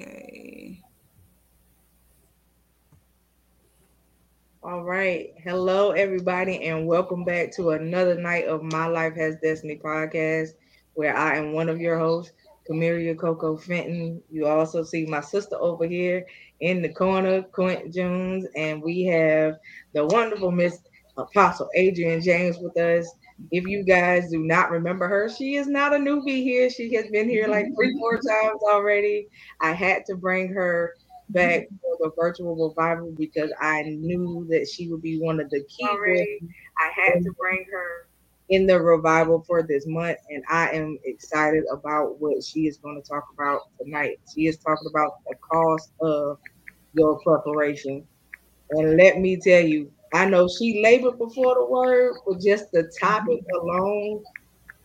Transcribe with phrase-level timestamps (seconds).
[0.00, 0.82] Okay.
[4.62, 5.34] All right.
[5.42, 10.50] Hello, everybody, and welcome back to another night of My Life Has Destiny podcast,
[10.94, 12.32] where I am one of your hosts,
[12.68, 14.22] Camiria Coco Fenton.
[14.30, 16.26] You also see my sister over here
[16.60, 19.56] in the corner, Quint Jones, and we have
[19.94, 20.78] the wonderful Miss
[21.16, 23.10] Apostle Adrienne James with us.
[23.50, 26.70] If you guys do not remember her, she is not a newbie here.
[26.70, 29.28] She has been here like three, four times already.
[29.60, 30.94] I had to bring her
[31.30, 31.76] back mm-hmm.
[31.76, 35.86] for the virtual revival because I knew that she would be one of the key.
[35.86, 36.40] Already,
[36.78, 38.06] I had to bring her
[38.48, 43.00] in the revival for this month, and I am excited about what she is going
[43.00, 44.20] to talk about tonight.
[44.34, 46.38] She is talking about the cost of
[46.92, 48.06] your preparation.
[48.70, 52.90] And let me tell you, I know she labored before the word, but just the
[53.00, 54.22] topic alone,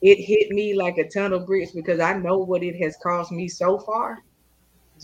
[0.02, 3.32] it hit me like a ton of bricks because I know what it has cost
[3.32, 4.20] me so far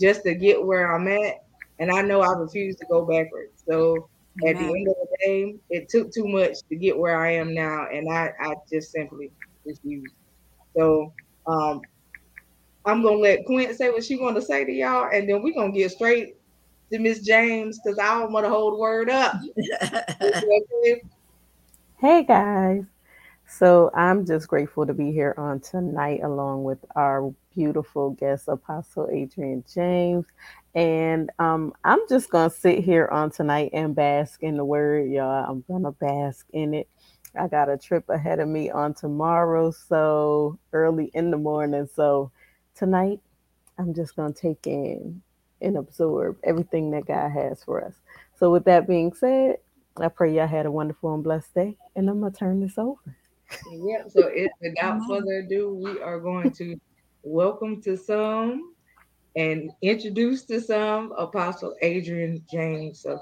[0.00, 1.36] just to get where I'm at.
[1.78, 3.64] And I know I refuse to go backwards.
[3.68, 4.08] So
[4.46, 7.52] at the end of the day, it took too much to get where I am
[7.52, 7.86] now.
[7.92, 9.30] And I, I just simply
[9.66, 10.12] refuse.
[10.76, 11.12] So
[11.46, 11.80] um,
[12.86, 15.54] I'm gonna let Quint say what she want to say to y'all, and then we're
[15.54, 16.34] gonna get straight
[16.94, 19.34] to Miss James because I don't want to hold word up.
[21.98, 22.84] hey guys.
[23.46, 29.08] So I'm just grateful to be here on tonight along with our beautiful guest, Apostle
[29.12, 30.24] Adrienne James.
[30.74, 35.10] And um, I'm just going to sit here on tonight and bask in the word,
[35.10, 35.44] y'all.
[35.48, 36.88] I'm going to bask in it.
[37.38, 41.88] I got a trip ahead of me on tomorrow, so early in the morning.
[41.92, 42.30] So
[42.74, 43.20] tonight,
[43.78, 45.22] I'm just going to take in
[45.64, 47.94] and absorb everything that God has for us.
[48.36, 49.56] So, with that being said,
[49.96, 52.78] I pray y'all had a wonderful and blessed day, and I'm going to turn this
[52.78, 53.00] over.
[53.70, 56.76] Yeah, so it, without further ado, we are going to
[57.22, 58.74] welcome to some
[59.36, 63.00] and introduce to some Apostle Adrienne James.
[63.00, 63.18] So,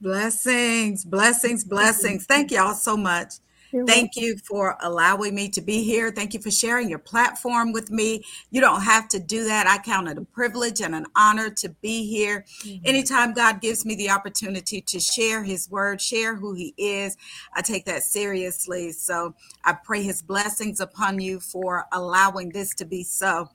[0.00, 2.26] blessings, blessings, blessings.
[2.26, 3.34] Thank y'all so much.
[3.72, 4.22] You're Thank welcome.
[4.22, 6.10] you for allowing me to be here.
[6.10, 8.24] Thank you for sharing your platform with me.
[8.50, 9.66] You don't have to do that.
[9.66, 12.44] I count it a privilege and an honor to be here.
[12.64, 12.84] Mm-hmm.
[12.84, 17.16] Anytime God gives me the opportunity to share his word, share who he is,
[17.54, 18.92] I take that seriously.
[18.92, 23.48] So I pray his blessings upon you for allowing this to be so.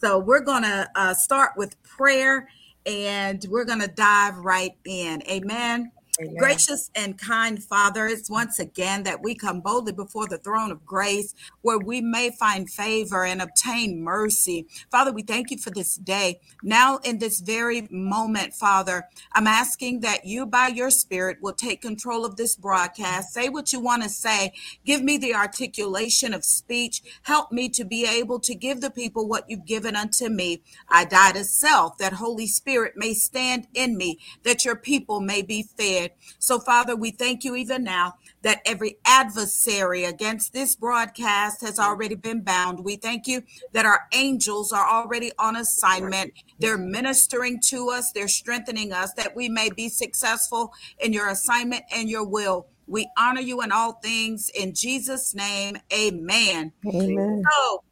[0.00, 2.48] So we're going to uh, start with prayer
[2.84, 5.22] and we're going to dive right in.
[5.28, 5.90] Amen.
[6.20, 6.36] Amen.
[6.38, 10.86] Gracious and kind Father, it's once again that we come boldly before the throne of
[10.86, 14.66] grace where we may find favor and obtain mercy.
[14.90, 16.40] Father, we thank you for this day.
[16.62, 21.82] Now, in this very moment, Father, I'm asking that you, by your Spirit, will take
[21.82, 23.34] control of this broadcast.
[23.34, 24.52] Say what you want to say.
[24.84, 27.02] Give me the articulation of speech.
[27.22, 30.62] Help me to be able to give the people what you've given unto me.
[30.88, 35.42] I die to self, that Holy Spirit may stand in me, that your people may
[35.42, 36.05] be fed.
[36.38, 42.14] So, Father, we thank you even now that every adversary against this broadcast has already
[42.14, 42.80] been bound.
[42.80, 46.32] We thank you that our angels are already on assignment.
[46.58, 51.84] They're ministering to us, they're strengthening us that we may be successful in your assignment
[51.92, 52.66] and your will.
[52.86, 55.76] We honor you in all things in Jesus' name.
[55.92, 56.72] Amen.
[56.86, 57.42] Amen.
[57.50, 57.82] So,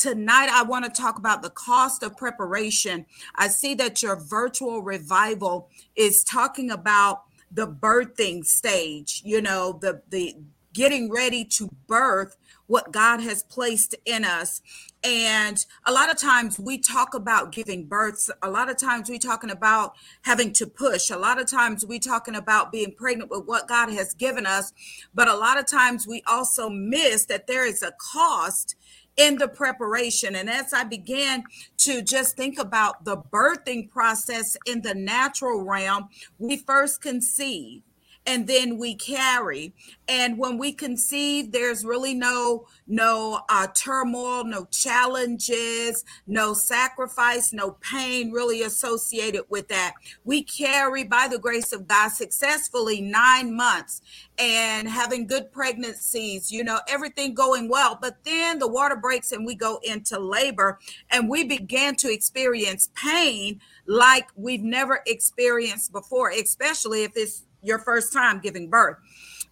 [0.00, 3.04] tonight I want to talk about the cost of preparation.
[3.36, 10.02] I see that your virtual revival is talking about the birthing stage, you know, the
[10.08, 10.36] the
[10.72, 14.62] getting ready to birth what God has placed in us.
[15.02, 18.30] And a lot of times we talk about giving births.
[18.42, 21.10] A lot of times we talking about having to push.
[21.10, 24.72] A lot of times we talking about being pregnant with what God has given us.
[25.12, 28.76] But a lot of times we also miss that there is a cost
[29.20, 30.34] in the preparation.
[30.34, 31.44] And as I began
[31.78, 36.08] to just think about the birthing process in the natural realm,
[36.38, 37.82] we first conceive
[38.30, 39.74] and then we carry.
[40.06, 47.72] And when we conceive there's really no no uh, turmoil no challenges no sacrifice no
[47.80, 49.94] pain really associated with that.
[50.24, 54.00] We carry by the grace of god successfully nine months
[54.38, 57.98] and having good pregnancies you know everything going well.
[58.00, 60.78] But then the water breaks and we go into labor
[61.10, 67.78] and we begin to experience pain like we've never experienced before especially if it's your
[67.78, 68.96] first time giving birth.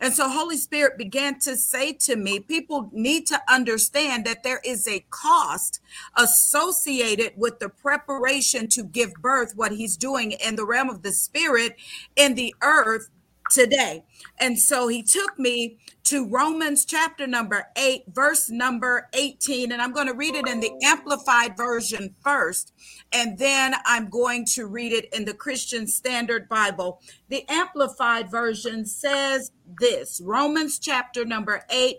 [0.01, 4.61] And so Holy Spirit began to say to me, people need to understand that there
[4.65, 5.81] is a cost
[6.17, 11.13] associated with the preparation to give birth, what he's doing in the realm of the
[11.13, 11.77] spirit
[12.15, 13.11] in the earth
[13.51, 14.05] today.
[14.39, 19.73] And so he took me to Romans chapter number 8, verse number 18.
[19.73, 22.73] And I'm going to read it in the Amplified Version first.
[23.13, 27.01] And then I'm going to read it in the Christian Standard Bible.
[27.29, 31.99] The Amplified Version says this Romans chapter number 8,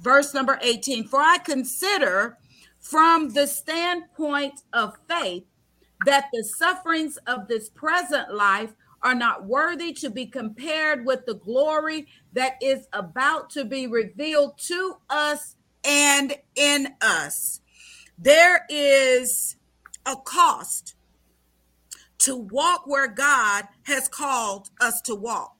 [0.00, 1.08] verse number 18.
[1.08, 2.38] For I consider
[2.80, 5.44] from the standpoint of faith
[6.06, 11.34] that the sufferings of this present life are not worthy to be compared with the
[11.34, 17.60] glory that is about to be revealed to us and in us.
[18.18, 19.56] There is
[20.06, 20.94] a cost
[22.18, 25.54] to walk where God has called us to walk.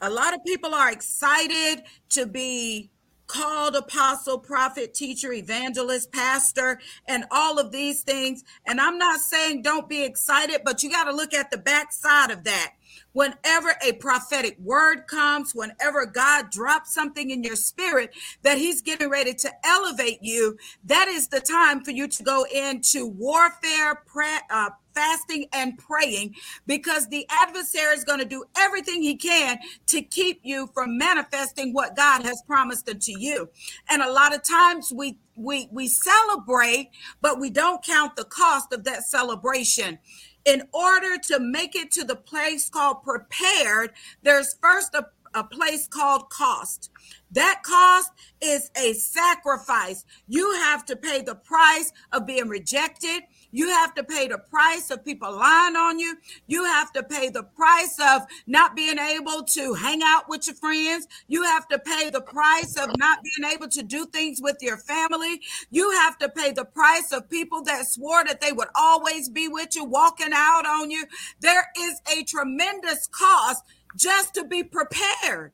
[0.00, 2.90] A lot of people are excited to be
[3.28, 8.42] called apostle, prophet, teacher, evangelist, pastor, and all of these things.
[8.66, 12.32] And I'm not saying don't be excited, but you got to look at the backside
[12.32, 12.72] of that
[13.12, 19.10] whenever a prophetic word comes, whenever God drops something in your spirit that He's getting
[19.10, 24.40] ready to elevate you, that is the time for you to go into warfare, prayer,
[24.50, 26.34] uh, fasting and praying
[26.66, 31.72] because the adversary is going to do everything he can to keep you from manifesting
[31.72, 33.48] what God has promised unto you.
[33.88, 36.90] And a lot of times we we we celebrate
[37.20, 39.98] but we don't count the cost of that celebration
[40.44, 43.92] in order to make it to the place called prepared,
[44.22, 46.90] there's first a, a place called cost.
[47.32, 48.10] That cost
[48.40, 50.06] is a sacrifice.
[50.26, 53.24] You have to pay the price of being rejected.
[53.50, 56.16] You have to pay the price of people lying on you.
[56.46, 60.56] You have to pay the price of not being able to hang out with your
[60.56, 61.06] friends.
[61.28, 64.76] You have to pay the price of not being able to do things with your
[64.76, 65.40] family.
[65.70, 69.48] You have to pay the price of people that swore that they would always be
[69.48, 71.06] with you, walking out on you.
[71.40, 73.64] There is a tremendous cost
[73.96, 75.52] just to be prepared.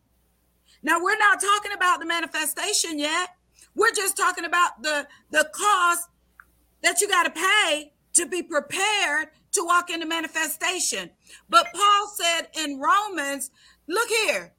[0.83, 3.31] Now, we're not talking about the manifestation yet.
[3.75, 6.09] We're just talking about the, the cost
[6.85, 11.11] that you got to pay to be prepared to walk into manifestation.
[11.49, 13.51] But Paul said in Romans,
[13.89, 14.53] look here,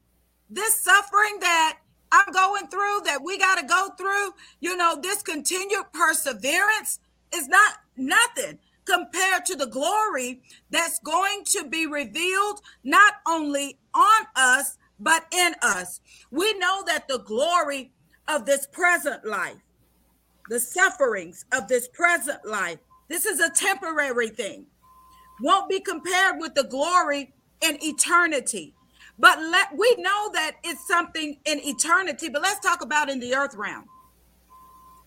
[0.50, 1.78] this suffering that
[2.12, 7.00] I'm going through, that we got to go through, you know, this continued perseverance
[7.34, 14.26] is not nothing compared to the glory that's going to be revealed not only on
[14.36, 16.00] us, but in us.
[16.32, 17.92] We know that the glory
[18.28, 19.58] of this present life
[20.50, 22.80] the sufferings of this present life.
[23.10, 24.66] This is a temporary thing.
[25.42, 28.74] Won't be compared with the glory in eternity.
[29.18, 33.36] But let we know that it's something in eternity, but let's talk about in the
[33.36, 33.86] earth realm.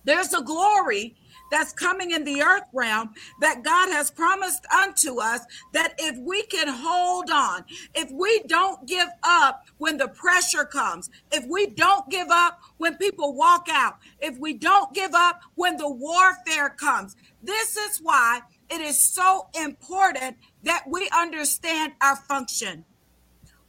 [0.04, 1.16] There's a glory
[1.50, 3.10] that's coming in the earth realm
[3.40, 5.40] that God has promised unto us
[5.72, 7.64] that if we can hold on,
[7.94, 12.96] if we don't give up when the pressure comes, if we don't give up when
[12.96, 18.40] people walk out, if we don't give up when the warfare comes, this is why
[18.70, 22.84] it is so important that we understand our function.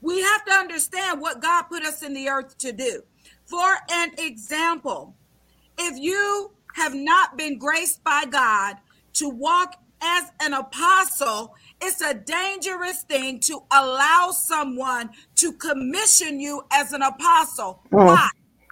[0.02, 3.04] We have to understand what God put us in the earth to do.
[3.46, 5.16] For an example,
[5.78, 8.78] if you have not been graced by God
[9.14, 16.64] to walk as an apostle, it's a dangerous thing to allow someone to commission you
[16.72, 17.82] as an apostle.
[17.92, 18.06] Mm.
[18.06, 18.30] Why?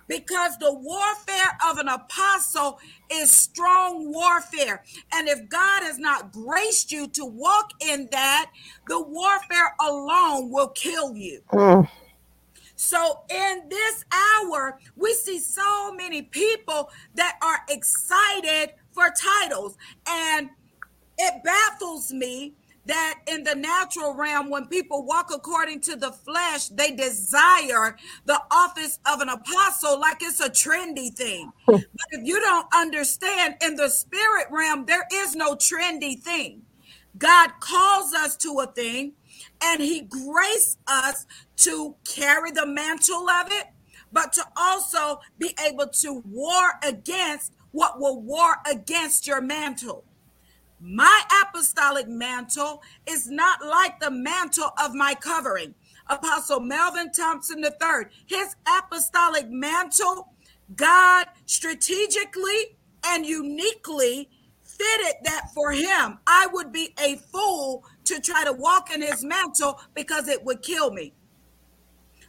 [0.07, 2.79] Because the warfare of an apostle
[3.11, 4.83] is strong warfare.
[5.13, 8.49] And if God has not graced you to walk in that,
[8.87, 11.41] the warfare alone will kill you.
[11.51, 11.89] Mm.
[12.77, 19.75] So in this hour, we see so many people that are excited for titles.
[20.07, 20.51] And
[21.17, 22.53] it baffles me
[22.85, 28.39] that in the natural realm, when people walk according to the flesh, they desire the
[28.51, 31.51] office of an apostle like it's a trendy thing.
[31.65, 31.77] Hmm.
[31.77, 36.61] but if you don't understand, in the spirit realm, there is no trendy thing.
[37.17, 39.13] God calls us to a thing
[39.63, 41.25] and he graced us
[41.57, 43.67] to carry the mantle of it,
[44.11, 50.03] but to also be able to war against what will war against your mantle.
[50.79, 55.73] My apostolic mantle is not like the mantle of my covering.
[56.07, 60.33] Apostle Melvin Thompson III, his apostolic mantle,
[60.75, 64.29] God strategically and uniquely
[64.63, 66.19] fitted that for him.
[66.27, 70.61] I would be a fool to try to walk in his mantle because it would
[70.61, 71.13] kill me.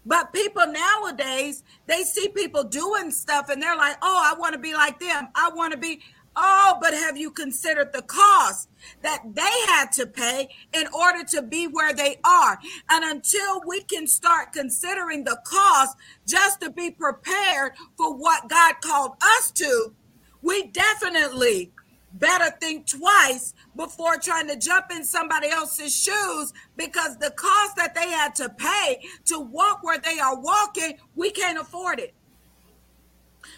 [0.05, 4.59] But people nowadays, they see people doing stuff and they're like, oh, I want to
[4.59, 5.29] be like them.
[5.35, 6.01] I want to be.
[6.41, 8.71] Oh, but have you considered the cost
[9.03, 12.59] that they had to pay in order to be where they are?
[12.89, 18.77] And until we can start considering the cost just to be prepared for what God
[18.81, 19.93] called us to,
[20.41, 21.73] we definitely
[22.19, 27.95] better think twice before trying to jump in somebody else's shoes because the cost that
[27.95, 32.15] they had to pay to walk where they are walking, we can't afford it.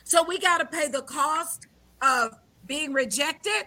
[0.04, 1.66] So we got to pay the cost
[2.02, 2.32] of
[2.66, 3.66] being rejected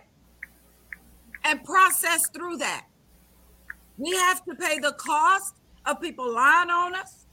[1.44, 2.86] and process through that.
[3.98, 7.26] We have to pay the cost of people lying on us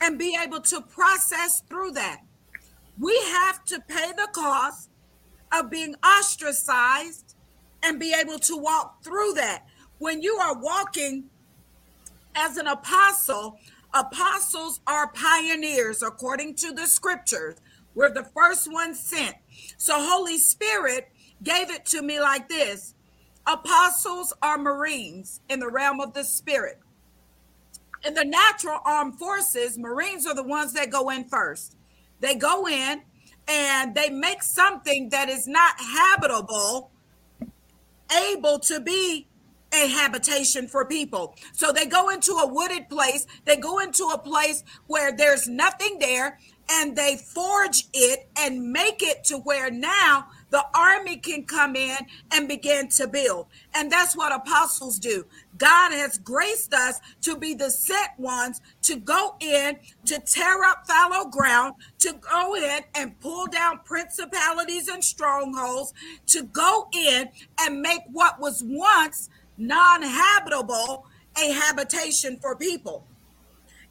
[0.00, 2.22] and be able to process through that.
[2.98, 4.89] We have to pay the cost
[5.52, 7.34] of being ostracized
[7.82, 9.66] and be able to walk through that.
[9.98, 11.24] When you are walking
[12.34, 13.58] as an apostle,
[13.92, 17.56] apostles are pioneers according to the scriptures.
[17.94, 19.36] We're the first ones sent.
[19.76, 21.08] So Holy Spirit
[21.42, 22.94] gave it to me like this.
[23.46, 26.78] Apostles are Marines in the realm of the spirit.
[28.04, 31.76] In the natural armed forces, Marines are the ones that go in first.
[32.20, 33.02] They go in
[33.50, 36.92] and they make something that is not habitable
[38.30, 39.26] able to be
[39.72, 41.34] a habitation for people.
[41.52, 45.98] So they go into a wooded place, they go into a place where there's nothing
[45.98, 46.38] there,
[46.70, 51.96] and they forge it and make it to where now the army can come in
[52.32, 53.46] and begin to build.
[53.74, 55.24] And that's what apostles do.
[55.58, 60.86] God has graced us to be the sent ones to go in, to tear up
[60.86, 65.92] fallow ground, to go in and pull down principalities and strongholds,
[66.26, 67.28] to go in
[67.60, 69.28] and make what was once
[69.58, 71.06] non habitable
[71.40, 73.06] a habitation for people.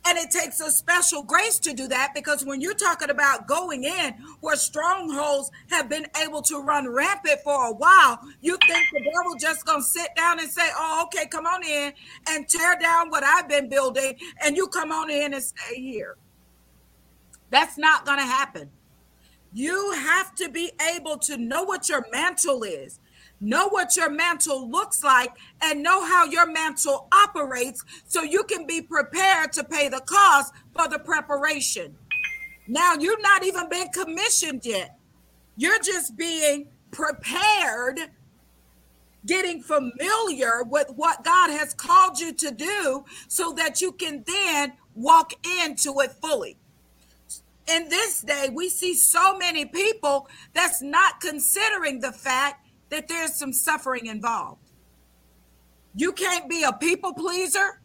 [0.06, 3.84] And it takes a special grace to do that because when you're talking about going
[3.84, 9.02] in where strongholds have been able to run rampant for a while, you think the
[9.02, 11.94] devil just gonna sit down and say, Oh, okay, come on in
[12.30, 16.16] and tear down what I've been building, and you come on in and stay here.
[17.52, 18.70] That's not gonna happen.
[19.52, 23.00] You have to be able to know what your mantle is
[23.42, 25.32] know what your mantle looks like
[25.62, 30.54] and know how your mantle operates so you can be prepared to pay the cost
[30.76, 31.96] for the preparation.
[32.68, 34.98] Now, you've not even been commissioned yet.
[35.58, 38.00] You're just being prepared,
[39.26, 44.74] getting familiar with what God has called you to do so that you can then
[44.96, 46.58] walk into it fully.
[47.72, 53.36] In this day, we see so many people that's not considering the fact that there's
[53.36, 54.70] some suffering involved.
[55.96, 57.82] You can't be a people pleaser.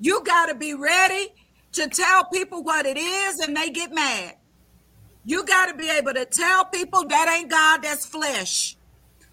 [0.00, 1.28] You got to be ready
[1.72, 4.36] to tell people what it is and they get mad.
[5.24, 8.76] You got to be able to tell people that ain't God, that's flesh.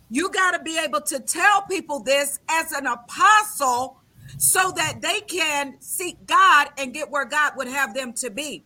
[0.10, 3.98] You got to be able to tell people this as an apostle
[4.38, 8.64] so that they can seek God and get where God would have them to be.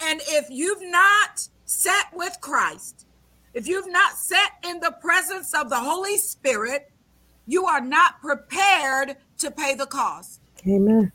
[0.00, 3.06] And if you've not sat with Christ,
[3.54, 6.90] if you've not sat in the presence of the Holy Spirit,
[7.46, 10.40] you are not prepared to pay the cost.
[10.66, 11.12] Amen.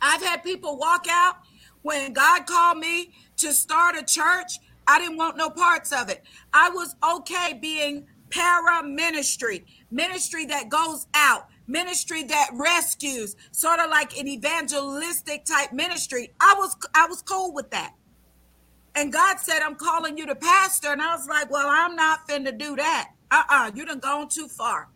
[0.00, 1.36] I've had people walk out
[1.82, 4.58] when God called me to start a church.
[4.86, 6.24] I didn't want no parts of it.
[6.52, 13.90] I was okay being para ministry, ministry that goes out, ministry that rescues, sort of
[13.90, 16.32] like an evangelistic type ministry.
[16.40, 17.94] I was I was cool with that.
[18.94, 20.88] And God said, I'm calling you to pastor.
[20.88, 23.10] And I was like, well, I'm not finna do that.
[23.30, 24.88] Uh-uh, you done gone too far.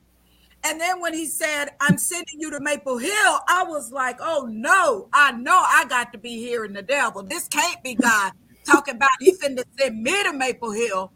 [0.64, 4.48] And then when he said, I'm sending you to Maple Hill, I was like, oh
[4.50, 7.22] no, I know I got to be hearing the devil.
[7.22, 8.32] This can't be God
[8.64, 11.12] talking about he finna send me to Maple Hill.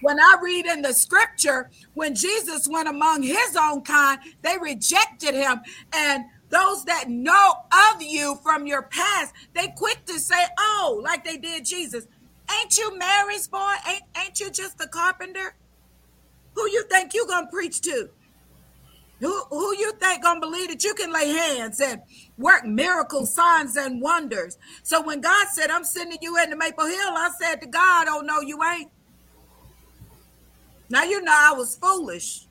[0.00, 5.34] When I read in the scripture, when Jesus went among his own kind, they rejected
[5.34, 5.60] him.
[5.94, 7.54] And those that know
[7.94, 12.06] of you from your past, they quick to say, "Oh," like they did Jesus.
[12.60, 13.74] Ain't you Mary's boy?
[13.88, 15.54] Ain't ain't you just the carpenter?
[16.54, 18.10] Who you think you gonna preach to?
[19.20, 22.02] Who who you think gonna believe that you can lay hands and
[22.36, 24.58] work miracles, signs, and wonders?
[24.82, 28.22] So when God said, "I'm sending you into Maple Hill," I said to God, "Oh
[28.22, 28.90] no, you ain't."
[30.88, 32.49] Now you know I was foolish.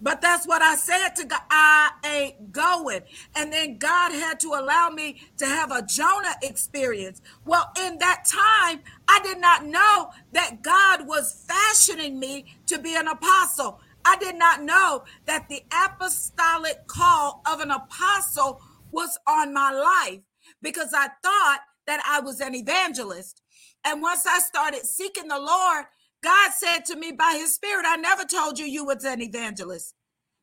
[0.00, 1.40] But that's what I said to God.
[1.50, 3.02] I ain't going.
[3.34, 7.22] And then God had to allow me to have a Jonah experience.
[7.44, 12.94] Well, in that time, I did not know that God was fashioning me to be
[12.96, 13.80] an apostle.
[14.04, 18.60] I did not know that the apostolic call of an apostle
[18.92, 20.20] was on my life
[20.62, 23.42] because I thought that I was an evangelist.
[23.84, 25.86] And once I started seeking the Lord,
[26.22, 29.94] God said to me by his spirit, I never told you you was an evangelist.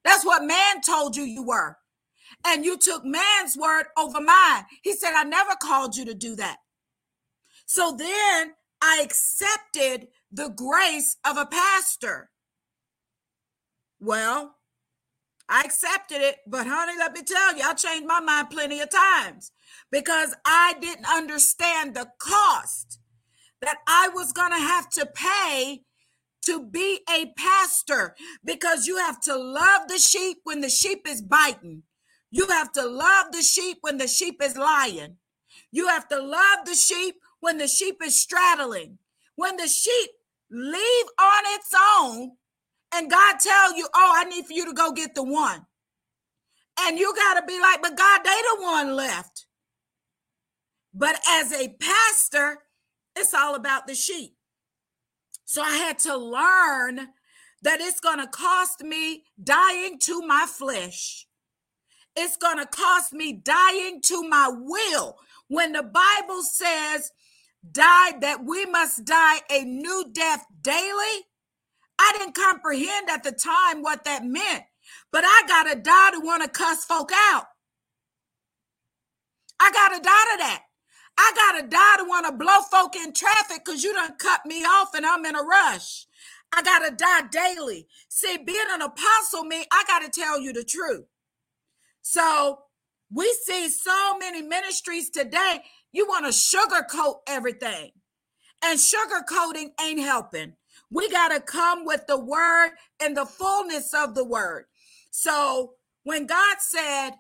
[0.06, 1.78] That's what man told you you were.
[2.46, 4.66] And you took man's word over mine.
[4.84, 6.58] He said, I never called you to do that.
[7.66, 12.32] So then I accepted the grace of a pastor.
[14.00, 14.56] Well,
[15.50, 18.90] I accepted it, but honey, let me tell you, I changed my mind plenty of
[18.90, 19.52] times
[19.92, 23.00] because I didn't understand the cost
[23.64, 25.84] that I was going to have to pay
[26.46, 31.22] to be a pastor because you have to love the sheep when the sheep is
[31.22, 31.84] biting.
[32.32, 35.18] You have to love the sheep when the sheep is lying.
[35.72, 39.00] You have to love the sheep when the sheep is straddling.
[39.36, 40.12] When the sheep
[40.52, 42.32] leave on its own
[42.94, 45.68] and God tell you, "Oh, I need for you to go get the one."
[46.80, 49.48] And you got to be like, "But God, they the one left."
[50.94, 52.63] But as a pastor,
[53.16, 54.36] it's all about the sheep.
[55.46, 57.10] So I had to learn
[57.62, 61.28] that it's going to cost me dying to my flesh.
[62.16, 65.18] It's going to cost me dying to my will.
[65.48, 67.12] When the Bible says,
[67.72, 71.26] die, that we must die a new death daily,
[72.00, 74.64] I didn't comprehend at the time what that meant.
[75.12, 77.46] But I got to die to want to cuss folk out.
[79.60, 80.64] I got to die to that.
[81.18, 84.64] I gotta die to want to blow folk in traffic because you done cut me
[84.64, 86.08] off and I'm in a rush.
[86.54, 87.88] I gotta die daily.
[88.10, 91.06] See, being an apostle me, I gotta tell you the truth.
[92.02, 92.60] So
[93.14, 95.62] we see so many ministries today.
[95.92, 97.92] You want to sugarcoat everything,
[98.64, 100.54] and sugarcoating ain't helping.
[100.92, 104.66] We gotta come with the word and the fullness of the word.
[105.12, 107.12] So when God said,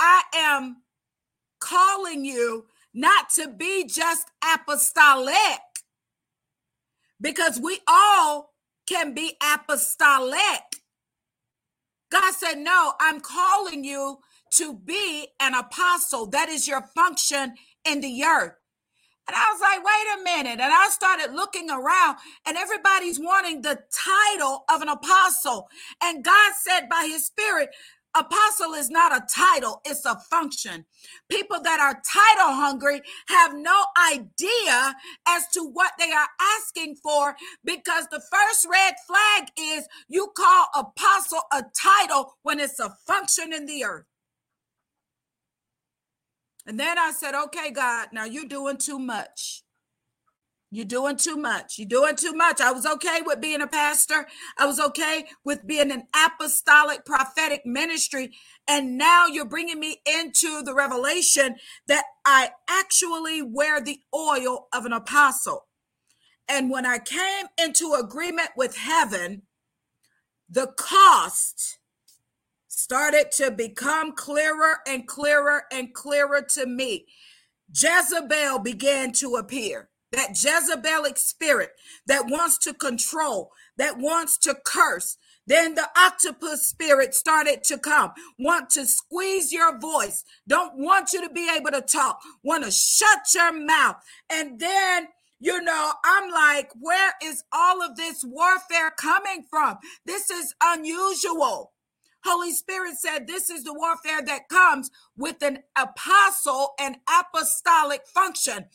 [0.00, 0.78] I am
[1.60, 5.60] calling you not to be just apostolic,
[7.20, 8.52] because we all
[8.88, 10.62] can be apostolic.
[12.10, 14.18] God said, No, I'm calling you
[14.54, 16.26] to be an apostle.
[16.26, 17.54] That is your function
[17.88, 18.54] in the earth.
[19.28, 20.60] And I was like, wait a minute.
[20.62, 25.68] And I started looking around, and everybody's wanting the title of an apostle.
[26.02, 27.70] And God said by his spirit,
[28.16, 30.84] Apostle is not a title, it's a function.
[31.30, 34.94] People that are title hungry have no idea
[35.28, 40.66] as to what they are asking for because the first red flag is you call
[40.74, 44.06] apostle a title when it's a function in the earth.
[46.66, 49.62] And then I said, okay, God, now you're doing too much.
[50.72, 51.78] You're doing too much.
[51.78, 52.60] You're doing too much.
[52.60, 54.26] I was okay with being a pastor.
[54.56, 58.30] I was okay with being an apostolic prophetic ministry.
[58.68, 61.56] And now you're bringing me into the revelation
[61.88, 65.66] that I actually wear the oil of an apostle.
[66.48, 69.42] And when I came into agreement with heaven,
[70.48, 71.78] the cost
[72.68, 77.06] started to become clearer and clearer and clearer to me.
[77.72, 81.70] Jezebel began to appear that Jezebelic spirit
[82.06, 85.16] that wants to control, that wants to curse.
[85.46, 91.26] Then the octopus spirit started to come, want to squeeze your voice, don't want you
[91.26, 93.96] to be able to talk, want to shut your mouth.
[94.30, 95.08] And then
[95.42, 99.78] you know, I'm like, where is all of this warfare coming from?
[100.04, 101.72] This is unusual.
[102.24, 108.66] Holy Spirit said this is the warfare that comes with an apostle and apostolic function.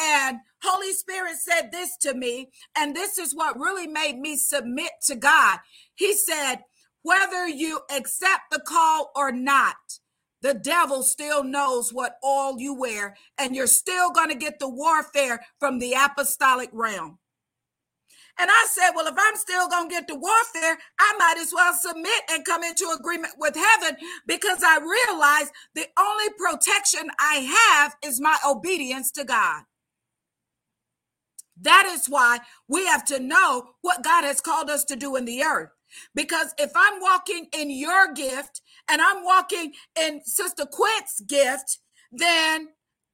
[0.00, 4.92] And Holy Spirit said this to me, and this is what really made me submit
[5.06, 5.58] to God.
[5.94, 6.60] He said,
[7.02, 9.76] whether you accept the call or not,
[10.40, 14.68] the devil still knows what all you wear, and you're still going to get the
[14.68, 17.18] warfare from the apostolic realm.
[18.38, 21.52] And I said, Well, if I'm still going to get the warfare, I might as
[21.54, 27.82] well submit and come into agreement with heaven because I realize the only protection I
[27.82, 29.62] have is my obedience to God.
[31.62, 35.26] That is why we have to know what God has called us to do in
[35.26, 35.70] the earth.
[36.14, 41.80] Because if I'm walking in your gift and I'm walking in Sister Quint's gift,
[42.12, 42.68] then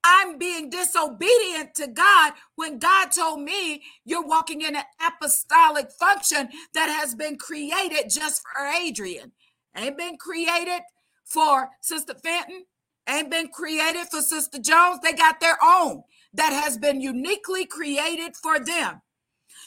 [0.05, 6.51] I'm being disobedient to God when God told me you're walking in an apostolic function
[6.75, 9.33] that has been created just for Adrienne.
[9.77, 10.83] Ain't been created
[11.25, 12.65] for Sister Fenton,
[13.09, 15.01] ain't been created for Sister Jones.
[15.03, 16.03] They got their own
[16.35, 19.03] that has been uniquely created for them.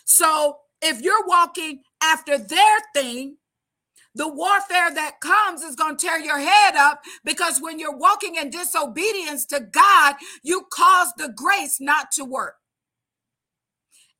[0.05, 3.37] So if you're walking after their thing,
[4.15, 8.35] the warfare that comes is going to tear your head up because when you're walking
[8.35, 12.55] in disobedience to God, you cause the grace not to work.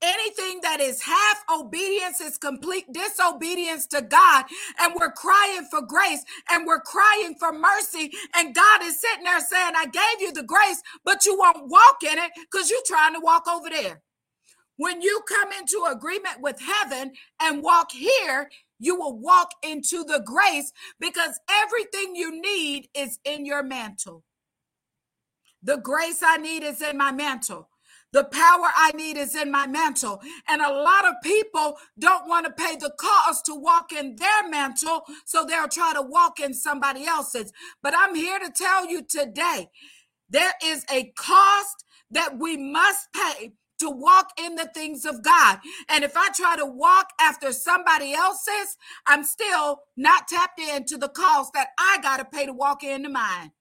[0.02, 4.46] Anything that is half obedience is complete disobedience to God.
[4.80, 8.12] And we're crying for grace and we're crying for mercy.
[8.36, 12.04] And God is sitting there saying, I gave you the grace, but you won't walk
[12.04, 14.02] in it because you're trying to walk over there.
[14.78, 20.22] When you come into agreement with heaven and walk here, you will walk into the
[20.26, 24.24] grace because everything you need is in your mantle.
[25.64, 27.70] The grace I need is in my mantle.
[28.14, 30.22] The power I need is in my mantle.
[30.48, 34.50] And a lot of people don't want to pay the cost to walk in their
[34.50, 37.54] mantle, so they'll try to walk in somebody else's.
[37.82, 39.70] But I'm here to tell you today
[40.30, 45.60] there is a cost that we must pay to walk in the things of God.
[45.90, 51.10] And if I try to walk after somebody else's, I'm still not tapped into the
[51.10, 53.52] cost that I got to pay to walk into mine.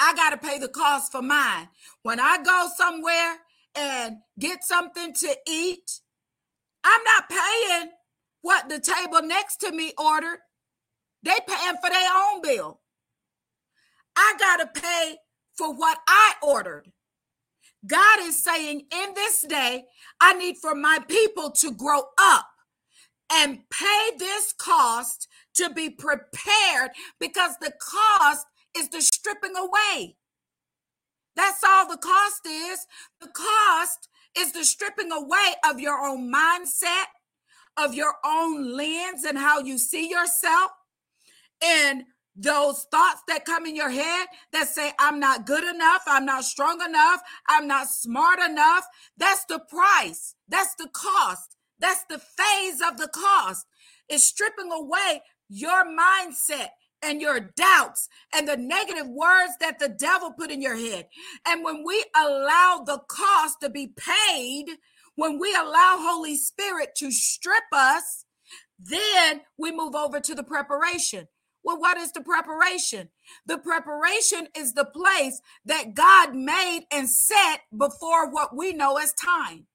[0.00, 1.68] I got to pay the cost for mine.
[2.02, 3.36] When I go somewhere
[3.76, 6.00] and get something to eat,
[6.84, 7.90] I'm not paying
[8.42, 10.38] what the table next to me ordered.
[11.22, 12.80] They paying for their own bill.
[14.16, 15.16] I got to pay
[15.56, 16.90] for what I ordered.
[17.86, 19.84] God is saying in this day,
[20.20, 22.46] I need for my people to grow up
[23.32, 30.16] and pay this cost to be prepared because the cost is the stripping away.
[31.34, 32.86] That's all the cost is.
[33.20, 37.06] The cost is the stripping away of your own mindset,
[37.76, 40.70] of your own lens and how you see yourself,
[41.64, 42.04] and
[42.36, 46.44] those thoughts that come in your head that say, I'm not good enough, I'm not
[46.44, 48.84] strong enough, I'm not smart enough.
[49.16, 53.66] That's the price, that's the cost, that's the phase of the cost.
[54.08, 56.70] It's stripping away your mindset
[57.04, 61.08] and your doubts and the negative words that the devil put in your head.
[61.46, 64.66] And when we allow the cost to be paid,
[65.16, 68.24] when we allow Holy Spirit to strip us,
[68.78, 71.28] then we move over to the preparation.
[71.62, 73.08] Well, what is the preparation?
[73.46, 79.14] The preparation is the place that God made and set before what we know as
[79.14, 79.66] time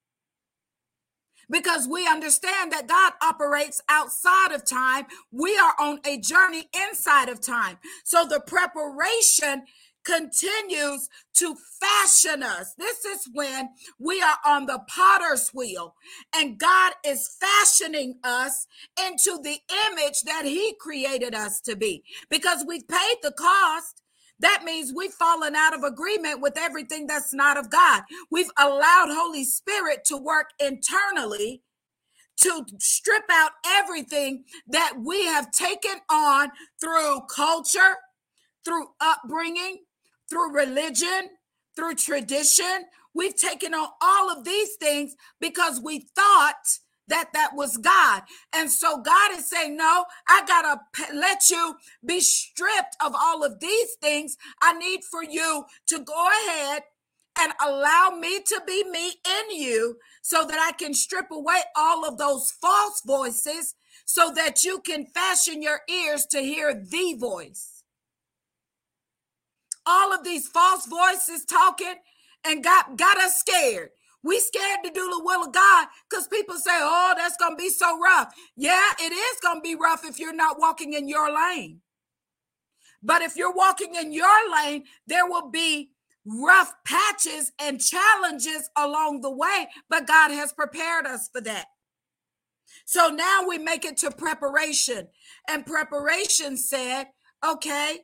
[1.49, 5.05] because we understand that God operates outside of time.
[5.31, 7.77] We are on a journey inside of time.
[8.03, 9.63] So the preparation
[10.05, 12.73] continues to fashion us.
[12.77, 15.95] This is when we are on the potter's wheel
[16.35, 18.67] and God is fashioning us
[18.99, 19.57] into the
[19.87, 24.01] image that he created us to be because we've paid the cost
[24.39, 28.03] that means we've fallen out of agreement with everything that's not of God.
[28.31, 31.63] We've allowed Holy Spirit to work internally
[32.41, 37.97] to strip out everything that we have taken on through culture,
[38.65, 39.79] through upbringing,
[40.29, 41.29] through religion,
[41.75, 42.85] through tradition.
[43.13, 48.23] We've taken on all of these things because we thought that that was God.
[48.53, 50.61] And so God is saying, No, I got
[50.95, 54.37] to let you be stripped of all of these things.
[54.61, 56.83] I need for you to go ahead
[57.39, 62.05] and allow me to be me in you so that I can strip away all
[62.05, 67.83] of those false voices so that you can fashion your ears to hear the voice.
[69.85, 71.95] All of these false voices talking
[72.45, 73.89] and got, got us scared.
[74.23, 77.57] We scared to do the will of God because people say, oh, that's going to
[77.57, 78.33] be so rough.
[78.57, 81.81] Yeah, it is going to be rough if you're not walking in your lane.
[83.01, 85.91] But if you're walking in your lane, there will be
[86.25, 91.65] rough patches and challenges along the way, but God has prepared us for that.
[92.85, 95.07] So now we make it to preparation.
[95.49, 97.07] And preparation said,
[97.45, 97.99] okay,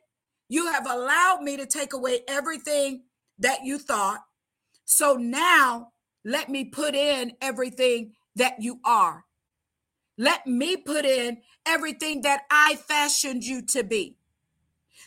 [0.48, 3.02] you have allowed me to take away everything
[3.38, 4.20] that you thought.
[4.84, 5.88] So now
[6.26, 9.24] let me put in everything that you are.
[10.18, 14.16] Let me put in everything that I fashioned you to be.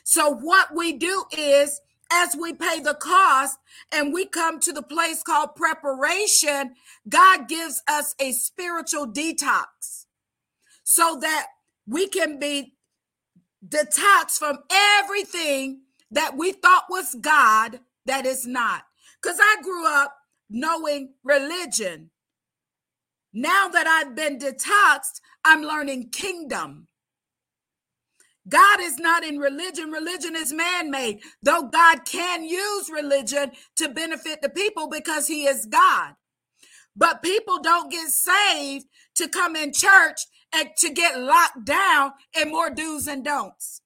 [0.06, 3.60] So, what we do is, as we pay the cost
[3.92, 6.76] and we come to the place called preparation,
[7.10, 10.06] God gives us a spiritual detox
[10.86, 11.48] so that
[11.86, 12.76] we can be
[13.68, 18.84] detoxed from everything that we thought was God that is not.
[19.22, 20.19] Because I grew up
[20.50, 22.12] knowing religion.
[23.34, 26.88] Now that I've been detoxed, I'm learning kingdom.
[28.48, 29.92] God is not in religion.
[29.92, 35.46] Religion is man made, though God can use religion to benefit the people because he
[35.46, 36.16] is God.
[36.96, 40.22] But people don't get saved to come in church
[40.54, 43.79] and to get locked down in more do's and don'ts.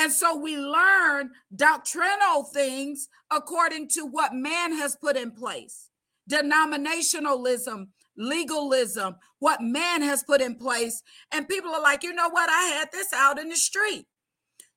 [0.00, 5.90] And so we learn doctrinal things according to what man has put in place.
[6.30, 11.02] denominationalism, legalism, what man has put in place.
[11.32, 12.48] And people are like, you know what?
[12.50, 14.06] I had this out in the street.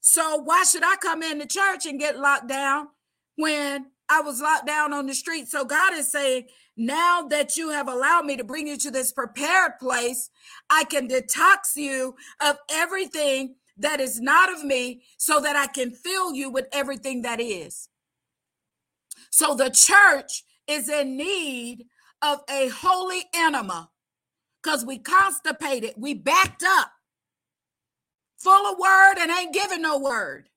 [0.01, 2.87] So why should I come into church and get locked down
[3.35, 5.47] when I was locked down on the street?
[5.47, 9.11] So God is saying, now that you have allowed me to bring you to this
[9.11, 10.29] prepared place,
[10.69, 15.91] I can detox you of everything that is not of me so that I can
[15.91, 17.89] fill you with everything that is.
[19.31, 21.85] So the church is in need
[22.21, 23.89] of a holy enema
[24.61, 26.91] because we constipated, we backed up,
[28.37, 30.49] full of word and ain't giving no word.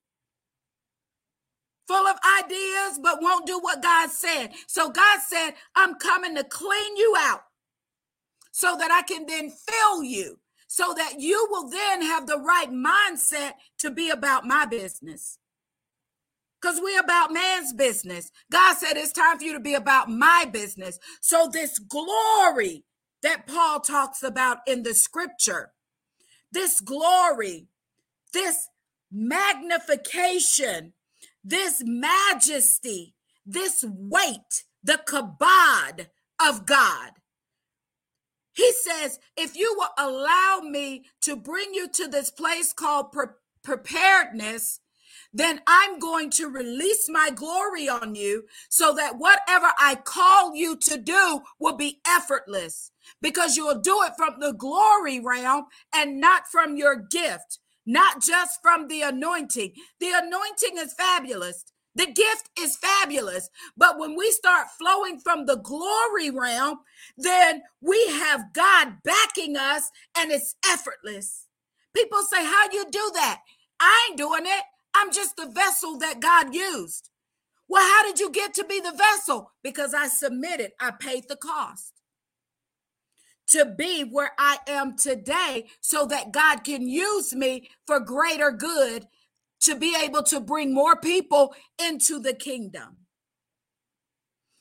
[1.88, 4.50] Full of ideas, but won't do what God said.
[4.66, 7.42] So God said, I'm coming to clean you out
[8.50, 12.70] so that I can then fill you, so that you will then have the right
[12.70, 15.38] mindset to be about my business
[16.60, 18.30] because we're about man's business.
[18.50, 20.98] God said it's time for you to be about my business.
[21.20, 22.84] So, this glory
[23.22, 25.72] that Paul talks about in the scripture,
[26.50, 27.68] this glory,
[28.32, 28.68] this
[29.12, 30.94] magnification,
[31.44, 36.08] this majesty, this weight, the kabod
[36.44, 37.12] of God.
[38.56, 43.26] He says, if you will allow me to bring you to this place called pre-
[43.64, 44.80] preparedness,
[45.34, 50.76] then I'm going to release my glory on you so that whatever I call you
[50.78, 52.92] to do will be effortless
[53.22, 58.60] because you'll do it from the glory realm and not from your gift, not just
[58.62, 59.74] from the anointing.
[60.00, 61.64] The anointing is fabulous.
[61.96, 63.50] The gift is fabulous.
[63.76, 66.80] But when we start flowing from the glory realm,
[67.18, 71.46] then we have God backing us and it's effortless.
[71.96, 73.42] People say, How do you do that?
[73.80, 74.64] I ain't doing it.
[74.94, 77.10] I'm just the vessel that God used.
[77.68, 79.52] Well, how did you get to be the vessel?
[79.64, 81.94] Because I submitted, I paid the cost
[83.48, 89.06] to be where I am today so that God can use me for greater good
[89.66, 92.98] to be able to bring more people into the kingdom.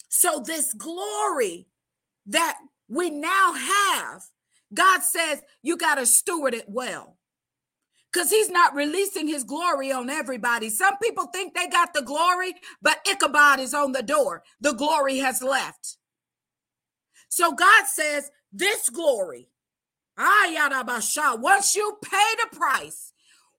[0.09, 1.67] So, this glory
[2.27, 4.23] that we now have,
[4.73, 7.17] God says you got to steward it well
[8.11, 10.69] because he's not releasing his glory on everybody.
[10.69, 14.43] Some people think they got the glory, but Ichabod is on the door.
[14.61, 15.97] The glory has left.
[17.29, 19.49] So God says, This glory,
[20.17, 20.47] ah,
[21.37, 23.11] once you pay the price,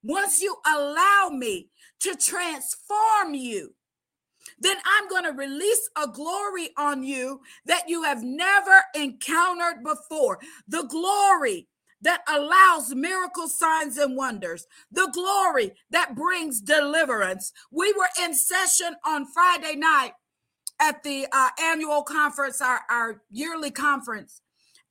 [0.07, 1.69] once you allow me
[2.01, 3.75] to transform you,
[4.59, 10.39] then I'm going to release a glory on you that you have never encountered before.
[10.69, 11.67] The glory
[12.03, 17.53] that allows miracle signs and wonders, the glory that brings deliverance.
[17.73, 20.13] We were in session on Friday night
[20.81, 24.41] at the uh, annual conference, our, our yearly conference,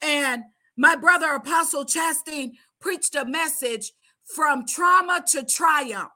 [0.01, 0.43] and
[0.75, 3.93] my brother Apostle Chastain preached a message
[4.25, 6.11] from trauma to triumph.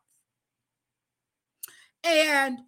[2.03, 2.59] And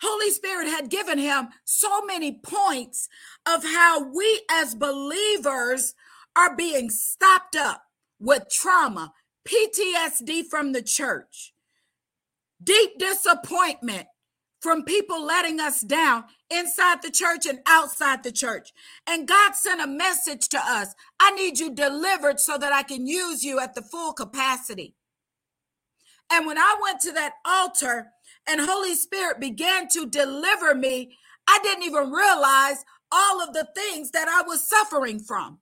[0.00, 3.08] Holy Spirit had given him so many points
[3.46, 5.94] of how we as believers
[6.36, 7.82] are being stopped up
[8.18, 9.12] with trauma,
[9.46, 11.52] PTSD from the church,
[12.62, 14.06] deep disappointment
[14.60, 18.72] from people letting us down inside the church and outside the church.
[19.08, 23.06] And God sent a message to us I need you delivered so that I can
[23.06, 24.94] use you at the full capacity.
[26.32, 28.08] And when I went to that altar
[28.48, 31.16] and Holy Spirit began to deliver me,
[31.48, 35.58] I didn't even realize all of the things that I was suffering from.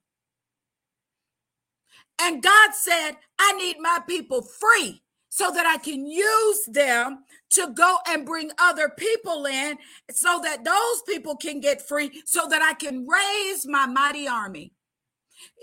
[2.21, 7.71] And God said, I need my people free so that I can use them to
[7.73, 9.77] go and bring other people in
[10.11, 14.73] so that those people can get free, so that I can raise my mighty army.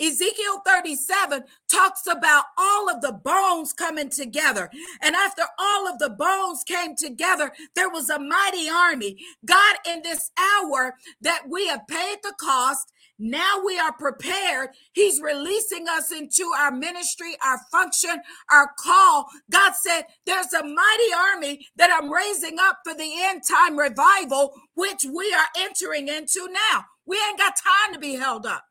[0.01, 4.71] Ezekiel 37 talks about all of the bones coming together.
[5.03, 9.19] And after all of the bones came together, there was a mighty army.
[9.45, 14.71] God, in this hour that we have paid the cost, now we are prepared.
[14.93, 18.21] He's releasing us into our ministry, our function,
[18.53, 19.29] our call.
[19.51, 24.55] God said, There's a mighty army that I'm raising up for the end time revival,
[24.75, 26.85] which we are entering into now.
[27.07, 28.66] We ain't got time to be held up.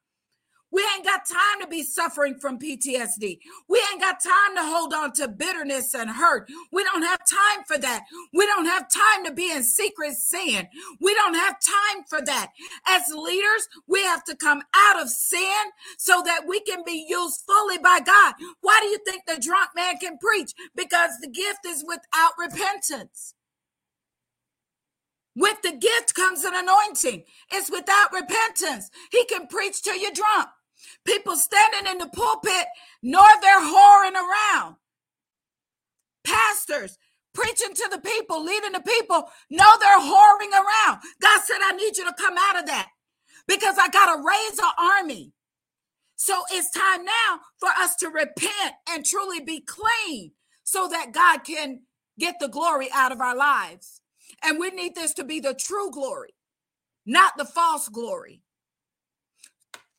[0.76, 3.40] We ain't got time to be suffering from PTSD.
[3.70, 6.50] We ain't got time to hold on to bitterness and hurt.
[6.70, 8.04] We don't have time for that.
[8.34, 10.68] We don't have time to be in secret sin.
[11.00, 12.52] We don't have time for that.
[12.90, 17.44] As leaders, we have to come out of sin so that we can be used
[17.48, 18.34] fully by God.
[18.60, 20.52] Why do you think the drunk man can preach?
[20.76, 23.34] Because the gift is without repentance.
[25.38, 27.24] With the gift comes an anointing.
[27.54, 28.90] It's without repentance.
[29.12, 30.50] He can preach till you're drunk.
[31.06, 32.68] People standing in the pulpit,
[33.04, 34.76] nor they're whoring around.
[36.26, 36.98] Pastors
[37.34, 41.02] preaching to the people, leading the people, no, they're whoring around.
[41.22, 42.90] God said, I need you to come out of that
[43.48, 45.34] because I got to raise an army.
[46.16, 50.32] So it's time now for us to repent and truly be clean
[50.64, 51.82] so that God can
[52.20, 54.02] get the glory out of our lives.
[54.44, 56.34] And we need this to be the true glory,
[57.06, 58.42] not the false glory.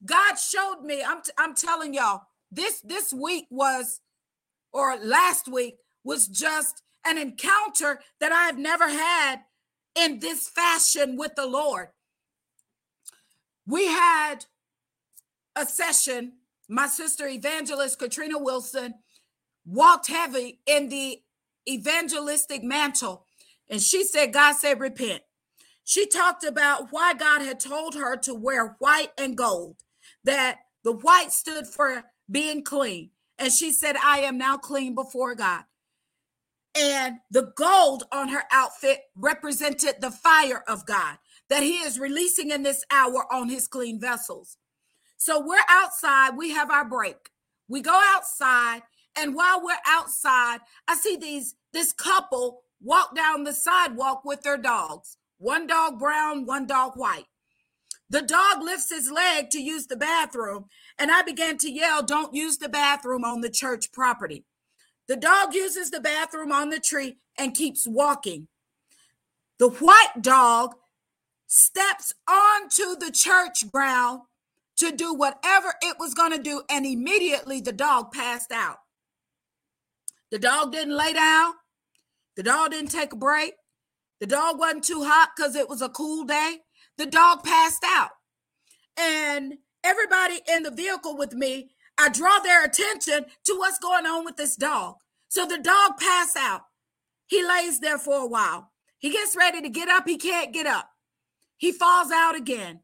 [0.05, 4.01] God showed me, I'm, t- I'm telling y'all, this this week was,
[4.73, 9.41] or last week was just an encounter that I have never had
[9.95, 11.89] in this fashion with the Lord.
[13.67, 14.47] We had
[15.57, 16.35] a session,
[16.69, 18.95] my sister evangelist Katrina Wilson
[19.65, 21.21] walked heavy in the
[21.69, 23.25] evangelistic mantle.
[23.69, 25.23] And she said, God said, repent.
[25.85, 29.77] She talked about why God had told her to wear white and gold,
[30.27, 33.11] that the white stood for being clean.
[33.39, 35.65] And she said, I am now clean before God.
[36.79, 41.17] And the gold on her outfit represented the fire of God
[41.49, 44.59] that He is releasing in this hour on His clean vessels.
[45.17, 47.31] So we're outside, we have our break.
[47.69, 48.83] We go outside,
[49.19, 54.59] and while we're outside, I see these this couple walk down the sidewalk with their
[54.59, 55.17] dogs.
[55.39, 57.27] One dog brown, one dog white.
[58.09, 60.67] The dog lifts his leg to use the bathroom,
[60.99, 64.45] and I began to yell, Don't use the bathroom on the church property.
[65.09, 68.49] The dog uses the bathroom on the tree and keeps walking.
[69.59, 70.75] The white dog
[71.47, 74.23] steps onto the church ground
[74.77, 78.79] to do whatever it was going to do, and immediately the dog passed out.
[80.31, 81.55] The dog didn't lay down,
[82.37, 83.55] the dog didn't take a break,
[84.21, 86.59] the dog wasn't too hot because it was a cool day.
[86.99, 88.11] The dog passed out.
[88.99, 89.55] And
[89.85, 94.37] everybody in the vehicle with me, I draw their attention to what's going on with
[94.37, 94.97] this dog.
[95.29, 96.63] So the dog passed out.
[97.27, 98.73] He lays there for a while.
[98.99, 100.07] He gets ready to get up.
[100.07, 100.89] He can't get up.
[101.57, 102.81] He falls out again.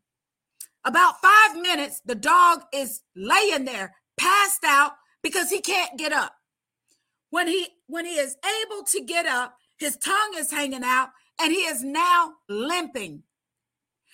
[0.85, 6.33] About five minutes, the dog is laying there, passed out because he can't get up.
[7.31, 11.53] When he when he is able to get up, his tongue is hanging out and
[11.53, 13.23] he is now limping.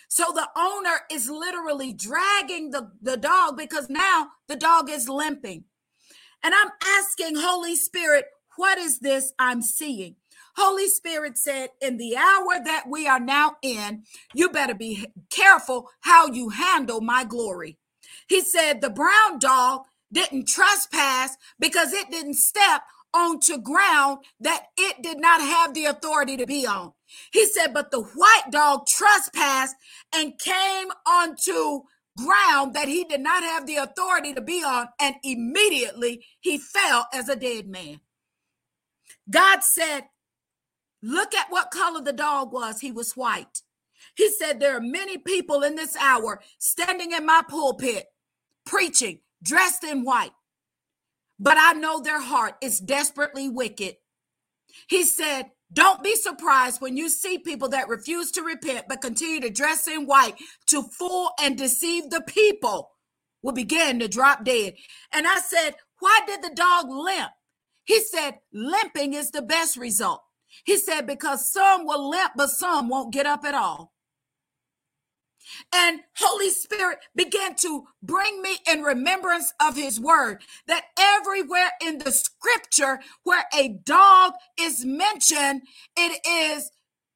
[0.09, 5.65] So the owner is literally dragging the, the dog because now the dog is limping.
[6.43, 10.17] And I'm asking Holy Spirit, what is this I'm seeing?
[10.57, 15.91] Holy Spirit said, in the hour that we are now in, you better be careful
[16.01, 17.79] how you handle my glory.
[18.29, 22.83] He said, the brown dog didn't trespass because it didn't step
[23.15, 26.93] onto ground that it did not have the authority to be on.
[27.33, 29.77] He said, but the white dog trespassed
[30.15, 31.83] and came onto
[32.17, 37.07] ground that he did not have the authority to be on, and immediately he fell
[37.13, 38.01] as a dead man.
[39.31, 40.05] God said,
[41.01, 42.81] Look at what color the dog was.
[42.81, 43.63] He was white.
[44.17, 48.07] He said, There are many people in this hour standing in my pulpit
[48.67, 50.33] preaching, dressed in white,
[51.39, 53.97] but I know their heart is desperately wicked.
[54.89, 59.41] He said, Don't be surprised when you see people that refuse to repent but continue
[59.43, 60.35] to dress in white
[60.69, 62.91] to fool and deceive the people
[63.43, 64.75] will begin to drop dead.
[65.13, 67.31] And I said, Why did the dog limp?
[67.85, 70.23] He said, Limping is the best result.
[70.65, 73.93] He said, because some will limp, but some won't get up at all.
[75.75, 81.99] And Holy Spirit began to bring me in remembrance of his word that everywhere in
[81.99, 85.63] the scripture where a dog is mentioned,
[85.97, 86.71] it is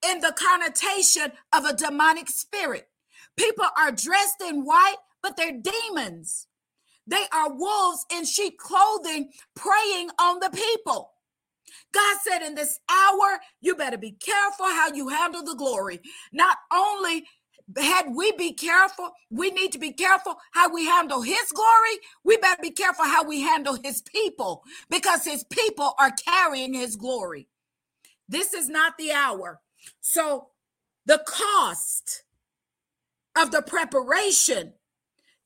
[0.06, 2.88] in the connotation of a demonic spirit.
[3.36, 6.46] People are dressed in white, but they're demons.
[7.06, 11.12] They are wolves in sheep clothing preying on the people.
[11.94, 16.00] God said, in this hour, you better be careful how you handle the glory.
[16.32, 17.26] Not only
[17.78, 21.98] had we be careful, we need to be careful how we handle his glory.
[22.24, 26.96] We better be careful how we handle his people because his people are carrying his
[26.96, 27.48] glory.
[28.28, 29.60] This is not the hour.
[30.00, 30.48] So,
[31.06, 32.24] the cost
[33.36, 34.74] of the preparation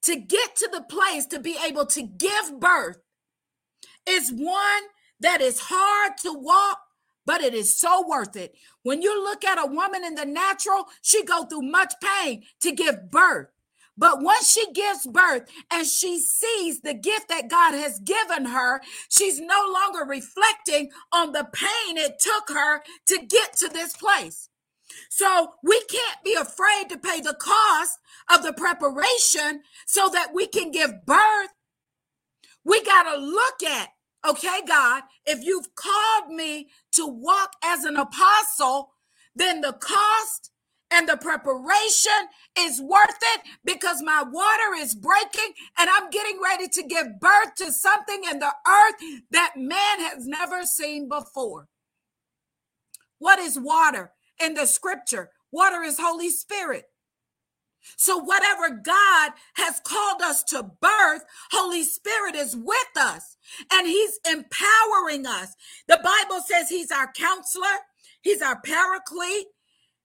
[0.03, 2.99] to get to the place to be able to give birth
[4.09, 4.83] is one
[5.21, 6.81] that is hard to walk
[7.27, 10.87] but it is so worth it when you look at a woman in the natural
[11.03, 13.49] she go through much pain to give birth
[13.99, 18.83] but once she gives birth and she sees the gift that God has given her,
[19.09, 24.51] she's no longer reflecting on the pain it took her to get to this place.
[25.09, 27.99] So we can't be afraid to pay the cost
[28.33, 31.51] of the preparation so that we can give birth.
[32.65, 33.89] We got to look at,
[34.31, 38.93] okay, God, if you've called me to walk as an apostle,
[39.37, 40.51] then the cost
[40.93, 42.13] and the preparation
[42.59, 47.55] is worth it because my water is breaking and I'm getting ready to give birth
[47.59, 48.95] to something in the earth
[49.33, 51.69] that man has never seen before.
[53.19, 54.13] What is water
[54.43, 55.31] in the scripture?
[55.53, 56.85] Water is Holy Spirit.
[57.97, 61.23] So, whatever God has called us to birth,
[61.53, 63.37] Holy Spirit is with us
[63.73, 65.55] and He's empowering us.
[65.89, 67.67] The Bible says He's our counselor,
[68.23, 69.47] He's our paraclete,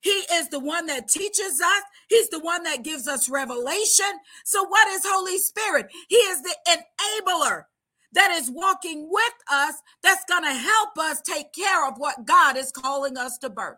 [0.01, 1.83] he is the one that teaches us.
[2.09, 4.19] He's the one that gives us revelation.
[4.43, 5.87] So, what is Holy Spirit?
[6.09, 7.63] He is the enabler
[8.13, 12.57] that is walking with us, that's going to help us take care of what God
[12.57, 13.77] is calling us to birth.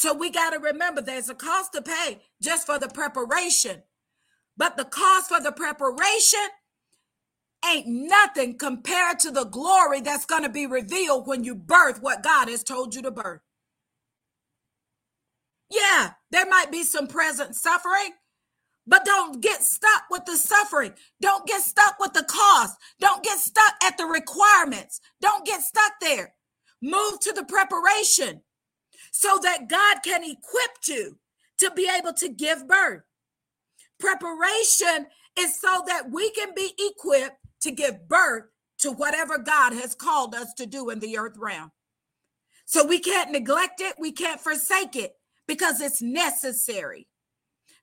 [0.00, 3.82] So, we got to remember there's a cost to pay just for the preparation,
[4.56, 6.38] but the cost for the preparation
[7.68, 12.22] ain't nothing compared to the glory that's going to be revealed when you birth what
[12.22, 13.40] God has told you to birth.
[15.68, 18.12] Yeah, there might be some present suffering,
[18.86, 20.94] but don't get stuck with the suffering.
[21.20, 22.76] Don't get stuck with the cost.
[23.00, 25.00] Don't get stuck at the requirements.
[25.20, 26.34] Don't get stuck there.
[26.80, 28.42] Move to the preparation
[29.10, 31.18] so that God can equip you
[31.58, 33.02] to be able to give birth.
[33.98, 35.06] Preparation
[35.38, 38.44] is so that we can be equipped to give birth
[38.78, 41.72] to whatever God has called us to do in the earth realm.
[42.64, 45.14] So we can't neglect it, we can't forsake it
[45.46, 47.08] because it's necessary.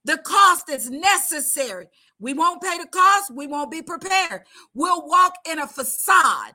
[0.05, 1.87] The cost is necessary.
[2.19, 4.43] We won't pay the cost, we won't be prepared.
[4.73, 6.53] We'll walk in a facade.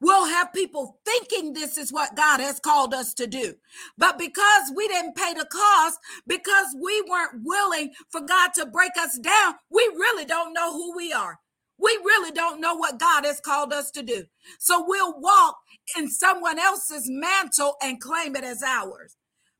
[0.00, 3.54] We'll have people thinking this is what God has called us to do.
[3.98, 8.92] But because we didn't pay the cost, because we weren't willing for God to break
[8.98, 11.38] us down, we really don't know who we are.
[11.78, 14.24] We really don't know what God has called us to do.
[14.58, 15.56] So we'll walk
[15.96, 19.16] in someone else's mantle and claim it as ours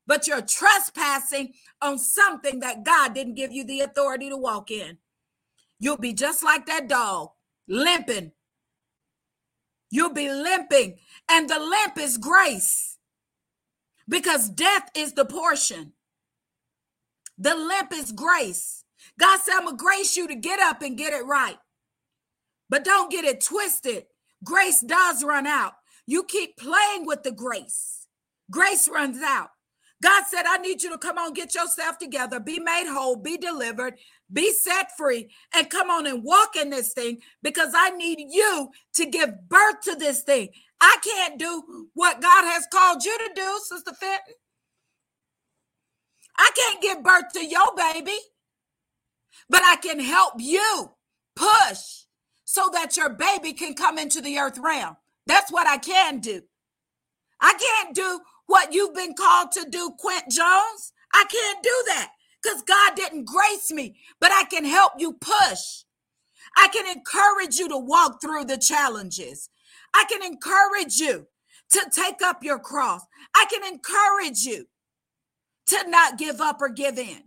[0.07, 4.97] but you're trespassing on something that God didn't give you the authority to walk in.
[5.79, 7.29] You'll be just like that dog,
[7.67, 8.33] limping.
[9.91, 10.97] You'll be limping,
[11.29, 12.97] and the limp is grace
[14.07, 15.93] because death is the portion.
[17.37, 18.83] The limp is grace.
[19.19, 21.57] God said, I'm going to grace you to get up and get it right.
[22.69, 24.05] But don't get it twisted.
[24.43, 25.73] Grace does run out.
[26.07, 28.07] You keep playing with the grace,
[28.49, 29.49] grace runs out.
[30.01, 33.37] God said, I need you to come on, get yourself together, be made whole, be
[33.37, 33.95] delivered,
[34.33, 38.69] be set free, and come on and walk in this thing because I need you
[38.95, 40.49] to give birth to this thing.
[40.81, 44.35] I can't do what God has called you to do, Sister Fenton.
[46.37, 48.17] I can't give birth to your baby,
[49.49, 50.91] but I can help you
[51.35, 52.05] push
[52.45, 54.97] so that your baby can come into the earth realm.
[55.27, 56.41] That's what I can do.
[57.39, 60.93] I can't do what you've been called to do, Quint Jones.
[61.13, 62.11] I can't do that
[62.41, 65.83] because God didn't grace me, but I can help you push.
[66.57, 69.49] I can encourage you to walk through the challenges.
[69.93, 71.27] I can encourage you
[71.71, 73.01] to take up your cross.
[73.35, 74.65] I can encourage you
[75.67, 77.23] to not give up or give in.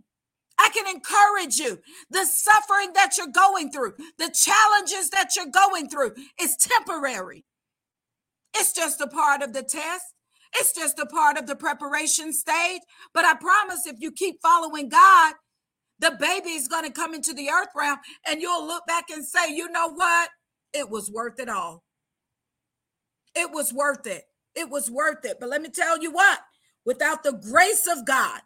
[0.57, 1.79] I can encourage you.
[2.09, 7.45] The suffering that you're going through, the challenges that you're going through is temporary.
[8.55, 10.14] It's just a part of the test.
[10.57, 12.81] It's just a part of the preparation stage.
[13.13, 15.33] But I promise if you keep following God,
[15.99, 19.25] the baby is going to come into the earth realm and you'll look back and
[19.25, 20.29] say, you know what?
[20.73, 21.83] It was worth it all.
[23.35, 24.23] It was worth it.
[24.55, 25.37] It was worth it.
[25.39, 26.39] But let me tell you what
[26.85, 28.41] without the grace of God,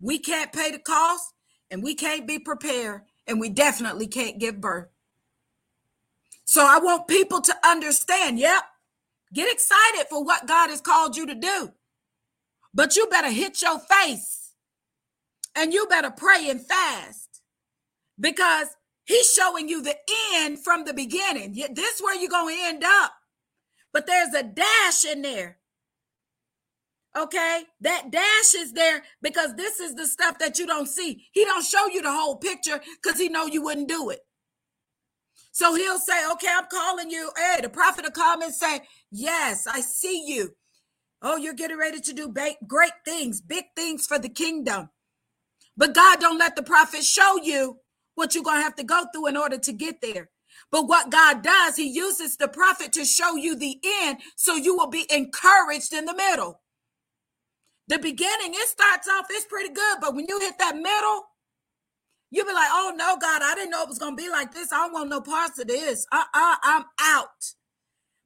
[0.00, 1.34] we can't pay the cost
[1.70, 4.88] and we can't be prepared and we definitely can't give birth.
[6.44, 8.64] So I want people to understand yep,
[9.32, 11.72] Get excited for what God has called you to do.
[12.74, 14.52] But you better hit your face
[15.54, 17.42] and you better pray and fast
[18.18, 18.68] because
[19.04, 19.96] he's showing you the
[20.34, 21.52] end from the beginning.
[21.52, 23.12] This is where you're going to end up.
[23.92, 25.58] But there's a dash in there.
[27.16, 27.62] Okay?
[27.80, 31.24] That dash is there because this is the stuff that you don't see.
[31.32, 34.20] He don't show you the whole picture because he know you wouldn't do it.
[35.52, 37.32] So he'll say, okay, I'm calling you.
[37.36, 40.52] Hey, the prophet will come and say, yes, I see you.
[41.22, 42.32] Oh, you're getting ready to do
[42.66, 44.90] great things, big things for the kingdom.
[45.76, 47.78] But God don't let the prophet show you
[48.16, 50.30] what you're going to have to go through in order to get there.
[50.72, 54.76] But what God does, he uses the prophet to show you the end so you
[54.76, 56.60] will be encouraged in the middle.
[57.88, 61.24] The beginning, it starts off, it's pretty good, but when you hit that middle,
[62.30, 64.72] you'll be like, oh no, God, I didn't know it was gonna be like this.
[64.72, 66.06] I don't want no parts of this.
[66.12, 67.54] Uh-uh, I'm out.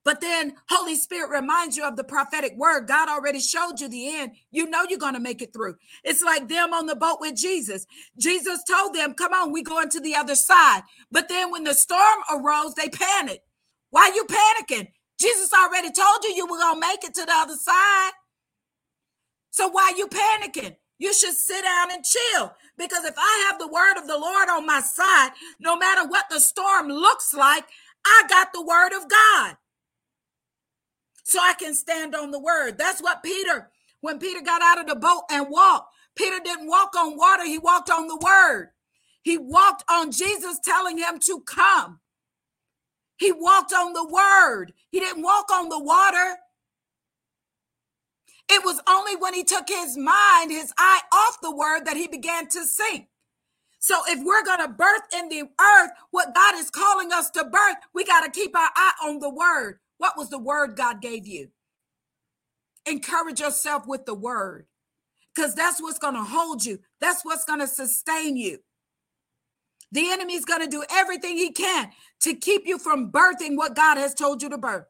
[0.04, 2.88] But then Holy Spirit reminds you of the prophetic word.
[2.88, 4.32] God already showed you the end.
[4.50, 5.76] You know you're going to make it through.
[6.04, 7.86] It's like them on the boat with Jesus.
[8.18, 10.82] Jesus told them, Come on, we going to the other side.
[11.10, 13.46] But then when the storm arose, they panicked.
[13.90, 14.88] Why you panicking?
[15.20, 18.12] Jesus already told you you were going to make it to the other side.
[19.50, 20.76] So why you panicking?
[20.98, 24.48] You should sit down and chill because if I have the word of the Lord
[24.50, 25.30] on my side,
[25.60, 27.64] no matter what the storm looks like,
[28.06, 29.56] I got the word of God
[31.24, 32.78] so I can stand on the word.
[32.78, 33.70] That's what Peter,
[34.00, 37.58] when Peter got out of the boat and walked, Peter didn't walk on water, he
[37.58, 38.70] walked on the word.
[39.22, 42.00] He walked on Jesus telling him to come.
[43.18, 44.74] He walked on the word.
[44.90, 46.36] He didn't walk on the water.
[48.50, 52.06] It was only when he took his mind, his eye off the word, that he
[52.08, 53.08] began to sink.
[53.80, 57.44] So if we're going to birth in the earth what God is calling us to
[57.44, 59.78] birth, we got to keep our eye on the word.
[59.98, 61.48] What was the word God gave you?
[62.86, 64.66] Encourage yourself with the word
[65.34, 68.58] because that's what's going to hold you, that's what's going to sustain you.
[69.92, 71.90] The enemy is going to do everything he can
[72.22, 74.86] to keep you from birthing what God has told you to birth.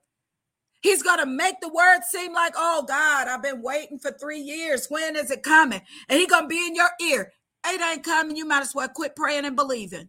[0.83, 4.41] He's going to make the word seem like, oh God, I've been waiting for three
[4.41, 4.87] years.
[4.89, 5.83] When is it coming?
[6.09, 7.33] And he's going to be in your ear.
[7.67, 8.37] It ain't coming.
[8.37, 10.09] You might as well quit praying and believing.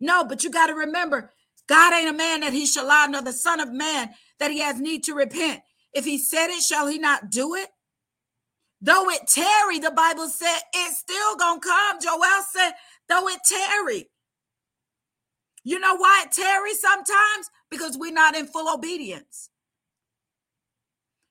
[0.00, 1.32] No, but you got to remember,
[1.68, 4.10] God ain't a man that he shall lie, nor the son of man
[4.40, 5.62] that he has need to repent.
[5.92, 7.68] If he said it, shall he not do it?
[8.80, 11.98] Though it tarry, the Bible said it's still gonna come.
[12.02, 12.72] Joel said,
[13.08, 14.10] though it tarry.
[15.64, 17.50] You know why it tarries sometimes?
[17.70, 19.50] Because we're not in full obedience.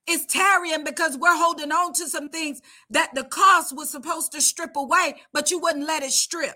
[0.08, 4.42] It's tarrying because we're holding on to some things that the cost was supposed to
[4.42, 6.56] strip away, but you wouldn't let it strip.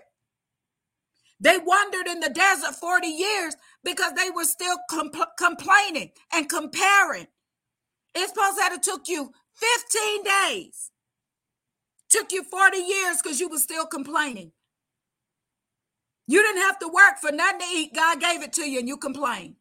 [1.40, 7.26] They wandered in the desert 40 years because they were still compl- complaining and comparing.
[8.14, 10.90] It's supposed to have took you 15 days.
[12.10, 14.52] Took you 40 years because you were still complaining.
[16.26, 17.94] You didn't have to work for nothing to eat.
[17.94, 19.56] God gave it to you and you complain.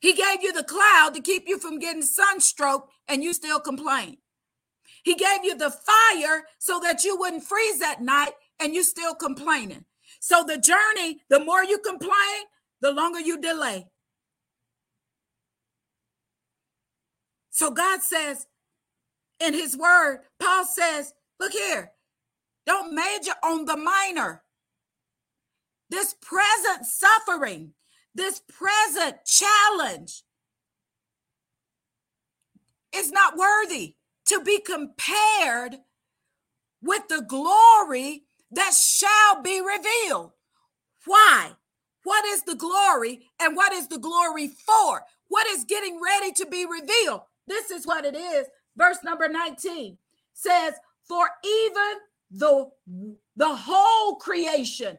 [0.00, 4.18] He gave you the cloud to keep you from getting sunstroke and you still complain.
[5.04, 9.14] He gave you the fire so that you wouldn't freeze at night and you still
[9.14, 9.84] complaining.
[10.20, 12.44] So the journey, the more you complain,
[12.80, 13.88] the longer you delay.
[17.50, 18.46] So God says
[19.40, 21.92] in his word, Paul says, look here,
[22.66, 24.42] don't major on the minor.
[25.88, 27.72] This present suffering,
[28.14, 30.22] this present challenge
[32.94, 33.94] is not worthy
[34.26, 35.76] to be compared
[36.82, 40.32] with the glory that shall be revealed.
[41.06, 41.52] Why?
[42.04, 45.02] What is the glory and what is the glory for?
[45.28, 47.22] What is getting ready to be revealed?
[47.46, 48.46] This is what it is.
[48.76, 49.96] Verse number 19
[50.32, 51.98] says, For even
[52.30, 52.70] the,
[53.36, 54.98] the whole creation,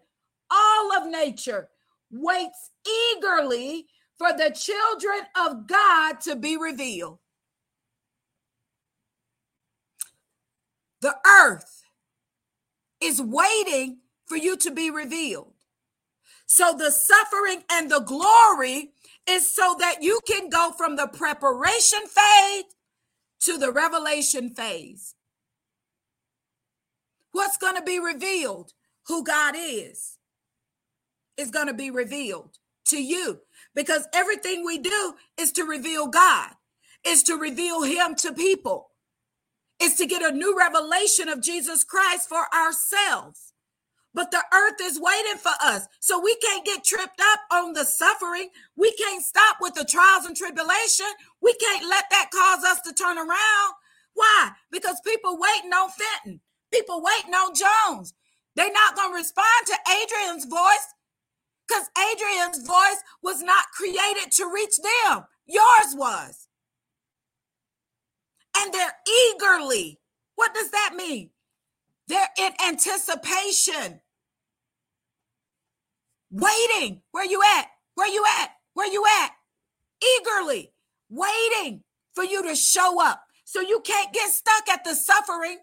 [0.49, 1.69] all of nature,
[2.11, 2.71] waits
[3.15, 3.87] eagerly
[4.17, 7.17] for the children of God to be revealed.
[11.01, 11.80] The earth
[13.01, 15.53] is waiting for you to be revealed.
[16.45, 18.91] So the suffering and the glory
[19.27, 22.65] is so that you can go from the preparation phase
[23.41, 25.15] to the revelation phase.
[27.31, 28.73] What's going to be revealed?
[29.07, 30.17] Who God is
[31.37, 33.39] is going to be revealed to you
[33.75, 36.51] because everything we do is to reveal God,
[37.05, 38.90] is to reveal Him to people
[39.81, 43.53] is to get a new revelation of Jesus Christ for ourselves.
[44.13, 45.87] But the earth is waiting for us.
[46.01, 48.49] So we can't get tripped up on the suffering.
[48.75, 51.07] We can't stop with the trials and tribulation.
[51.41, 53.73] We can't let that cause us to turn around.
[54.15, 54.51] Why?
[54.71, 56.41] Because people waiting on Fenton,
[56.73, 58.13] people waiting on Jones.
[58.55, 60.87] They're not going to respond to Adrienne's voice
[61.67, 65.25] because Adrienne's voice was not created to reach them.
[65.47, 66.49] Yours was
[68.61, 68.95] and they're
[69.27, 69.99] eagerly.
[70.35, 71.31] What does that mean?
[72.07, 74.01] They're in anticipation,
[76.31, 77.01] waiting.
[77.11, 77.67] Where you at?
[77.95, 78.49] Where you at?
[78.73, 79.31] Where you at?
[80.19, 80.73] Eagerly
[81.09, 81.83] waiting
[82.15, 83.23] for you to show up.
[83.45, 85.59] So you can't get stuck at the suffering.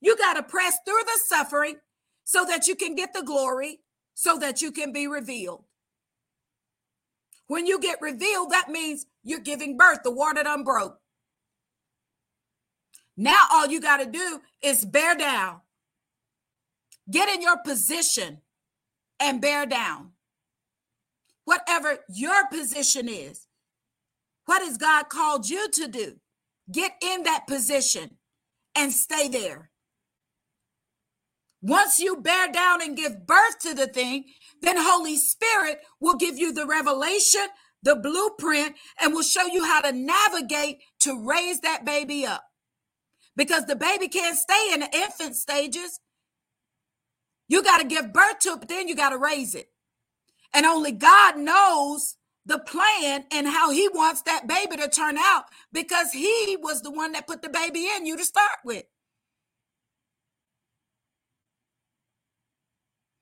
[0.00, 1.76] You got to press through the suffering
[2.24, 3.80] so that you can get the glory,
[4.14, 5.64] so that you can be revealed.
[7.46, 10.00] When you get revealed, that means you're giving birth.
[10.04, 10.98] The water done broke.
[13.16, 15.60] Now, all you got to do is bear down,
[17.10, 18.40] get in your position,
[19.20, 20.12] and bear down.
[21.44, 23.46] Whatever your position is,
[24.46, 26.16] what has God called you to do?
[26.70, 28.16] Get in that position
[28.74, 29.70] and stay there.
[31.62, 34.24] Once you bear down and give birth to the thing,
[34.60, 37.46] then Holy Spirit will give you the revelation,
[37.82, 42.44] the blueprint, and will show you how to navigate to raise that baby up.
[43.36, 46.00] Because the baby can't stay in the infant stages.
[47.48, 49.68] You got to give birth to it, but then you got to raise it.
[50.54, 52.16] And only God knows
[52.46, 56.90] the plan and how he wants that baby to turn out because he was the
[56.90, 58.84] one that put the baby in you to start with.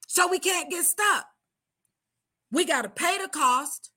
[0.08, 1.26] So we can't get stuck.
[2.52, 3.90] We got to pay the cost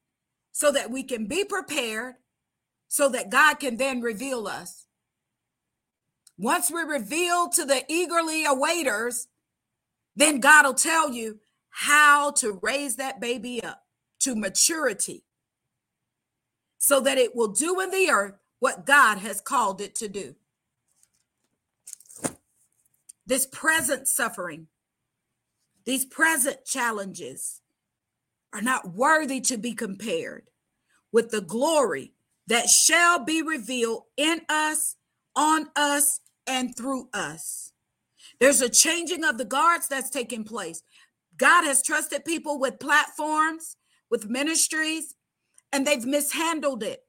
[0.54, 2.16] so that we can be prepared
[2.90, 4.85] so that God can then reveal us.
[6.38, 9.28] Once we reveal to the eagerly awaiters,
[10.16, 13.84] then God will tell you how to raise that baby up
[14.20, 15.24] to maturity
[16.78, 20.36] so that it will do in the earth what God has called it to do.
[23.26, 24.68] This present suffering
[25.86, 27.62] these present challenges
[28.52, 30.50] are not worthy to be compared
[31.12, 32.14] with the glory
[32.48, 34.96] that shall be revealed in us,
[35.36, 37.74] on us, and through us.
[38.40, 40.82] There's a changing of the guards that's taking place.
[41.38, 43.78] God has trusted people with platforms,
[44.10, 45.16] with ministries,
[45.72, 47.02] and they've mishandled it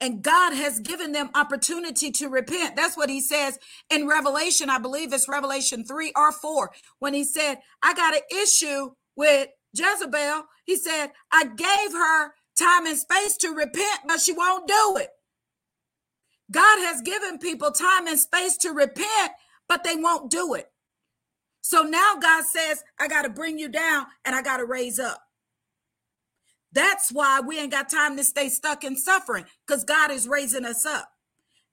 [0.00, 2.76] and God has given them opportunity to repent.
[2.76, 3.58] That's what he says
[3.90, 4.70] in Revelation.
[4.70, 6.70] I believe it's Revelation 3 or 4
[7.00, 10.44] when he said, I got an issue with Jezebel.
[10.64, 15.10] He said, I gave her time and space to repent, but she won't do it.
[16.50, 19.32] God has given people time and space to repent,
[19.68, 20.70] but they won't do it.
[21.60, 24.98] So now God says, I got to bring you down and I got to raise
[24.98, 25.20] up.
[26.72, 30.64] That's why we ain't got time to stay stuck in suffering because God is raising
[30.64, 31.10] us up.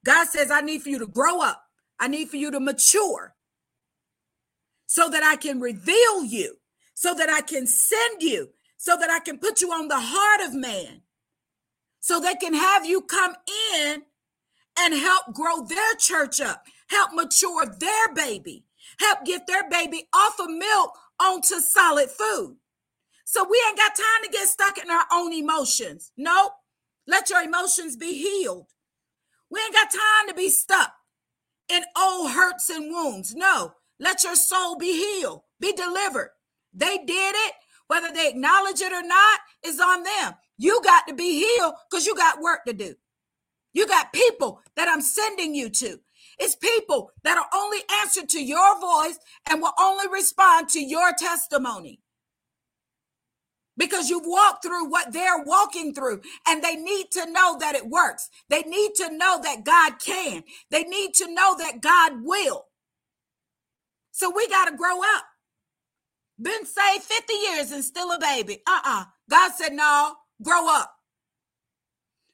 [0.05, 1.63] God says, I need for you to grow up,
[1.99, 3.35] I need for you to mature
[4.87, 6.57] so that I can reveal you,
[6.93, 10.47] so that I can send you, so that I can put you on the heart
[10.47, 11.01] of man,
[11.99, 13.35] so they can have you come
[13.75, 14.03] in
[14.79, 18.65] and help grow their church up, help mature their baby,
[18.99, 22.57] help get their baby off of milk onto solid food.
[23.25, 26.11] So we ain't got time to get stuck in our own emotions.
[26.17, 26.53] Nope.
[27.07, 28.67] Let your emotions be healed.
[29.49, 30.93] We ain't got time to be stuck
[31.69, 33.35] in old hurts and wounds.
[33.35, 33.73] No.
[33.99, 36.31] Let your soul be healed, be delivered.
[36.73, 37.53] They did it.
[37.87, 40.33] Whether they acknowledge it or not is on them.
[40.57, 42.95] You got to be healed because you got work to do.
[43.77, 45.99] You got people that I'm sending you to.
[46.39, 51.11] It's people that will only answer to your voice and will only respond to your
[51.15, 51.99] testimony
[53.77, 57.87] because you've walked through what they're walking through and they need to know that it
[57.87, 58.31] works.
[58.49, 60.43] They need to know that God can.
[60.71, 62.65] They need to know that God will.
[64.11, 65.25] So we got to grow up.
[66.41, 68.63] Been saved 50 years and still a baby.
[68.65, 70.96] Uh uh God said, no, grow up.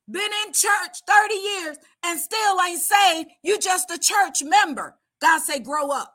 [0.10, 3.30] Been in church 30 years and still ain't saved.
[3.44, 4.96] You just a church member.
[5.22, 6.14] God said, grow up.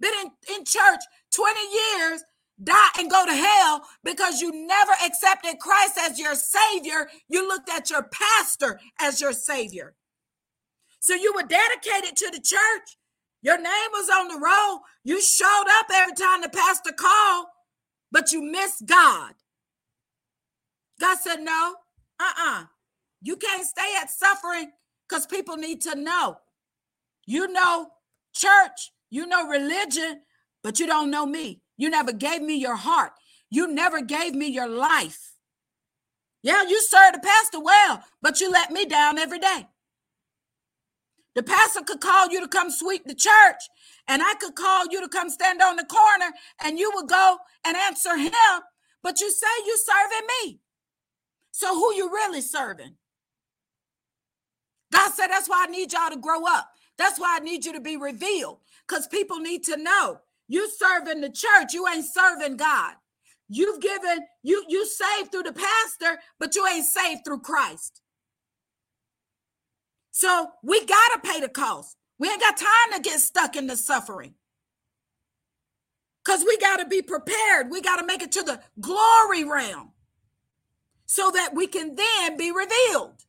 [0.00, 1.00] Been in, in church
[1.34, 2.22] 20 years
[2.62, 7.08] die and go to hell because you never accepted Christ as your savior.
[7.28, 9.94] You looked at your pastor as your savior.
[11.00, 12.96] So you were dedicated to the church.
[13.42, 14.80] Your name was on the roll.
[15.04, 17.46] You showed up every time the pastor called,
[18.10, 19.34] but you missed God.
[21.00, 21.76] God said, No,
[22.18, 22.62] uh uh-uh.
[22.62, 22.64] uh
[23.20, 24.70] You can't stay at suffering
[25.08, 26.38] because people need to know.
[27.26, 27.88] You know
[28.34, 30.22] church, you know religion,
[30.62, 31.60] but you don't know me.
[31.76, 33.12] You never gave me your heart.
[33.50, 35.32] You never gave me your life.
[36.42, 39.66] Yeah, you served the pastor well, but you let me down every day.
[41.34, 43.62] The pastor could call you to come sweep the church,
[44.06, 46.32] and I could call you to come stand on the corner,
[46.64, 48.32] and you would go and answer him,
[49.02, 50.60] but you say you serving me.
[51.52, 52.97] So who you really serving?
[54.92, 56.70] God said that's why I need y'all to grow up.
[56.96, 58.58] That's why I need you to be revealed
[58.88, 62.94] because people need to know you serving the church, you ain't serving God.
[63.48, 68.02] You've given, you you saved through the pastor, but you ain't saved through Christ.
[70.10, 71.96] So we gotta pay the cost.
[72.18, 74.34] We ain't got time to get stuck in the suffering.
[76.24, 77.70] Because we gotta be prepared.
[77.70, 79.92] We gotta make it to the glory realm
[81.06, 83.24] so that we can then be revealed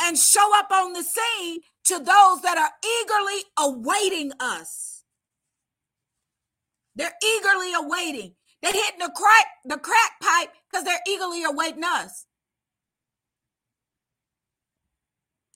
[0.00, 5.04] and show up on the scene to those that are eagerly awaiting us.
[6.96, 8.34] They're eagerly awaiting.
[8.62, 12.26] They're hitting the crack, the crack pipe because they're eagerly awaiting us.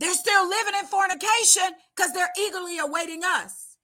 [0.01, 3.77] They're still living in fornication because they're eagerly awaiting us.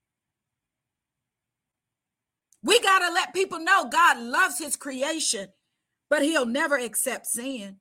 [2.63, 5.49] We got to let people know God loves his creation,
[6.11, 7.77] but he'll never accept sin.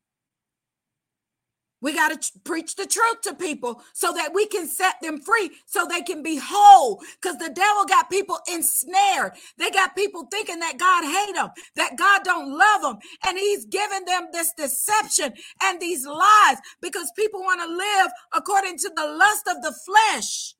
[1.81, 5.51] We got to preach the truth to people so that we can set them free
[5.65, 9.33] so they can be whole because the devil got people ensnared.
[9.57, 12.97] They got people thinking that God hate them, that God don't love them.
[13.25, 18.77] And he's giving them this deception and these lies because people want to live according
[18.79, 20.55] to the lust of the flesh.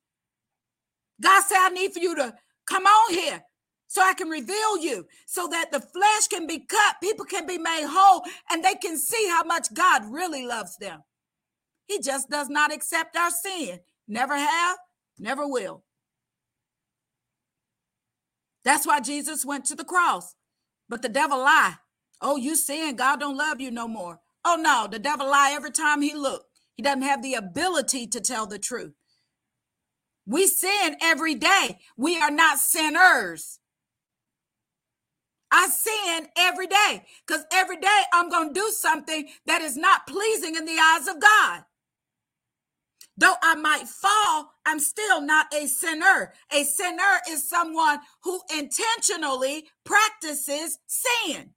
[1.20, 2.34] God said, I need for you to
[2.66, 3.42] come on here
[3.88, 7.58] so I can reveal you so that the flesh can be cut, people can be
[7.58, 11.02] made whole, and they can see how much God really loves them.
[11.90, 13.80] He just does not accept our sin.
[14.06, 14.78] Never have,
[15.18, 15.82] never will.
[18.64, 20.36] That's why Jesus went to the cross.
[20.88, 21.74] But the devil lie.
[22.20, 24.20] Oh, you sin, God don't love you no more.
[24.44, 26.44] Oh no, the devil lie every time he look.
[26.76, 28.92] He doesn't have the ability to tell the truth.
[30.24, 31.80] We sin every day.
[31.96, 33.58] We are not sinners.
[35.50, 40.06] I sin every day because every day I'm going to do something that is not
[40.06, 41.64] pleasing in the eyes of God.
[43.20, 46.32] Though I might fall, I'm still not a sinner.
[46.50, 51.50] A sinner is someone who intentionally practices sin.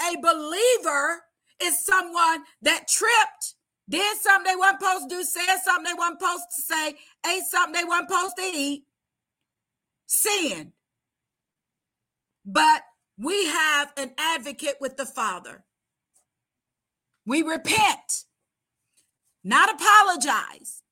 [0.00, 1.22] A believer
[1.60, 3.54] is someone that tripped,
[3.88, 6.88] did something they weren't supposed to do, said something they weren't supposed to say,
[7.28, 8.84] ate something they weren't supposed to eat,
[10.06, 10.74] sin.
[12.44, 12.82] But
[13.18, 15.64] we have an advocate with the Father.
[17.24, 18.25] We repent
[19.46, 20.82] not apologize.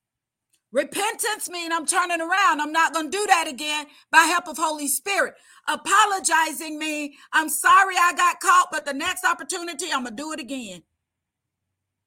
[0.70, 2.60] Repentance means I'm turning around.
[2.60, 5.34] I'm not going to do that again by help of Holy Spirit.
[5.68, 10.32] Apologizing means I'm sorry I got caught, but the next opportunity I'm going to do
[10.32, 10.82] it again.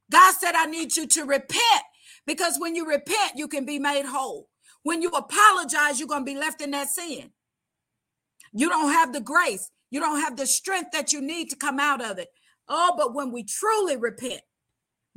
[0.09, 1.83] God said, I need you to repent
[2.25, 4.47] because when you repent, you can be made whole.
[4.83, 7.31] When you apologize, you're going to be left in that sin.
[8.53, 11.79] You don't have the grace, you don't have the strength that you need to come
[11.79, 12.29] out of it.
[12.69, 14.41] Oh, but when we truly repent,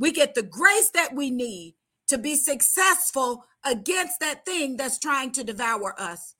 [0.00, 1.76] we get the grace that we need
[2.08, 6.34] to be successful against that thing that's trying to devour us.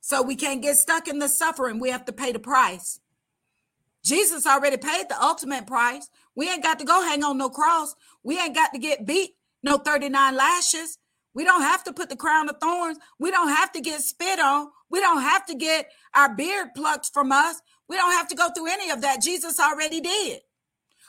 [0.00, 1.78] So we can't get stuck in the suffering.
[1.78, 2.98] We have to pay the price.
[4.02, 6.08] Jesus already paid the ultimate price.
[6.34, 7.94] We ain't got to go hang on no cross.
[8.22, 10.98] We ain't got to get beat no 39 lashes.
[11.34, 12.98] We don't have to put the crown of thorns.
[13.18, 14.68] We don't have to get spit on.
[14.88, 17.60] We don't have to get our beard plucked from us.
[17.88, 19.20] We don't have to go through any of that.
[19.20, 20.40] Jesus already did.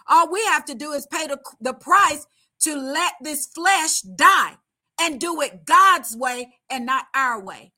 [0.07, 2.25] All we have to do is pay the, the price
[2.61, 4.57] to let this flesh die
[4.99, 7.73] and do it God's way and not our way.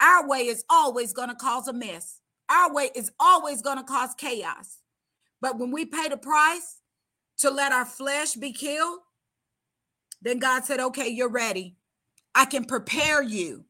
[0.00, 2.20] Our way is always going to cause a mess.
[2.50, 4.78] Our way is always going to cause chaos.
[5.40, 6.80] But when we pay the price
[7.38, 9.00] to let our flesh be killed,
[10.20, 11.76] then God said, okay, you're ready.
[12.34, 13.66] I can prepare you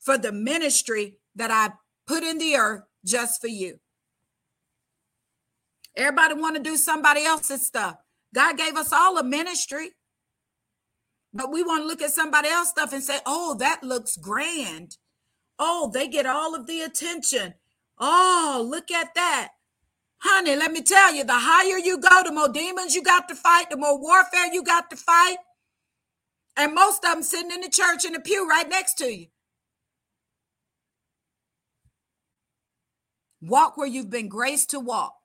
[0.00, 1.74] for the ministry that I
[2.06, 3.78] put in the earth just for you.
[5.96, 7.96] Everybody want to do somebody else's stuff.
[8.34, 9.90] God gave us all a ministry.
[11.32, 14.98] But we want to look at somebody else's stuff and say, oh, that looks grand.
[15.58, 17.54] Oh, they get all of the attention.
[17.98, 19.50] Oh, look at that.
[20.18, 23.34] Honey, let me tell you, the higher you go, the more demons you got to
[23.34, 25.36] fight, the more warfare you got to fight.
[26.56, 29.26] And most of them sitting in the church in the pew right next to you.
[33.42, 35.15] Walk where you've been graced to walk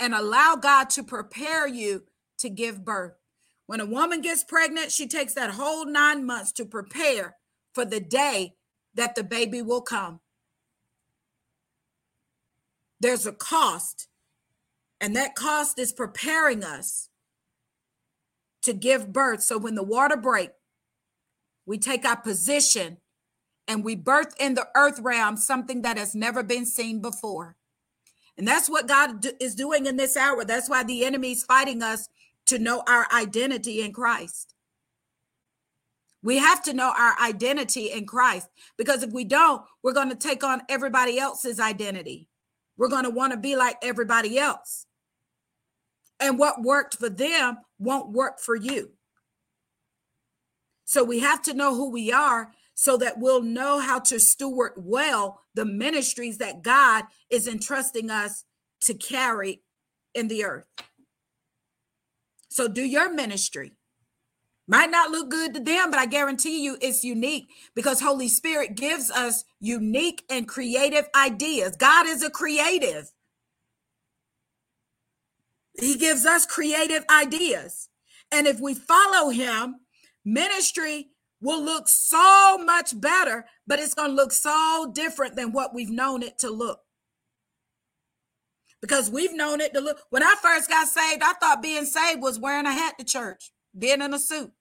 [0.00, 2.04] and allow God to prepare you
[2.38, 3.14] to give birth.
[3.66, 7.36] When a woman gets pregnant, she takes that whole nine months to prepare
[7.74, 8.54] for the day
[8.94, 10.20] that the baby will come.
[13.00, 14.08] There's a cost,
[15.00, 17.10] and that cost is preparing us
[18.62, 19.42] to give birth.
[19.42, 20.50] So when the water break,
[21.64, 22.96] we take our position
[23.68, 27.57] and we birth in the earth realm something that has never been seen before.
[28.38, 30.44] And that's what God is doing in this hour.
[30.44, 32.08] That's why the enemy is fighting us
[32.46, 34.54] to know our identity in Christ.
[36.22, 40.16] We have to know our identity in Christ because if we don't, we're going to
[40.16, 42.28] take on everybody else's identity.
[42.76, 44.86] We're going to want to be like everybody else.
[46.20, 48.92] And what worked for them won't work for you.
[50.84, 54.72] So we have to know who we are so that we'll know how to steward
[54.76, 58.44] well the ministries that God is entrusting us
[58.82, 59.60] to carry
[60.14, 60.68] in the earth.
[62.48, 63.72] So do your ministry.
[64.68, 68.76] Might not look good to them, but I guarantee you it's unique because Holy Spirit
[68.76, 71.76] gives us unique and creative ideas.
[71.76, 73.10] God is a creative.
[75.80, 77.88] He gives us creative ideas.
[78.30, 79.80] And if we follow him,
[80.24, 81.08] ministry
[81.40, 85.90] will look so much better, but it's going to look so different than what we've
[85.90, 86.80] known it to look.
[88.80, 90.00] Because we've known it to look.
[90.10, 93.52] When I first got saved, I thought being saved was wearing a hat to church,
[93.76, 94.52] being in a suit,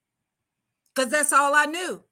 [0.96, 2.04] because that's all I knew.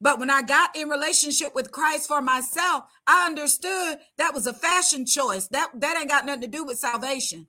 [0.00, 4.54] But when I got in relationship with Christ for myself, I understood that was a
[4.54, 5.46] fashion choice.
[5.48, 7.48] That that ain't got nothing to do with salvation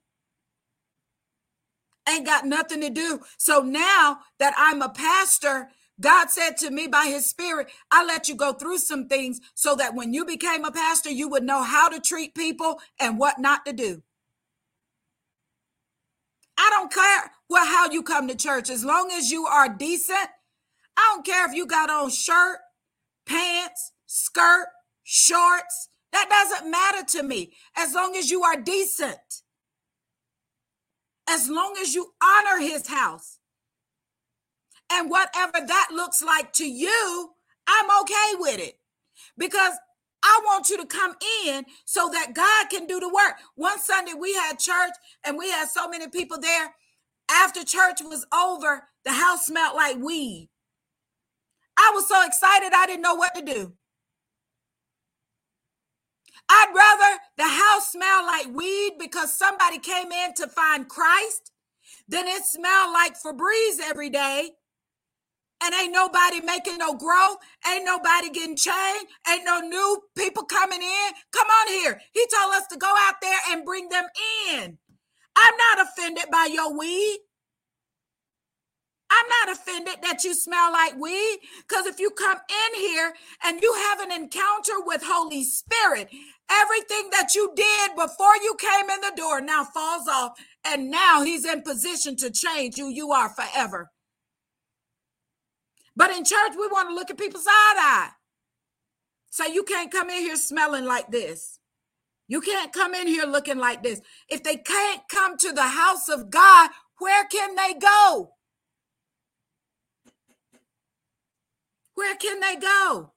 [2.08, 3.20] ain't got nothing to do.
[3.38, 5.68] So now that I'm a pastor,
[6.02, 9.76] God said to me by his spirit, I let you go through some things so
[9.76, 13.40] that when you became a pastor, you would know how to treat people and what
[13.40, 14.02] not to do.
[16.58, 20.28] I don't care well how you come to church as long as you are decent.
[20.96, 22.58] I don't care if you got on shirt,
[23.26, 24.68] pants, skirt,
[25.04, 25.88] shorts.
[26.12, 29.42] That doesn't matter to me as long as you are decent
[31.28, 33.38] as long as you honor his house.
[34.92, 37.30] And whatever that looks like to you,
[37.66, 38.78] I'm okay with it
[39.38, 39.72] because
[40.22, 41.14] I want you to come
[41.46, 43.36] in so that God can do the work.
[43.54, 44.92] One Sunday we had church
[45.24, 46.74] and we had so many people there.
[47.30, 50.50] After church was over, the house smelled like weed.
[51.78, 53.72] I was so excited I didn't know what to do.
[56.50, 61.50] I'd rather the house smell like weed because somebody came in to find Christ
[62.08, 64.50] than it smell like Febreze every day.
[65.62, 67.38] And ain't nobody making no growth.
[67.70, 69.06] Ain't nobody getting changed.
[69.30, 71.12] Ain't no new people coming in.
[71.32, 72.00] Come on here.
[72.12, 74.06] He told us to go out there and bring them
[74.50, 74.78] in.
[75.36, 77.18] I'm not offended by your weed.
[79.10, 81.38] I'm not offended that you smell like weed
[81.68, 83.12] because if you come in here
[83.44, 86.08] and you have an encounter with Holy Spirit,
[86.50, 90.32] everything that you did before you came in the door now falls off
[90.64, 93.90] and now he's in position to change who you are forever.
[95.94, 98.10] But in church, we want to look at people's side eye.
[99.30, 101.58] So you can't come in here smelling like this.
[102.28, 104.00] You can't come in here looking like this.
[104.28, 108.34] If they can't come to the house of God, where can they go?
[111.94, 113.12] Where can they go?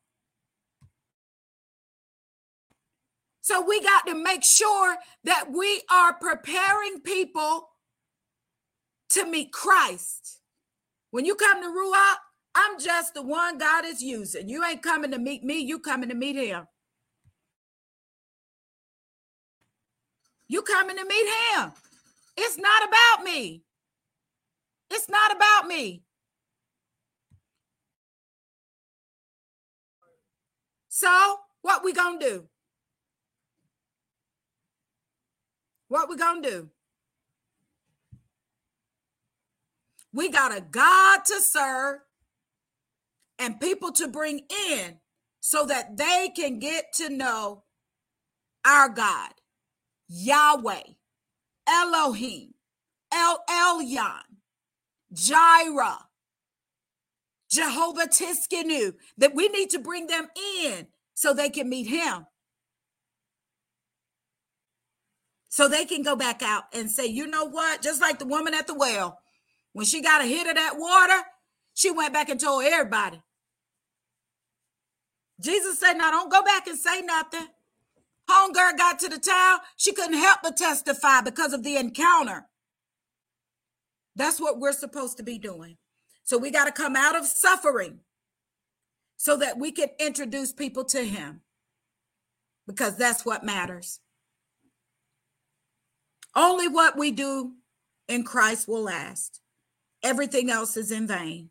[3.41, 7.69] So we got to make sure that we are preparing people
[9.09, 10.39] to meet Christ.
[11.11, 12.15] When you come to Ruach,
[12.56, 14.47] I'm just the one God is using.
[14.47, 16.68] You ain't coming to meet me, you coming to meet him.
[20.47, 21.72] You coming to meet him.
[22.38, 23.64] It's not about me.
[24.89, 26.03] It's not about me.
[30.89, 32.43] So, what we going to do?
[35.89, 36.70] What we going to do?
[40.14, 41.99] We got a God to serve
[43.39, 44.99] and people to bring in
[45.39, 47.63] so that they can get to know
[48.65, 49.29] our God,
[50.07, 50.81] Yahweh,
[51.67, 52.53] Elohim,
[53.13, 54.23] El Elyon,
[55.13, 56.07] Jireh,
[57.49, 60.27] Jehovah Tsidkenu, that we need to bring them
[60.63, 62.25] in so they can meet him.
[65.49, 67.81] So they can go back out and say, you know what?
[67.81, 69.19] Just like the woman at the well,
[69.71, 71.21] when she got a hit of that water,
[71.73, 73.21] she went back and told everybody.
[75.41, 77.47] Jesus said, now don't go back and say nothing.
[78.29, 79.59] Homegirl got to the town.
[79.77, 82.47] She couldn't help but testify because of the encounter.
[84.15, 85.77] That's what we're supposed to be doing.
[86.23, 87.99] So we got to come out of suffering
[89.17, 91.41] so that we can introduce people to Him
[92.65, 93.99] because that's what matters.
[96.36, 97.53] Only what we do
[98.07, 99.41] in Christ will last.
[100.03, 101.49] Everything else is in vain.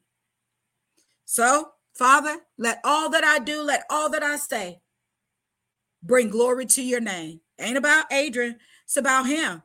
[1.24, 4.80] So, Father, let all that I do, let all that I say
[6.02, 7.40] bring glory to your name.
[7.60, 9.62] Ain't about Adrienne, it's about him.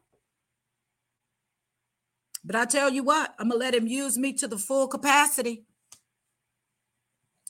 [2.43, 5.65] But I tell you what, I'm gonna let him use me to the full capacity.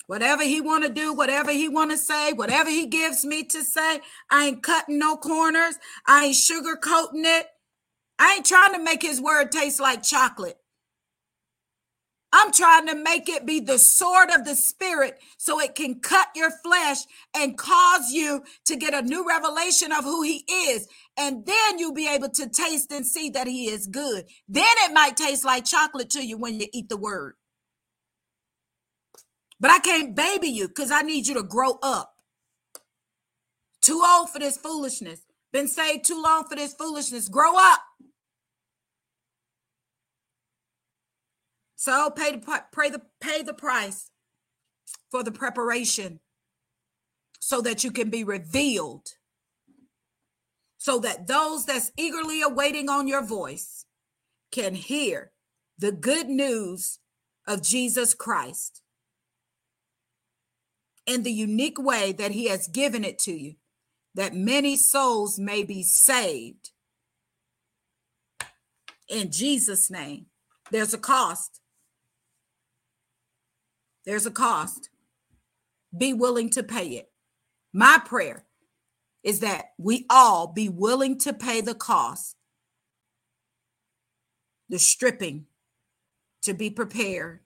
[0.07, 3.63] Whatever he want to do, whatever he want to say, whatever he gives me to
[3.63, 4.01] say,
[4.31, 5.75] I ain't cutting no corners.
[6.07, 7.47] I ain't sugarcoating it.
[8.19, 10.58] I ain't trying to make his word taste like chocolate.
[12.31, 16.27] I'm trying to make it be the sword of the spirit so it can cut
[16.35, 16.99] your flesh
[17.35, 20.87] and cause you to get a new revelation of who he is.
[21.17, 24.25] And then you'll be able to taste and see that he is good.
[24.47, 27.35] Then it might taste like chocolate to you when you eat the word.
[29.59, 32.13] But I can't baby you because I need you to grow up.
[33.81, 35.21] Too old for this foolishness.
[35.53, 37.29] Been saved too long for this foolishness.
[37.29, 37.79] Grow up.
[41.79, 44.11] So pay the pay the pay the price
[45.09, 46.19] for the preparation
[47.39, 49.07] so that you can be revealed.
[50.77, 53.85] So that those that's eagerly awaiting on your voice
[54.51, 55.31] can hear
[55.77, 56.99] the good news
[57.47, 58.81] of Jesus Christ
[61.05, 63.55] in the unique way that he has given it to you,
[64.15, 66.71] that many souls may be saved.
[69.07, 70.25] In Jesus' name,
[70.71, 71.61] there's a cost.
[74.09, 74.89] There's a cost.
[75.95, 77.11] Be willing to pay it.
[77.71, 78.43] My prayer
[79.21, 82.35] is that we all be willing to pay the cost,
[84.67, 85.45] the stripping,
[86.41, 87.41] to be prepared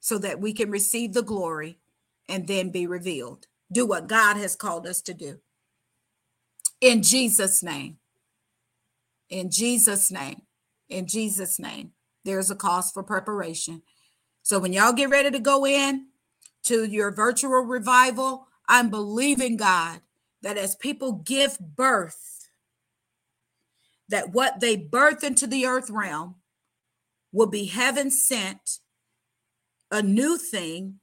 [0.00, 1.78] so that we can receive the glory
[2.28, 3.46] and then be revealed.
[3.72, 5.38] Do what God has called us to do.
[6.82, 7.96] In Jesus' name.
[9.30, 10.42] In Jesus' name.
[10.90, 11.92] In Jesus' name.
[12.22, 13.80] There's a cost for preparation.
[14.42, 16.06] So when y'all get ready to go in
[16.64, 20.00] to your virtual revival, I'm believing God
[20.42, 22.48] that as people give birth,
[24.08, 26.36] that what they birth into the earth realm
[27.32, 28.78] will be heaven sent,
[29.90, 31.00] a new thing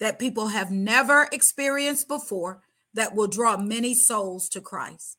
[0.00, 2.62] that people have never experienced before
[2.94, 5.16] that will draw many souls to Christ.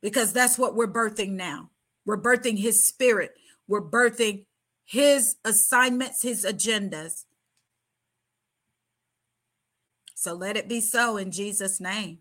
[0.00, 1.70] Because that's what we're birthing now.
[2.04, 3.32] We're birthing his spirit.
[3.66, 4.46] We're birthing
[4.84, 7.24] his assignments, his agendas.
[10.14, 12.18] So let it be so in Jesus' name.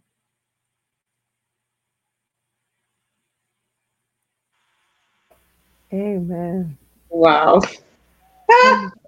[5.94, 6.78] Amen.
[7.10, 7.62] Wow.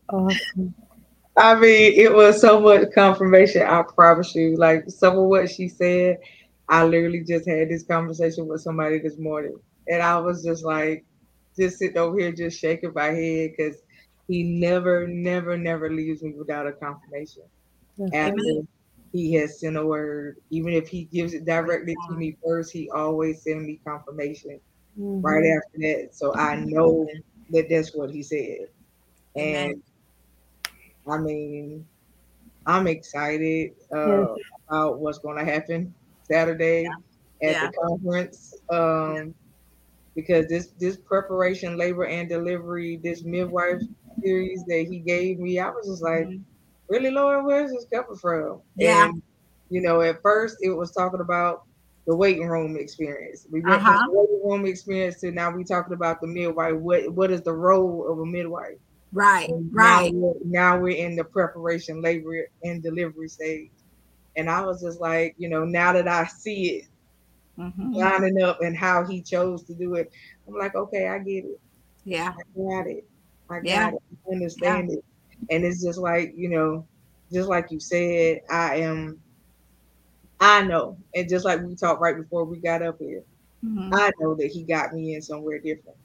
[0.10, 0.76] awesome.
[1.36, 3.64] I mean, it was so much confirmation.
[3.64, 4.56] I promise you.
[4.58, 6.20] Like some of what she said,
[6.70, 11.06] I literally just had this conversation with somebody this morning, and I was just like,
[11.58, 13.82] just sitting over here, just shaking my head because
[14.28, 17.44] he never, never, never leaves me without a confirmation.
[18.14, 18.42] After
[19.12, 22.90] he has sent a word, even if he gives it directly to me first, he
[22.90, 24.60] always sends me confirmation
[25.00, 25.22] mm-hmm.
[25.22, 27.08] right after that, so I know
[27.52, 28.70] that that's what he said.
[29.36, 29.82] And
[31.08, 31.86] I mean,
[32.66, 34.28] I'm excited uh,
[34.68, 35.94] about what's going to happen
[36.24, 37.50] Saturday yeah.
[37.50, 37.68] at yeah.
[37.68, 38.56] the conference.
[38.70, 39.24] Um, yeah.
[40.16, 43.82] Because this this preparation, labor and delivery, this midwife
[44.22, 46.44] series that he gave me, I was just like, mm-hmm.
[46.88, 48.62] really, Lord, where's this coming from?
[48.76, 49.06] Yeah.
[49.06, 49.22] And,
[49.70, 51.64] you know, at first it was talking about
[52.06, 53.48] the waiting room experience.
[53.50, 53.98] We went uh-huh.
[53.98, 56.76] from the waiting room experience to now we talking about the midwife.
[56.76, 58.78] What what is the role of a midwife?
[59.14, 60.12] Right, and right.
[60.14, 63.72] Now we're, now we're in the preparation, labor, and delivery stage.
[64.36, 66.86] And I was just like, you know, now that I see it
[67.58, 67.94] mm-hmm.
[67.94, 70.12] lining up and how he chose to do it,
[70.48, 71.60] I'm like, okay, I get it.
[72.04, 72.34] Yeah.
[72.34, 73.08] I got it.
[73.50, 73.90] I got yeah.
[73.90, 74.02] it.
[74.28, 74.98] I understand yeah.
[74.98, 75.06] it.
[75.50, 76.86] And it's just like, you know,
[77.32, 79.20] just like you said, I am,
[80.40, 80.98] I know.
[81.16, 83.24] And just like we talked right before we got up here,
[83.64, 83.94] mm-hmm.
[83.94, 85.98] I know that he got me in somewhere different.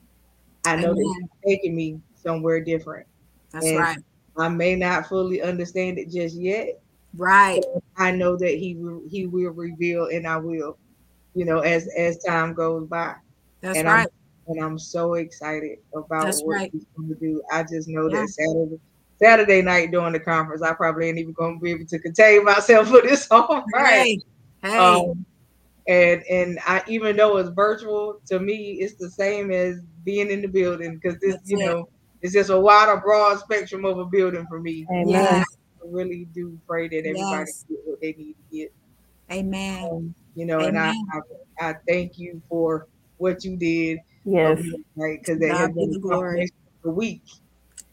[0.65, 0.97] I know Amen.
[0.97, 3.07] that he's taking me somewhere different.
[3.53, 3.99] That's and right.
[4.37, 6.81] I may not fully understand it just yet.
[7.17, 7.65] Right.
[7.97, 10.79] I know that he will he will reveal and I will,
[11.39, 13.15] you know, as as time goes by.
[13.61, 14.09] That's and right.
[14.49, 16.71] I'm, and I'm so excited about That's what right.
[16.73, 17.41] he's going to do.
[17.53, 18.23] I just know yeah.
[18.23, 18.81] that Saturday
[19.21, 22.45] Saturday night during the conference, I probably ain't even going to be able to contain
[22.45, 24.21] myself for this whole right.
[24.63, 24.69] Hey.
[24.69, 24.77] hey.
[24.77, 25.25] Um,
[25.87, 30.43] and and I even though it's virtual, to me it's the same as being in
[30.43, 31.67] the building because this, That's you it.
[31.67, 31.89] know,
[32.21, 34.85] it's just a wider, broad spectrum of a building for me.
[34.91, 35.09] Amen.
[35.09, 35.47] Yes.
[35.81, 37.65] I really do pray that everybody yes.
[37.69, 38.73] get what they need to get.
[39.31, 39.89] Amen.
[39.93, 40.69] Um, you know, Amen.
[40.69, 41.21] and I,
[41.61, 42.87] I, I thank you for
[43.17, 43.99] what you did.
[44.25, 44.63] Yes.
[44.95, 46.51] Right, because that has been the glory of
[46.85, 47.23] the week.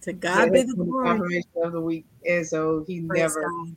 [0.02, 1.08] To God be the glory.
[1.08, 3.76] Confirmation of the week, and so He Praise never, God.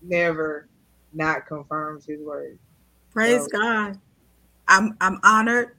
[0.00, 0.68] never
[1.12, 2.58] not confirms His word.
[3.10, 3.98] Praise so, God.
[4.66, 5.76] I'm I'm honored.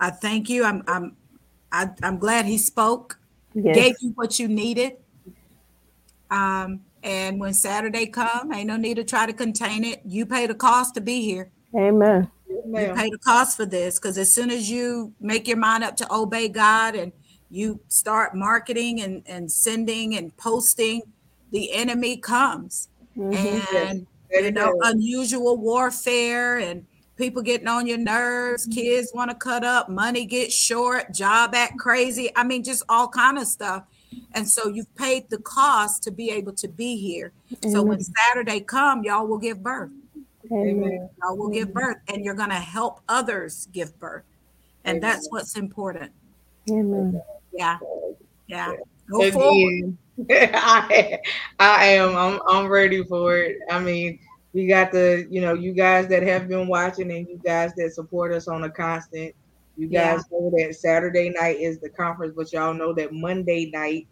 [0.00, 0.64] I thank you.
[0.64, 1.16] I'm I'm
[1.70, 3.20] I, am i am glad He spoke
[3.54, 3.76] yes.
[3.76, 4.94] gave you what you needed.
[6.28, 10.02] Um, and when Saturday come, ain't no need to try to contain it.
[10.04, 11.52] You pay the cost to be here.
[11.76, 12.30] Amen.
[12.48, 15.96] You pay the cost for this because as soon as you make your mind up
[15.96, 17.12] to obey God and
[17.50, 21.02] you start marketing and, and sending and posting,
[21.50, 22.88] the enemy comes.
[23.16, 23.76] Mm-hmm.
[23.76, 28.80] And you know, unusual warfare and people getting on your nerves, mm-hmm.
[28.80, 32.30] kids want to cut up, money gets short, job act crazy.
[32.36, 33.84] I mean, just all kind of stuff.
[34.32, 37.32] And so you've paid the cost to be able to be here.
[37.70, 39.90] So when Saturday come, y'all will give birth.
[40.52, 41.08] Amen.
[41.22, 44.24] Y'all will give birth and you're going to help others give birth.
[44.84, 46.12] And that's what's important.
[46.70, 47.20] Amen.
[47.52, 47.78] Yeah.
[48.46, 48.72] Yeah.
[49.10, 49.96] Go forward.
[50.18, 51.18] Again, I,
[51.58, 52.16] I am.
[52.16, 53.58] I'm, I'm ready for it.
[53.70, 54.18] I mean,
[54.52, 57.92] we got the, you know, you guys that have been watching and you guys that
[57.92, 59.34] support us on a constant.
[59.76, 64.08] You guys know that Saturday night is the conference, but y'all know that Monday night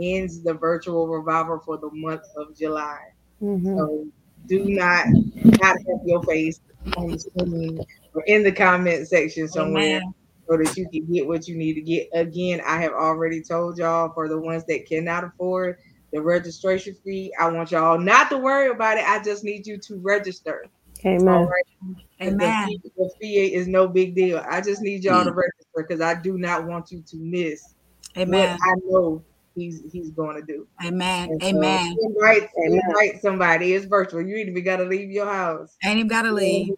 [0.00, 3.00] ends the virtual revival for the month of July.
[3.42, 3.76] Mhm.
[3.76, 4.06] So
[4.50, 5.06] do not
[5.44, 6.60] not have your face
[6.96, 7.80] on the screen
[8.14, 10.14] or in the comment section somewhere Amen.
[10.48, 12.08] so that you can get what you need to get.
[12.12, 15.78] Again, I have already told y'all for the ones that cannot afford
[16.12, 19.04] the registration fee, I want y'all not to worry about it.
[19.08, 20.66] I just need you to register.
[21.04, 21.46] All Amen.
[21.46, 21.96] right.
[22.20, 22.38] Amen.
[22.38, 24.44] The fee, the fee is no big deal.
[24.50, 25.36] I just need y'all to mm.
[25.36, 27.74] register because I do not want you to miss
[28.16, 28.58] Amen.
[28.58, 29.24] what I know
[29.54, 30.66] he's he's going to do.
[30.84, 31.30] Amen.
[31.30, 31.96] And so Amen.
[32.02, 32.80] Invite, Amen.
[32.88, 33.74] invite somebody.
[33.74, 34.22] It's virtual.
[34.22, 35.76] You ain't even got to leave your house.
[35.84, 36.74] Ain't even got to leave.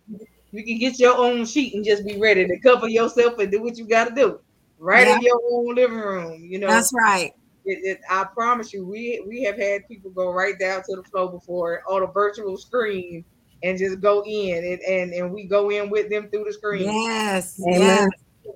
[0.54, 3.62] You can get your own sheet and just be ready to cover yourself and do
[3.62, 4.38] what you got to do,
[4.78, 5.16] right Yeah.
[5.16, 6.44] in your own living room.
[6.44, 7.32] You know, That's right.
[7.64, 11.02] it, it, I promise you, we we have had people go right down to the
[11.04, 13.24] floor before on a virtual screen
[13.62, 16.92] and just go in and and, and we go in with them through the screen.
[16.92, 17.58] Yes.
[17.66, 17.80] Amen.
[17.80, 18.08] Yes.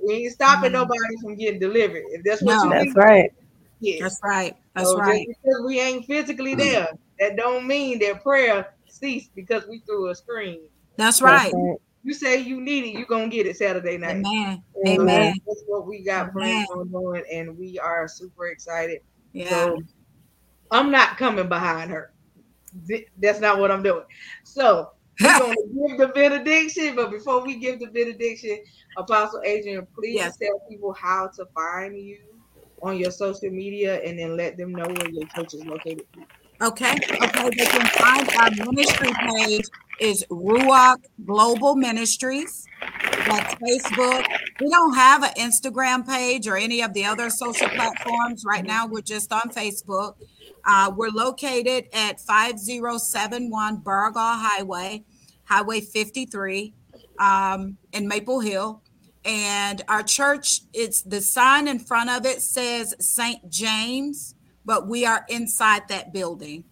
[0.04, 0.74] We ain't stopping Mhm.
[0.74, 2.02] nobody from getting delivered.
[2.10, 2.64] If that's what No.
[2.64, 3.30] you That's need, right.
[3.80, 4.00] Yes.
[4.00, 4.56] That's right.
[4.74, 5.26] That's So right.
[5.26, 6.58] Just because we ain't physically mm.
[6.58, 6.88] there,
[7.20, 10.60] that don't mean that prayer ceased because we through a screen.
[10.96, 11.52] That's That's right.
[11.52, 11.76] right.
[12.02, 14.16] You say you need it, you're gonna get it Saturday night.
[14.16, 14.62] Amen.
[14.86, 15.00] Amen.
[15.00, 15.34] Amen.
[15.46, 19.00] That's what we got planned on doing, and we are super excited.
[19.32, 19.48] Yeah.
[19.48, 19.82] So
[20.70, 22.12] I'm not coming behind her.
[23.18, 24.04] That's not what I'm doing.
[24.44, 25.54] So we're gonna
[25.88, 28.58] give the benediction, but before we give the benediction,
[28.96, 30.36] Apostle Adrienne, please Yes.
[30.36, 32.18] tell people how to find you
[32.82, 36.06] on your social media, and then let them know where your church is located.
[36.62, 36.94] Okay.
[37.22, 37.50] Okay.
[37.50, 39.64] They can find our ministry page
[40.00, 42.66] is Ruach Global Ministries.
[43.26, 44.24] That's Facebook.
[44.60, 48.86] We don't have an Instagram page or any of the other social platforms right now.
[48.86, 50.14] We're just on Facebook.
[50.64, 55.04] Uh, we're located at 5071 Burgaw Highway,
[55.44, 56.74] Highway 53
[57.18, 58.82] um, in Maple Hill.
[59.26, 63.50] And our church, it's the sign in front of it says St.
[63.50, 66.64] James, but we are inside that building.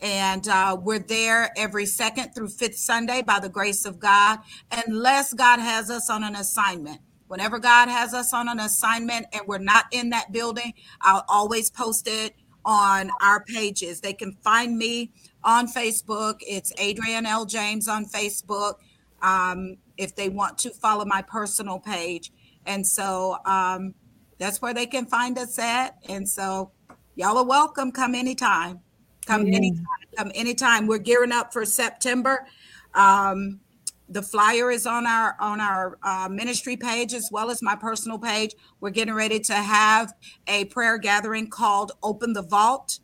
[0.00, 4.38] And uh, we're there every second through fifth Sunday by the grace of God,
[4.72, 7.00] unless God has us on an assignment.
[7.26, 11.68] Whenever God has us on an assignment and we're not in that building, I'll always
[11.68, 12.34] post it
[12.64, 14.00] on our pages.
[14.00, 15.12] They can find me
[15.44, 16.36] on Facebook.
[16.40, 17.44] It's Adrienne L.
[17.44, 18.74] James on Facebook.
[19.22, 22.30] Um, if they want to follow my personal page.
[22.64, 23.94] And so um,
[24.38, 25.96] that's where they can find us at.
[26.08, 26.70] And so
[27.16, 27.90] y'all are welcome.
[27.90, 28.80] Come anytime.
[29.26, 29.54] Come Amen.
[29.54, 29.84] anytime.
[30.16, 30.86] Come anytime.
[30.86, 32.46] We're gearing up for September.
[32.94, 33.60] Um,
[34.08, 38.18] the flyer is on our on our uh, ministry page as well as my personal
[38.18, 38.54] page.
[38.80, 40.14] We're getting ready to have
[40.46, 43.00] a prayer gathering called "Open the Vault,"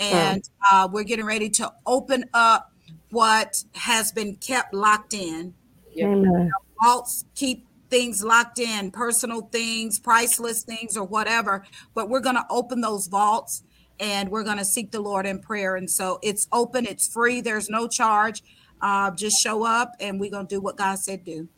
[0.00, 0.42] and
[0.72, 2.72] uh, we're getting ready to open up
[3.10, 5.54] what has been kept locked in
[5.98, 6.50] Amen.
[6.82, 11.64] vaults keep things locked in, personal things, priceless things, or whatever.
[11.94, 13.62] But we're going to open those vaults
[13.98, 15.76] and we're going to seek the Lord in prayer.
[15.76, 18.42] And so it's open, it's free, there's no charge.
[18.80, 21.48] Uh, just show up and we're going to do what God said do.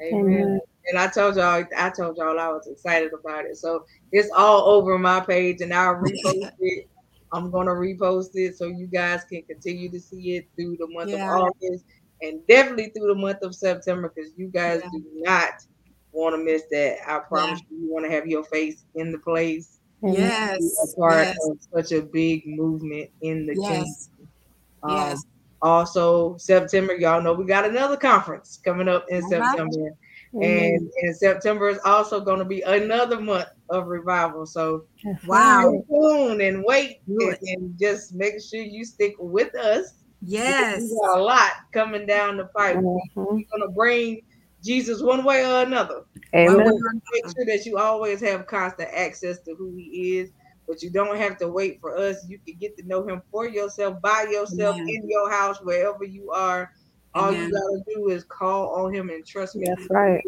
[0.00, 0.20] Amen.
[0.20, 0.60] Amen.
[0.88, 3.56] And I told y'all, I told y'all I was excited about it.
[3.56, 6.88] So it's all over my page, and I'll repost it.
[7.32, 11.10] I'm gonna repost it so you guys can continue to see it through the month
[11.10, 11.34] Yeah.
[11.34, 11.84] of August
[12.20, 14.90] and definitely through the month of September because you guys Yeah.
[14.92, 15.50] do not
[16.12, 16.98] want to miss that.
[17.08, 19.78] I promise you, you want to have your face in the place.
[20.04, 20.18] Amen.
[20.18, 20.94] Yes.
[20.94, 21.38] a part Yes.
[21.48, 23.84] of such a big movement in the kingdom.
[23.86, 24.10] Yes.
[24.82, 25.24] Um, Yes.
[25.62, 29.48] Also, September, y'all know we got another conference coming up in All right.
[29.50, 29.90] September.
[30.34, 30.74] Amen.
[30.74, 34.46] And in September is also going to be another month of revival.
[34.46, 34.84] So
[35.26, 35.82] Wow.
[35.90, 39.94] tuned and wait and, and just make sure you stick with us.
[40.20, 40.80] Yes.
[40.80, 42.76] We got a lot coming down the pipe.
[42.76, 42.96] Mhm.
[43.16, 44.22] We're going to bring
[44.62, 46.02] Jesus one way or another.
[46.34, 46.56] Amen.
[46.56, 50.30] we're- Make sure that you always have constant access to who he is.
[50.68, 52.24] But you don't have to wait for us.
[52.28, 54.88] You can get to know him for yourself, by yourself, Amen.
[54.88, 56.70] in your house, wherever you are.
[57.14, 57.48] All Amen.
[57.48, 59.66] you gotta do is call on him and trust me.
[59.66, 60.22] That's right.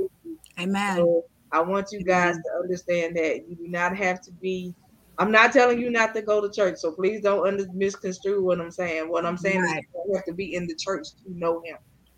[0.58, 0.96] Amen.
[0.96, 1.24] So
[1.54, 2.08] I want you mm-hmm.
[2.08, 4.74] guys to understand that you do not have to be.
[5.18, 8.60] I'm not telling you not to go to church, so please don't under, misconstrue what
[8.60, 9.08] I'm saying.
[9.08, 9.78] What I'm saying Right.
[9.78, 11.76] is you don't have to be in the church to know him.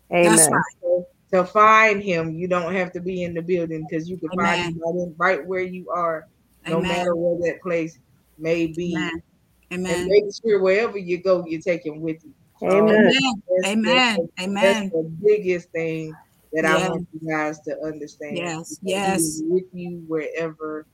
[0.09, 0.51] That's Amen.
[0.51, 0.63] right.
[0.81, 4.29] So to find him, you don't have to be in the building because you can
[4.33, 4.45] Amen.
[4.45, 6.25] find him right, in- right where you are,
[6.67, 6.89] no Amen.
[6.89, 7.99] matter where that place
[8.39, 8.95] may be.
[9.71, 9.93] Amen.
[9.93, 12.33] And make sure wherever you go, you take him with you.
[12.63, 12.95] Amen.
[12.95, 13.13] Amen.
[13.13, 14.17] That's- Amen.
[14.35, 14.89] That's, Amen.
[14.89, 16.15] the biggest thing
[16.57, 18.37] that I want you guys to understand.
[18.37, 19.21] Yes, Because he yes.
[19.21, 20.87] is with you wherever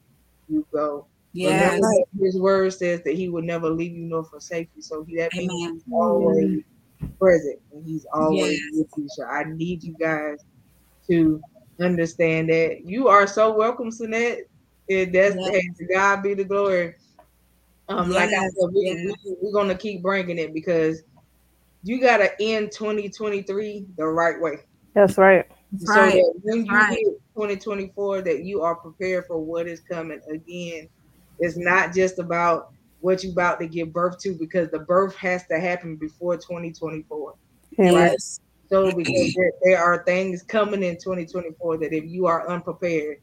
[0.50, 1.08] you go.
[1.32, 1.72] Yes.
[1.74, 4.82] Remember, his word says that he will never leave you nor forsake you.
[4.82, 5.74] So he that means Amen.
[5.76, 6.64] he's always
[7.20, 8.72] present and he's always Yes.
[8.74, 9.06] with you.
[9.10, 10.40] So I need you guys
[11.08, 11.42] to
[11.80, 14.42] understand that you are so welcome, Sunette.
[14.90, 15.50] And that's Yes.
[15.50, 16.96] hey, to God be the glory.
[17.88, 19.16] Um, like I said, we, yes.
[19.26, 21.04] we, we're gonna keep bringing it because
[21.84, 24.60] you gotta end 2023 the right way.
[24.94, 25.46] That's right.
[25.74, 26.90] That's So that when you right.
[26.92, 27.06] hit
[27.36, 30.88] 2024, that you are prepared for what is coming again.
[31.40, 32.72] It's not just about
[33.02, 37.34] what you about to give birth to because the birth has to happen before 2024.
[37.80, 37.94] Amen.
[37.94, 38.40] Yes.
[38.70, 38.98] So mm-hmm.
[38.98, 43.18] because there, there are things coming in 2024 that if you are unprepared,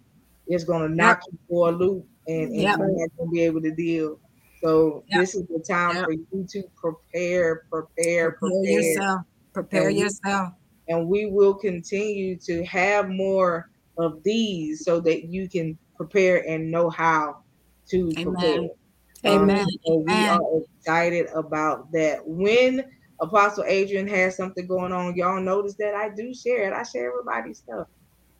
[0.47, 2.78] it's gonna knock you for a loop and, and Yep.
[2.78, 4.18] you're not gonna be able to deal.
[4.62, 5.20] So Yep.
[5.20, 6.05] this is the time Yep.
[6.05, 8.81] for you to prepare, prepare, Prepare prepare.
[8.81, 9.20] yourself.
[9.52, 10.52] Prepare And yourself.
[10.91, 16.71] And we will continue to have more of these so that you can prepare and
[16.71, 17.39] know how
[17.91, 18.25] to Amen.
[18.25, 18.71] prepare.
[19.27, 19.61] Amen.
[19.61, 20.29] Um, so we Amen.
[20.29, 22.21] are excited about that.
[22.27, 22.85] When
[23.21, 26.75] Apostle Adrienne has something going on, y'all notice that I do share it.
[26.75, 27.89] I share everybody's stuff.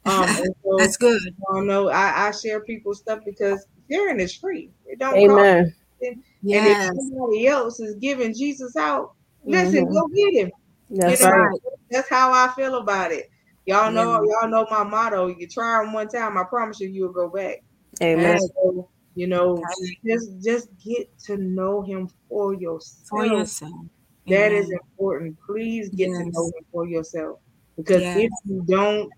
[0.07, 1.21] Um, and so That's good.
[1.51, 4.73] y'all know I, I share people's stuff because sharing is free.
[4.87, 5.19] It don't cost.
[5.19, 5.75] Amen.
[6.03, 6.67] And Yes.
[6.67, 9.13] if somebody else is giving Jesus out,
[9.47, 9.93] listen, Mhm.
[9.93, 10.51] go get him.
[10.91, 11.61] That's You know, right.
[11.91, 13.31] That's how I feel about it.
[13.67, 14.41] Y'all know, Yeah.
[14.43, 15.29] y'all know my motto.
[15.29, 17.63] You try them one time, I promise you, you'll go back.
[18.03, 18.39] Amen.
[18.41, 19.63] So, you know,
[20.05, 23.09] just just get to know him for yourself.
[23.09, 23.73] For yourself.
[24.27, 24.65] That Amen.
[24.65, 25.37] is important.
[25.47, 27.39] Please get to know him for yourself.
[27.77, 28.17] Because Yes.
[28.17, 29.11] if you don't,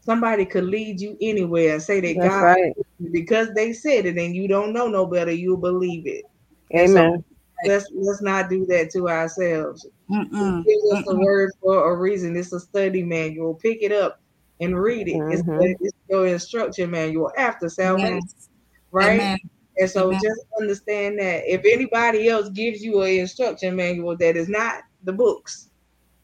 [0.00, 2.72] somebody could lead you anywhere and say that That's God right.
[3.12, 6.24] because they said it and you don't know no better, you'll believe it.
[6.72, 7.24] And so Amen.
[7.66, 9.86] Let's let's not do that to ourselves.
[10.10, 10.64] Mm-mm.
[10.64, 11.24] Gives us the Mm-mm.
[11.24, 12.36] word for a reason.
[12.36, 13.54] It's a study manual.
[13.54, 14.20] Pick it up
[14.60, 15.16] and read it.
[15.30, 15.76] It's, Mhm.
[15.80, 18.48] it's your instruction manual after salvation, Yes.
[18.92, 19.20] right?
[19.20, 19.38] Amen.
[19.78, 20.20] And so Amen.
[20.22, 25.12] just understand that if anybody else gives you an instruction manual that is not the
[25.12, 25.70] books,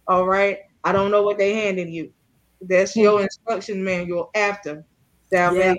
[0.08, 2.12] all right, I don't know what they handed you.
[2.60, 4.84] That's your instruction manual after
[5.32, 5.78] salvation.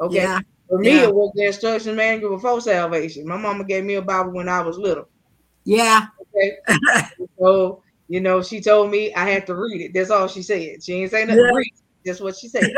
[0.00, 0.16] Okay.
[0.16, 0.40] Yeah.
[0.70, 1.08] For me, Yeah.
[1.08, 3.26] it was the instruction manual before salvation.
[3.26, 5.08] My mama gave me a Bible when I was little.
[5.64, 6.06] Yeah.
[6.34, 6.56] Okay.
[7.38, 9.92] So, you know, she told me I had to read it.
[9.94, 10.82] That's all she said.
[10.82, 11.44] She ain't say nothing.
[11.44, 11.50] Yeah.
[11.52, 11.72] Read.
[12.06, 12.70] That's what she said.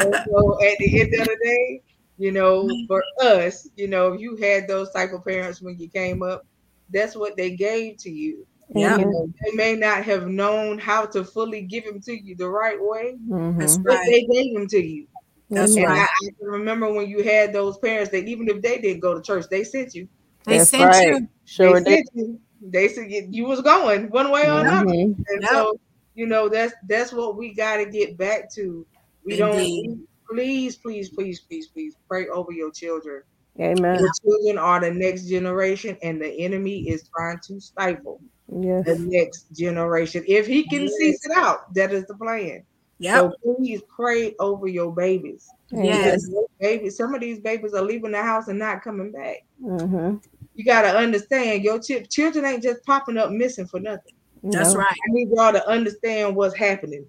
[0.00, 1.82] So at the end of the day,
[2.18, 5.88] you know, for us, you know, if you had those type of parents when you
[5.88, 6.44] came up,
[6.90, 8.46] that's what they gave to you.
[8.74, 8.98] Yeah.
[8.98, 12.48] You know, they may not have known how to fully give them to you the
[12.48, 13.84] right way, That's Mhm.
[13.84, 14.08] but right.
[14.10, 15.06] they gave them to you.
[15.50, 16.08] That's And I, right.
[16.08, 19.22] I can remember when you had those parents that even if they didn't go to
[19.22, 20.08] church, they sent you.
[20.44, 21.06] They That's sent right.
[21.08, 21.28] you.
[21.44, 22.06] Sure they did.
[22.14, 22.40] sent you.
[22.60, 24.86] They said you, you was going one way or another.
[24.86, 25.16] Mhm.
[25.16, 25.50] And Yep.
[25.50, 25.80] so,
[26.14, 28.86] you know, that's that's what we got to get back to.
[29.24, 29.84] We Indeed.
[29.84, 33.22] don't please, please, please, please, please pray over your children.
[33.60, 33.98] Amen.
[34.00, 38.20] Your children are the next generation, and the enemy is trying to stifle
[38.60, 38.84] Yes.
[38.86, 40.24] the next generation.
[40.28, 42.62] If he can cease it out, that is the plan.
[43.00, 43.16] Yep.
[43.16, 45.46] So please pray over your babies.
[45.70, 46.28] Yes.
[46.60, 49.44] Babies, some of these babies are leaving the house and not coming back.
[49.62, 50.16] Mm-hmm.
[50.54, 54.14] You got to understand your ch- children ain't just popping up missing for nothing.
[54.42, 54.80] That's No.
[54.80, 54.90] right.
[54.92, 57.06] I need y'all to understand what's happening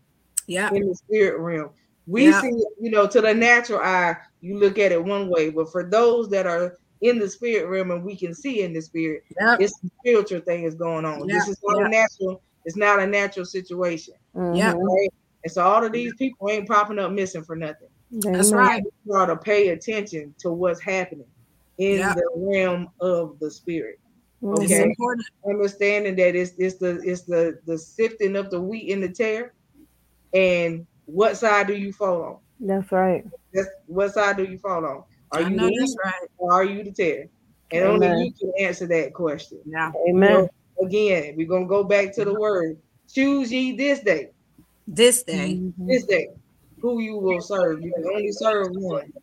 [0.47, 0.73] Yep.
[0.73, 1.69] in the spirit realm.
[2.05, 2.41] We Yeah.
[2.41, 5.83] see, you know, to the natural eye, you look at it one way, but for
[5.83, 9.61] those that are in the spirit realm and we can see in the spirit, Yep.
[9.61, 11.27] it's spiritual things going on.
[11.29, 11.85] Yeah, This is not yeah.
[11.85, 14.15] a natural, it's not a natural situation.
[14.35, 14.73] Yeah.
[14.73, 14.83] Mhm.
[14.87, 15.09] Right?
[15.43, 17.87] And so all of these people ain't popping up missing for nothing.
[18.11, 18.59] That's Amen.
[18.59, 18.83] right.
[19.05, 21.27] You ought to pay attention to what's happening
[21.77, 22.13] in Yeah.
[22.13, 23.99] the realm of the spirit.
[24.41, 24.83] It's Okay.
[24.83, 25.25] important.
[25.47, 29.53] Understanding that it's it's the it's the the sifting of the wheat in the tare,
[30.33, 32.37] and what side do you fall on?
[32.59, 33.25] That's right.
[33.53, 35.03] That's what side do you fall on?
[35.31, 36.29] Are I you know the that's wheat right.
[36.37, 37.25] or are you the tare?
[37.71, 38.11] And Amen.
[38.11, 39.61] only you can answer that question.
[39.65, 39.91] Yeah.
[40.09, 40.47] Amen.
[40.81, 42.77] Again, we're gonna go back to the word.
[43.13, 44.31] Choose ye this day,
[44.91, 45.61] This day.
[45.61, 45.87] Mhm.
[45.87, 46.29] this day,
[46.81, 47.83] who you will serve.
[47.83, 49.13] You can only serve one.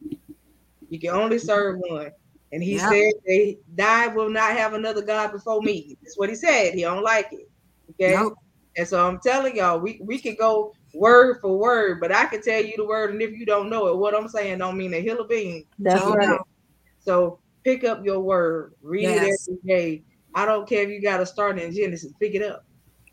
[0.88, 2.12] You can only serve one.
[2.52, 2.88] And he Yeah.
[2.88, 6.74] said, "They die will not have another God before me." That's what he said.
[6.74, 7.48] He don't like it.
[7.90, 8.14] Okay.
[8.14, 8.34] Nope.
[8.76, 12.43] And so I'm telling y'all, we, we could go word for word, but I can
[12.43, 14.94] tell you the word, and if you don't know it, what I'm saying don't mean
[14.94, 15.64] a hill of beans.
[15.80, 16.40] That's So, right.
[17.01, 19.48] So pick up your word, read Yes.
[19.48, 19.60] it every
[19.97, 20.02] day.
[20.34, 22.62] I don't care if you got to start in Genesis, pick it up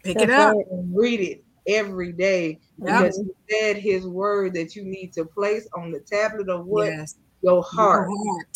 [0.03, 0.53] Pick That's it up.
[0.53, 0.65] right.
[0.91, 2.88] read it every day Yep.
[3.02, 6.88] because he said his word that you need to place on the tablet of what
[6.88, 7.15] Yes.
[7.41, 8.10] your heart.
[8.10, 8.48] Your heart.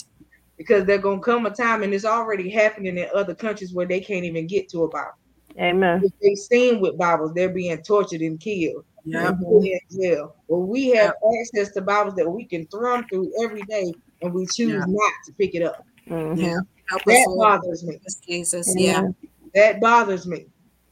[0.57, 3.99] because there's gonna come a time, and it's already happening in other countries where they
[3.99, 5.11] can't even get to a Bible.
[5.59, 6.01] Amen.
[6.03, 8.84] If they seen with Bibles, they're being tortured and killed.
[9.05, 9.31] Yeah.
[9.39, 10.35] in jail.
[10.49, 14.45] Well, we have access to Bibles that we can thumb through every day, and we
[14.47, 14.85] choose Yeah.
[14.85, 15.85] not to pick it up.
[16.09, 16.38] Mhm.
[16.41, 16.57] Yeah.
[17.05, 17.99] That bothers me.
[18.27, 18.73] Jesus.
[18.77, 19.07] Yeah.
[19.55, 20.47] That bothers me.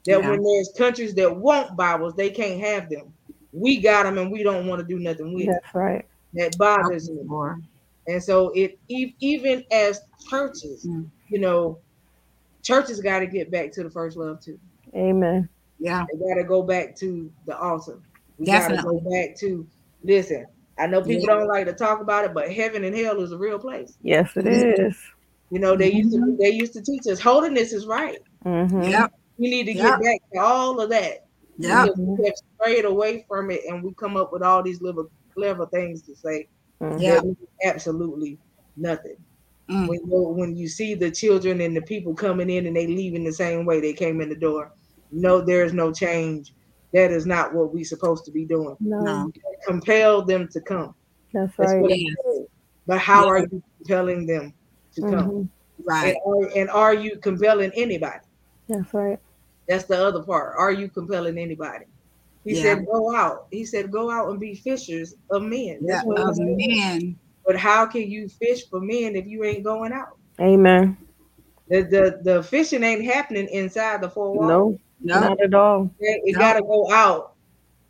[0.06, 0.30] That Yeah.
[0.32, 3.14] when there's countries that want Bibles, they can't have them.
[3.54, 5.48] We got them, and we don't want to do nothing with it.
[5.62, 6.06] That's right.
[6.34, 7.22] That Help bothers us, me.
[7.26, 7.64] Lord.
[8.08, 11.10] And so it even as churches, Mm.
[11.30, 11.80] you know,
[12.62, 14.60] churches got to get back to the first love too.
[14.96, 15.50] Amen.
[15.80, 16.06] Yeah.
[16.12, 18.00] They got to go back to the altar.
[18.38, 19.66] We got to go back to
[20.04, 20.46] listen.
[20.78, 21.36] I know people Yeah.
[21.36, 23.98] don't like to talk about it, but heaven and hell is a real place.
[24.02, 24.98] Yes, it is.
[25.52, 26.32] You know, they used Mm-hmm.
[26.32, 28.20] to they used to teach us holiness is right.
[28.46, 28.90] Mhm.
[28.92, 29.14] Yep.
[29.38, 30.00] We need to Yep.
[30.00, 31.26] get back to all of that.
[31.58, 34.82] Yeah, Because we have strayed away from it, and we come up with all these
[34.82, 36.48] little clever things to say.
[36.82, 37.00] Mhm.
[37.02, 37.22] Yeah.
[37.64, 38.38] absolutely
[38.76, 39.16] nothing.
[39.70, 39.88] Mm.
[39.88, 43.24] When you, when you see the children and the people coming in and they leaving
[43.24, 44.72] the same way they came in the door,
[45.12, 46.54] no, there is no change.
[46.94, 48.76] That is not what we're supposed to be doing.
[48.82, 49.32] No, No.
[49.66, 50.94] Compel them to come.
[51.34, 51.82] that's That's right.
[51.82, 52.16] what Yes.
[52.86, 53.30] But how Yeah.
[53.30, 54.54] are you compelling them
[54.96, 55.12] to come?
[55.32, 55.50] Mhm.
[55.86, 56.16] Right.
[56.16, 58.20] And, are, and are you compelling anybody?
[58.68, 59.20] That's right.
[59.68, 60.56] That's the other part.
[60.58, 61.86] Are you compelling anybody?
[62.46, 62.62] He Yeah.
[62.62, 66.02] said, "Go out." He said, "Go out and be fishers of men." Yeah.
[66.02, 67.20] That's what Of men.
[67.46, 70.20] But how can you fish for men if you ain't going out?
[70.42, 70.98] Amen.
[71.70, 74.50] The the, the fishing ain't happening inside the four walls.
[74.50, 75.20] No, No.
[75.22, 75.92] not at all.
[76.00, 76.40] It, it No.
[76.40, 77.34] got to go out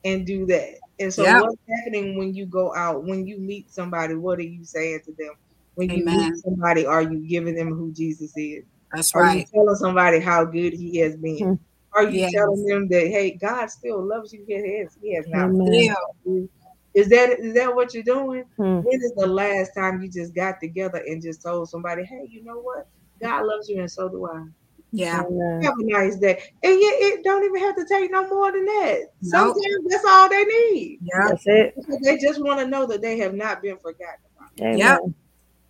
[0.05, 0.75] and do that.
[0.99, 1.41] And so, Yeah.
[1.41, 3.05] what's happening when you go out?
[3.05, 5.33] When you meet somebody, what are you saying to them?
[5.75, 8.65] When you meet somebody, are you giving them who Jesus is?
[8.95, 9.39] That's Are right.
[9.39, 11.37] you telling somebody how good He has been?
[11.37, 11.53] Hmm.
[11.93, 12.33] Are you Yes.
[12.33, 14.43] telling them that hey, God still loves you?
[14.47, 14.97] He has.
[15.01, 15.49] He has not.
[15.49, 15.67] Amen.
[15.71, 16.41] Yeah.
[16.93, 18.43] Is that is that what you're doing?
[18.57, 18.79] Hmm.
[18.79, 22.43] When is the last time you just got together and just told somebody, hey, you
[22.43, 22.87] know what?
[23.21, 24.45] God loves you and so do I.
[24.91, 25.23] Yeah.
[25.23, 25.61] Amen.
[25.63, 26.41] Have a nice day.
[26.63, 28.99] And yet it don't even have to take no more than that.
[29.21, 29.55] Nope.
[29.57, 30.99] Sometimes that's all they need.
[31.01, 31.27] Yeah.
[31.29, 31.75] That's it.
[31.75, 34.73] Because They just want to know that they have not been forgotten about.
[34.73, 35.13] Amen.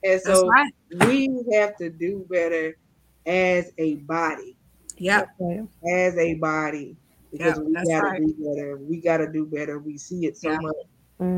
[0.04, 0.72] And so right.
[1.08, 2.78] we have to do better
[3.26, 4.56] as a body.
[4.98, 5.26] Yeah.
[5.92, 6.96] As a body.
[7.32, 8.22] Because Yep, we gotta right.
[8.22, 8.78] do better.
[8.78, 9.80] We gotta do better.
[9.80, 10.58] We see it so Yeah.
[10.58, 10.76] much.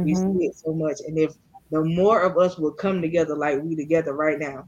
[0.03, 0.39] We Mhm.
[0.39, 0.97] see it so much.
[1.07, 1.34] And if
[1.72, 4.68] the more of us will come together like we together right now,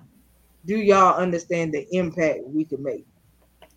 [0.66, 3.06] do y'all understand the impact we can make?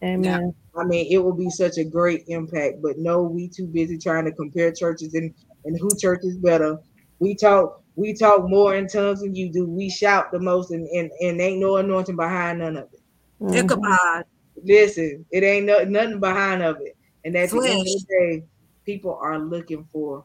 [0.03, 0.55] Amen.
[0.77, 4.25] I mean, it will be such a great impact, but no, we too busy trying
[4.25, 6.79] to compare churches and, and who church is better.
[7.19, 9.67] We talk we talk more in tongues than you do.
[9.67, 13.02] We shout the most and, and, and ain't no anointing behind none of it.
[13.43, 13.65] Mhm.
[13.65, 14.25] Ichabod.
[14.65, 16.97] Listen, it ain't no, nothing behind of it.
[17.25, 18.45] And at the end of the day,
[18.85, 20.25] people are looking for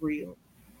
[0.00, 0.36] real.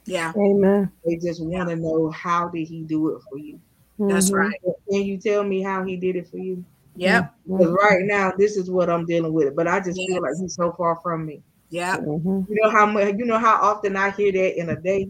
[0.06, 0.32] Yeah.
[0.36, 0.90] Amen.
[1.04, 3.58] They just want to know how did he do it for you?
[3.98, 4.34] That's Mhm.
[4.38, 4.60] right.
[4.90, 6.64] Can you tell me how he did it for you?
[6.96, 7.34] Yep.
[7.46, 9.54] Because right now, this is what I'm dealing with.
[9.56, 11.42] But I just feel like he's so far from me.
[11.70, 12.00] Yep.
[12.00, 12.48] Mhm.
[12.48, 15.08] You know how much you know how often I hear that in a day?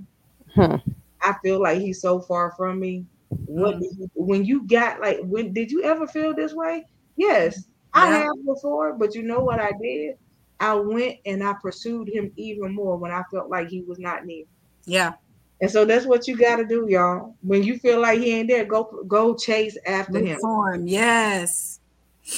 [0.55, 0.77] Hmm.
[1.21, 3.05] I feel like he's so far from me.
[3.29, 4.05] What you, mm-hmm.
[4.15, 6.85] when you got like when did you ever feel this way?
[7.17, 8.17] Yes, I Yeah.
[8.19, 10.17] have before, but you know what I did?
[10.61, 14.25] I went and I pursued him even more when I felt like he was not
[14.25, 14.45] near.
[14.85, 15.15] Yeah.
[15.61, 17.35] And so that's what you got to do, y'all.
[17.43, 20.39] When you feel like he ain't there, go go chase after Look him.
[20.41, 20.87] for him.
[20.87, 21.81] Yes.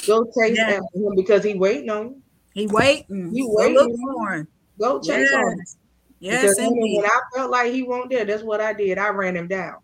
[0.07, 0.79] Go chase Yeah.
[0.79, 2.21] after him because he waiting on you.
[2.53, 3.31] He waiting.
[3.33, 3.75] He waiting.
[3.75, 4.47] look for him.
[4.79, 5.57] Go chase on him.
[5.59, 5.77] Yes.
[6.21, 6.97] Yes, because indeed.
[6.97, 8.97] when I felt like he won't there, that's what I did.
[8.97, 9.77] I ran him down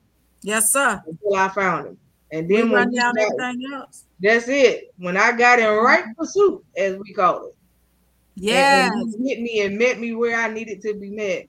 [0.45, 1.01] Yes, sir.
[1.07, 1.97] until I found him.
[2.31, 4.05] And We then when run we down got- everything else.
[4.21, 4.93] that's it.
[4.97, 7.55] When I got in right pursuit, as we call it,
[8.35, 8.91] Yes.
[8.93, 11.47] and, and he hit me and met me where I needed to be met,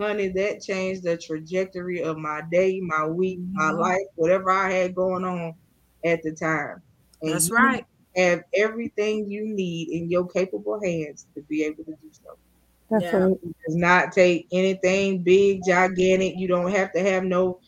[0.00, 3.78] honey, that changed the trajectory of my day, my week, my Mhm.
[3.78, 5.54] life, whatever I had going on
[6.04, 6.80] at the time.
[7.22, 7.84] And That's right.
[8.16, 12.36] Have everything you need in your capable hands to be able to do so.
[12.90, 13.16] That's Yeah.
[13.24, 13.32] right.
[13.42, 16.34] It does not take anything big, gigantic.
[16.36, 17.60] You don't have to have no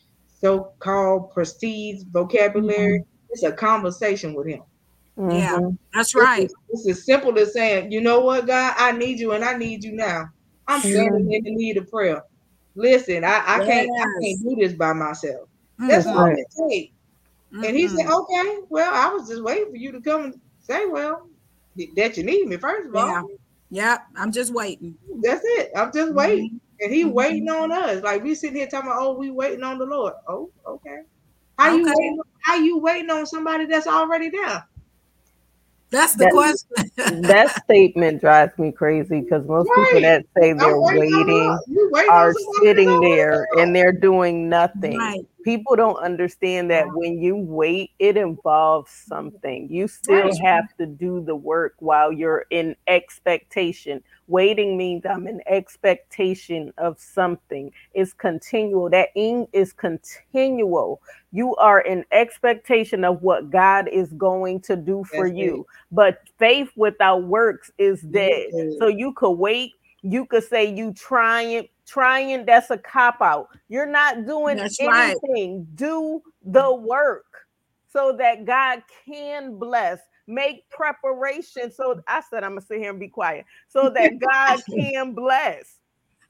[0.49, 3.03] so-called prestige vocabulary.
[3.29, 4.61] It's a conversation with him.
[5.17, 5.57] Yeah.
[5.59, 5.77] Mhm.
[5.93, 6.43] That's right.
[6.43, 9.57] It's, it's as simple as saying, you know what, God, I need you and I
[9.57, 10.25] need you now.
[10.67, 10.91] I'm Amen.
[10.91, 12.21] standing in the need of prayer.
[12.75, 15.47] Listen, I, I can't I can't do this by myself.
[15.79, 16.15] That's Mhm.
[16.15, 16.37] all right.
[16.39, 16.93] it takes.
[17.53, 20.85] And he said, Okay, well, I was just waiting for you to come and say,
[20.85, 21.27] Well,
[21.95, 23.07] that you need me, first of all.
[23.07, 23.21] Yeah.
[23.71, 24.01] Yep.
[24.15, 24.95] I'm just waiting.
[25.23, 25.71] That's it.
[25.75, 26.61] I'm just waiting.
[26.81, 27.11] And he Mhm.
[27.13, 28.03] waiting on us.
[28.03, 30.13] Like we sitting here talking about, oh, we waiting on the Lord.
[30.27, 30.99] Oh, okay.
[31.57, 32.19] How you waiting?
[32.41, 34.65] How you waiting on somebody that's already there?
[35.91, 37.21] That's the That- question.
[37.21, 41.57] that statement drives me crazy because most people that say they're waiting waiting
[41.91, 44.97] waiting are sitting there and they're doing nothing.
[44.97, 45.25] right.
[45.45, 49.67] people don't understand that when you wait, it involves something.
[49.69, 50.41] You still Right.
[50.43, 54.03] have to do the work while you're in expectation.
[54.27, 57.71] Waiting means I'm in expectation of something.
[57.93, 58.89] It's continual.
[58.89, 61.01] That ing is continual.
[61.31, 65.43] You are in expectation of what God is going to do for That's it.
[65.43, 65.67] you.
[65.91, 68.47] But faith without works is dead.
[68.51, 68.73] Yes.
[68.79, 69.73] So you could wait.
[70.01, 72.45] You could say you trying, trying.
[72.45, 73.49] That's a cop out.
[73.69, 75.15] You're not doing That's right.
[75.23, 75.67] anything.
[75.75, 77.25] Do the work
[77.91, 79.99] so that God can bless.
[80.27, 81.71] Make preparation.
[81.71, 85.79] So I said I'm gonna sit here and be quiet so that God can bless.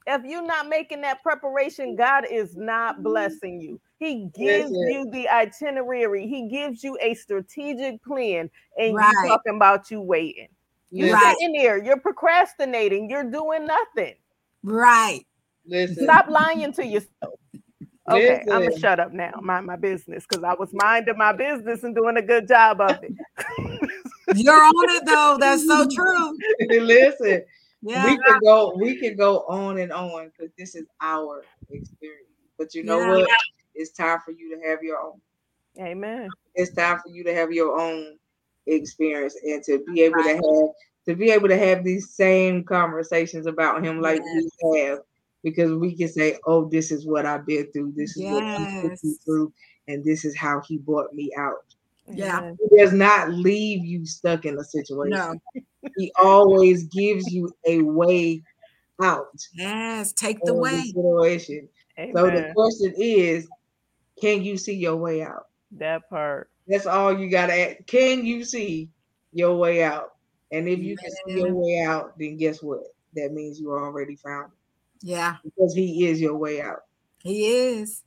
[0.06, 3.04] If you're not making that preparation, God is not mm-hmm.
[3.04, 3.80] blessing you.
[3.98, 6.26] He gives you the itinerary.
[6.28, 9.12] He gives you a strategic plan, and Right.
[9.22, 10.48] you're talking about you waiting.
[10.90, 11.34] You're Right.
[11.40, 14.14] sitting there, you're procrastinating, you're doing nothing.
[14.62, 15.26] Right.
[15.64, 16.04] listen.
[16.04, 17.40] Stop lying to yourself.
[18.08, 19.32] Okay, I'm gonna shut up now.
[19.42, 23.02] Mind my business because I was minding my business and doing a good job of
[23.02, 23.12] it.
[24.34, 25.36] You're on it though.
[25.40, 26.36] That's so true.
[26.68, 27.42] listen.
[27.82, 28.04] Yeah.
[28.04, 28.74] We can go.
[28.76, 32.22] We can go on and on because this is our experience.
[32.58, 33.16] But you know Yeah.
[33.16, 33.28] what?
[33.74, 35.20] It's time for you to have your own.
[35.78, 36.30] Amen.
[36.54, 38.18] It's time for you to have your own
[38.66, 40.40] experience and to be able Right.
[40.40, 40.70] to have
[41.06, 45.00] to be able to have these same conversations about him like we have
[45.46, 47.92] because we can say, "Oh, this is what I've been through.
[47.94, 49.52] This is what he put me through,
[49.86, 51.64] and this is how he brought me out."
[52.08, 52.52] Yeah.
[52.58, 55.10] He does not leave you stuck in a situation.
[55.10, 55.62] No.
[55.96, 58.42] He always gives you a way
[59.00, 60.12] out Yes.
[60.14, 60.82] Take the of way.
[60.82, 61.68] situation.
[61.96, 63.46] So the question is,
[64.20, 65.46] can you see your way out?
[65.70, 66.50] That part.
[66.66, 67.86] That's all you gotta ask.
[67.86, 68.88] Can you see
[69.32, 70.16] your way out?
[70.50, 72.82] And if you can see your way out, then guess what?
[73.14, 74.55] That means you already found it
[75.02, 75.36] Yeah.
[75.44, 76.80] because he is your way out.
[77.22, 78.02] He is.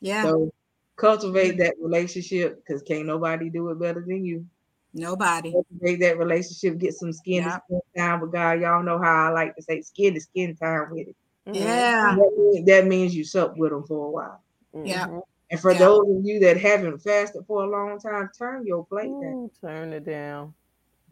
[0.00, 0.22] Yeah.
[0.24, 0.52] So
[0.96, 4.46] cultivate that relationship because can't nobody do it better than you.
[4.92, 5.52] Nobody.
[5.52, 7.56] Cultivate that relationship, get some skin Yeah.
[7.56, 8.60] to skin time with God.
[8.60, 11.16] Y'all know how I like to say skin to skin time with it.
[11.46, 11.54] Mhm.
[11.56, 12.16] Yeah.
[12.16, 14.42] That means, that means you sup with them for a while.
[14.72, 15.06] Yeah.
[15.08, 15.22] Mhm.
[15.50, 15.78] And for Yeah.
[15.78, 19.34] those of you that haven't fasted for a long time, turn your plate down.
[19.34, 20.54] Ooh, turn it down.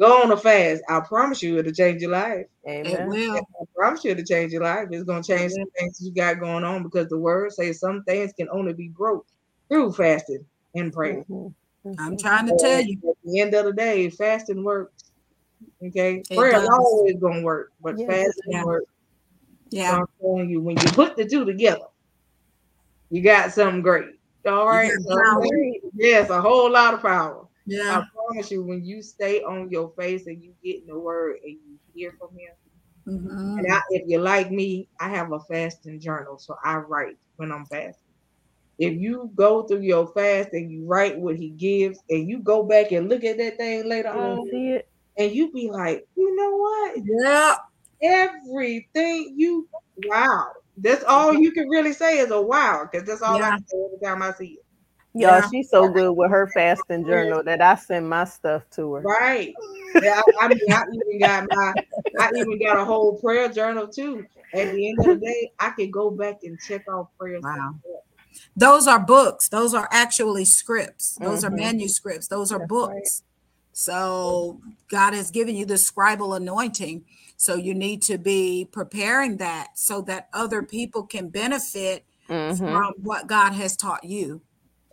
[0.03, 0.83] Go on a fast.
[0.89, 2.47] I promise you it'll change your life.
[2.83, 3.07] It Amen.
[3.07, 3.39] will.
[3.39, 4.89] I promise you it'll change your life.
[4.91, 8.33] It's gonna change some things you got going on because the word says some things
[8.37, 9.25] can only be broke
[9.69, 11.25] through fasting and prayer.
[11.29, 11.55] Mhm.
[11.99, 12.19] I'm Mhm.
[12.19, 12.99] trying to tell you.
[13.09, 14.93] At the end of the day, fasting works.
[15.87, 16.69] Okay, It prayer is does.
[16.69, 18.09] always gonna work, but Yes.
[18.09, 18.65] fasting Yeah.
[18.65, 18.87] works.
[19.71, 19.97] So Yeah.
[19.99, 21.87] I'm telling you, when you put the two together,
[23.11, 24.11] you got something great.
[24.47, 24.91] All right.
[24.91, 25.47] got So, power.
[25.95, 27.47] yes, a whole lot of power.
[27.67, 28.03] Yeah.
[28.39, 31.37] I promise you, when you stay on your face and you get in the word
[31.45, 32.55] and you hear from him,
[33.07, 33.59] Mhm.
[33.59, 37.53] and I, if you're like me, I have a fasting journal, so I write when
[37.53, 38.15] I'm fasting.
[38.79, 42.65] If you go through your fast and you write what he gives, and you go
[42.65, 44.89] back and look at that thing later on, see it?
[45.19, 46.97] and you be like, you know what?
[46.97, 47.57] Yeah.
[48.03, 50.53] Everything you wow.
[50.77, 53.53] That's all you can really say is a wow, because that's all I Yeah.
[53.53, 54.62] can say every time I see it.
[55.15, 55.49] Y'all, Yeah.
[55.51, 59.03] she's so good with her fasting journal that I send my stuff to her.
[59.03, 59.55] Right.
[60.01, 61.75] Yeah, I, I mean, I even got my,
[62.19, 64.25] I even got a whole prayer journal too.
[64.55, 67.43] At the end of the day, I can go back and check off prayers.
[67.43, 67.75] Wow.
[68.57, 69.49] Those are books.
[69.49, 71.17] Those are actually scripts.
[71.17, 71.47] Those Mhm.
[71.47, 72.29] are manuscripts.
[72.29, 73.23] Those are That's books.
[73.73, 74.61] So
[74.91, 77.05] God has given you the scribal anointing.
[77.37, 82.59] So you need to be preparing that so that other people can benefit Mhm.
[82.59, 84.43] from what God has taught you.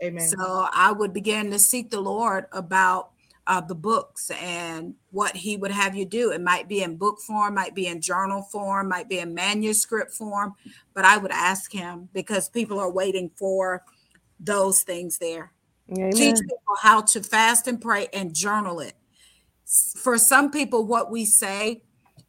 [0.04, 0.28] Amen.
[0.28, 3.12] So I would begin to seek the Lord about
[3.48, 6.32] uh, the books and what He would have you do.
[6.32, 10.14] It might be in book form, might be in journal form, might be in manuscript
[10.14, 10.54] form,
[10.94, 13.84] but I would ask Him because people are waiting for
[14.40, 15.52] those things there.
[15.92, 16.12] Amen.
[16.12, 18.94] Teach people how to fast and pray and journal it.
[19.98, 21.82] For some people, what we say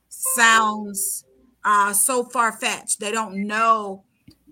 [0.08, 1.24] sounds
[1.64, 3.00] uh, so far fetched.
[3.00, 4.04] They don't know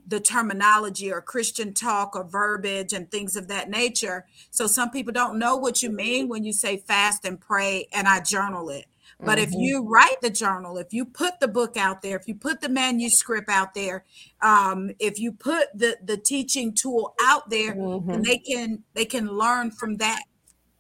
[0.08, 4.26] the terminology or Christian talk or verbiage and things of that nature.
[4.50, 8.08] So some people don't know what you mean when you say fast and pray and
[8.08, 8.86] I journal it.
[9.20, 9.60] But if Mhm.
[9.60, 12.68] you write the journal, if you put the book out there, if you put the
[12.68, 14.04] manuscript out there,
[14.40, 18.06] um, if you put the the teaching tool out there, Mhm.
[18.06, 20.22] then they can they can learn from that.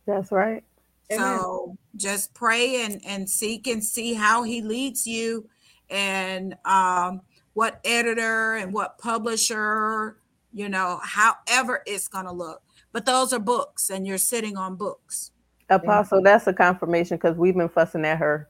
[0.06, 0.62] That's right.
[1.10, 1.18] Amen.
[1.38, 5.48] So just pray and and seek and see how he leads you
[5.90, 7.22] and um
[7.58, 10.16] what editor and what publisher,
[10.52, 12.62] you know, however it's going to look.
[12.92, 15.32] But those are books and you're sitting on books.
[15.68, 18.48] Apostle, that's a confirmation because we've been fussing at her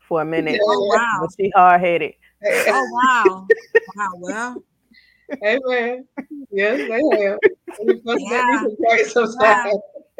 [0.00, 0.58] for a minute.
[0.60, 1.18] Oh wow.
[1.20, 2.14] But she hard headed.
[2.44, 3.46] Oh wow.
[3.96, 4.10] Wow.
[4.16, 4.64] Well,
[5.46, 6.04] Amen.
[6.50, 7.38] Yes, they have.
[8.16, 8.64] Yeah.
[9.40, 9.72] Yeah.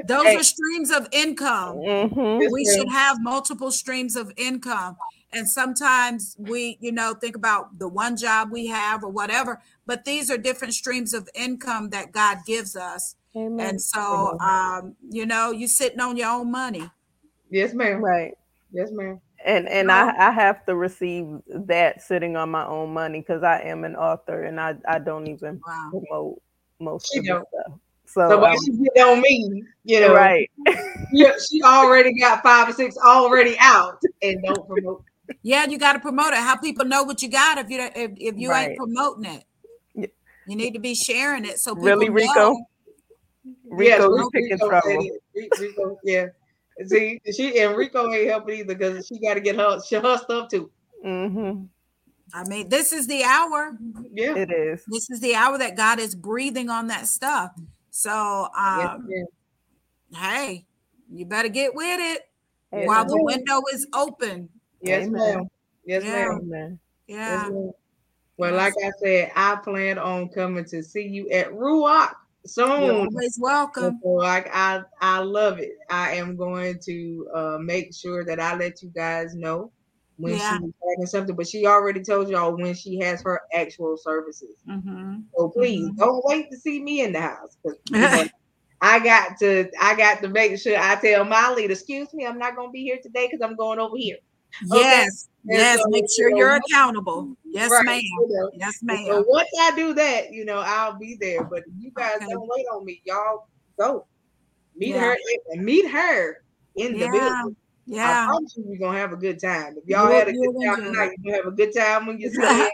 [0.06, 0.36] Those Hey.
[0.36, 1.78] are streams of income.
[1.78, 2.39] Mhm.
[2.52, 2.77] We ma'am.
[2.77, 4.97] should have multiple streams of income
[5.32, 10.05] and sometimes we you know think about the one job we have or whatever but
[10.05, 13.70] these are different streams of income that god gives us Amen.
[13.70, 16.90] and so um you know you're sitting on your own money
[17.50, 18.02] Yes, ma'am.
[18.02, 18.32] right.
[18.72, 19.20] Yes, ma'am.
[19.44, 23.60] And and I, I have to receive that sitting on my own money because I
[23.62, 26.42] am an author and I, I don't even wow promote
[26.80, 27.48] most She of don't.
[27.48, 27.78] stuff.
[28.06, 30.12] So, So, but um, she get on me, you know.
[30.14, 30.50] right.
[31.12, 35.05] Yeah, she already got five or six already out and don't promote.
[35.42, 37.96] Yeah you got to promote it how people know what you got if you don't-
[37.96, 38.68] if, if you Right.
[38.70, 39.44] ain't promoting it
[40.46, 42.32] you need to be sharing it so people Really, Rico?
[42.34, 42.64] know.
[43.70, 44.82] Rico, Yes, you picking Rico trouble.
[44.90, 45.22] said it.
[45.34, 46.26] Ri- Rico, yeah.
[46.86, 50.48] See, she and Rico ain't helping either because she got to get her her stuff
[50.48, 50.70] too.
[51.02, 51.64] hmm
[52.34, 53.78] i mean this is the hour
[54.12, 54.34] Yeah.
[54.36, 54.84] It is.
[54.88, 57.52] this is the hour that god is breathing on that stuff
[57.90, 58.10] so
[58.55, 59.26] Yes, um ma'am.
[60.14, 60.66] hey,
[61.10, 62.22] you better get with it
[62.72, 62.86] Amen.
[62.86, 64.48] while the window is open.
[64.82, 65.12] Yes, Amen.
[65.12, 65.48] ma'am.
[65.84, 66.12] Yes, Yeah.
[66.12, 66.38] ma'am.
[66.42, 66.78] Amen.
[67.06, 67.48] Yes, Yeah.
[67.48, 67.72] ma'am.
[68.36, 72.10] Well, like I said, I plan on coming to see you at Ruach
[72.44, 73.09] You're soon.
[73.12, 74.00] always welcome.
[74.02, 75.72] So, like I, I love it.
[75.90, 79.72] I am going to uh, make sure that I let you guys know
[80.18, 80.59] when Yeah.
[80.59, 81.34] she's having something.
[81.34, 84.56] But she already told y'all when she has her actual services.
[84.68, 85.24] Mhm.
[85.36, 85.96] So please Mhm.
[85.96, 87.56] don't wait to see me in the house.
[87.64, 88.24] you know,
[88.80, 92.38] I got to, I got to make sure I tell my leader, excuse me, I'm
[92.38, 94.18] not going to be here today because I'm going over here.
[94.72, 94.80] Okay.
[94.80, 95.28] Yes.
[95.48, 95.78] And Yes.
[95.82, 97.36] so, Make sure you know, you're accountable.
[97.44, 98.00] Yes, right, ma'am.
[98.02, 98.50] you know.
[98.54, 99.06] Yes, ma'am.
[99.06, 101.44] So once I do that, you know, I'll be there.
[101.44, 102.26] But you guys Okay.
[102.30, 103.46] don't wait on me, y'all
[103.78, 104.06] go
[104.76, 105.00] meet Yeah.
[105.12, 105.16] her
[105.52, 106.42] and meet her
[106.76, 107.56] in the building.
[107.86, 108.24] Yeah.
[108.24, 109.76] I promise you, you're gonna have a good time.
[109.78, 112.18] If y'all You'll- had a good time tonight, you're gonna have a good time when
[112.18, 112.30] you.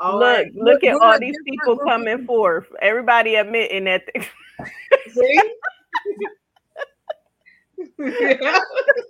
[0.00, 0.54] All look, right.
[0.54, 2.66] look at We're all these people coming forth.
[2.80, 4.02] Everybody admitting that.
[5.12, 5.40] See?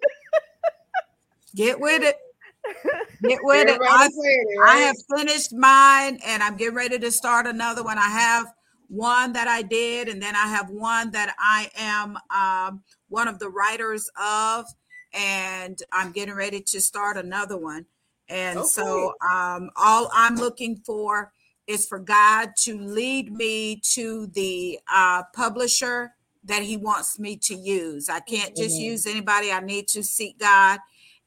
[1.55, 2.17] Get with it.
[3.27, 3.75] Get with it.
[3.75, 7.83] Everybody I, saying it, I have finished mine and I'm getting ready to start another
[7.83, 7.99] one.
[7.99, 8.47] I have
[8.89, 13.39] one that I did, and then I have one that I am um, one of
[13.39, 14.65] the writers of,
[15.13, 17.87] and I'm getting ready to start another one.
[18.31, 21.33] And so, um, all I'm looking for
[21.67, 26.13] is for God to lead me to the uh, publisher
[26.45, 28.09] that He wants me to use.
[28.09, 28.91] I can't just Amen.
[28.91, 29.53] use anybody.
[29.53, 30.79] I need to seek God,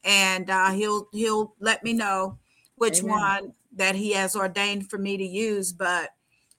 [0.04, 2.38] and uh, He'll He'll let me know
[2.76, 3.10] which Amen.
[3.10, 5.72] one that He has ordained for me to use.
[5.72, 6.10] But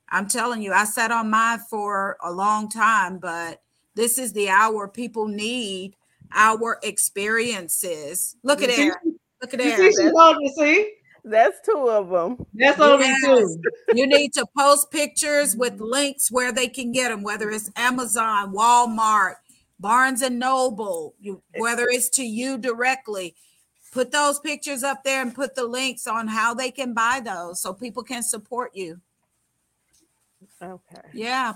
[0.09, 3.61] I'm telling you, I sat on mine for a long time, but
[3.95, 5.95] this is the hour people need
[6.33, 8.35] our experiences.
[8.43, 9.01] Look at You see- there.
[9.41, 10.93] Look at You see, she you, see?
[11.25, 12.45] That's two of them.
[12.53, 13.21] That's only Yes.
[13.23, 13.61] two.
[13.93, 18.53] You need to post pictures with links where they can get them, whether it's Amazon,
[18.53, 19.35] Walmart,
[19.83, 23.35] Barnes and Noble, you, whether it's to you directly.
[23.91, 27.61] Put those pictures up there and put the links on how they can buy those
[27.61, 29.01] so people can support you.
[30.61, 31.01] Okay.
[31.11, 31.53] Yeah.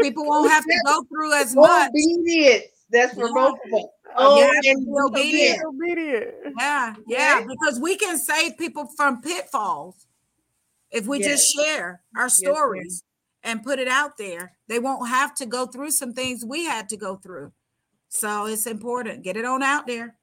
[0.00, 1.88] People won't have to go through as much.
[1.88, 2.64] Obedience.
[2.90, 3.32] That's for Yeah.
[3.34, 3.86] both of us.
[4.16, 5.64] Oh, You have oh, to and be obedient.
[5.64, 6.54] Obedient.
[6.58, 10.06] Yeah, yeah, because we can save people from pitfalls
[10.90, 12.28] if we just share our ma'am.
[12.28, 13.02] stories
[13.42, 14.52] and put it out there.
[14.68, 17.52] They won't have to go through some things we had to go through.
[18.14, 19.22] So it's important.
[19.22, 20.14] Get it on out there.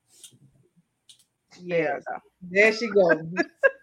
[1.60, 2.04] Yes.
[2.40, 3.24] There she goes.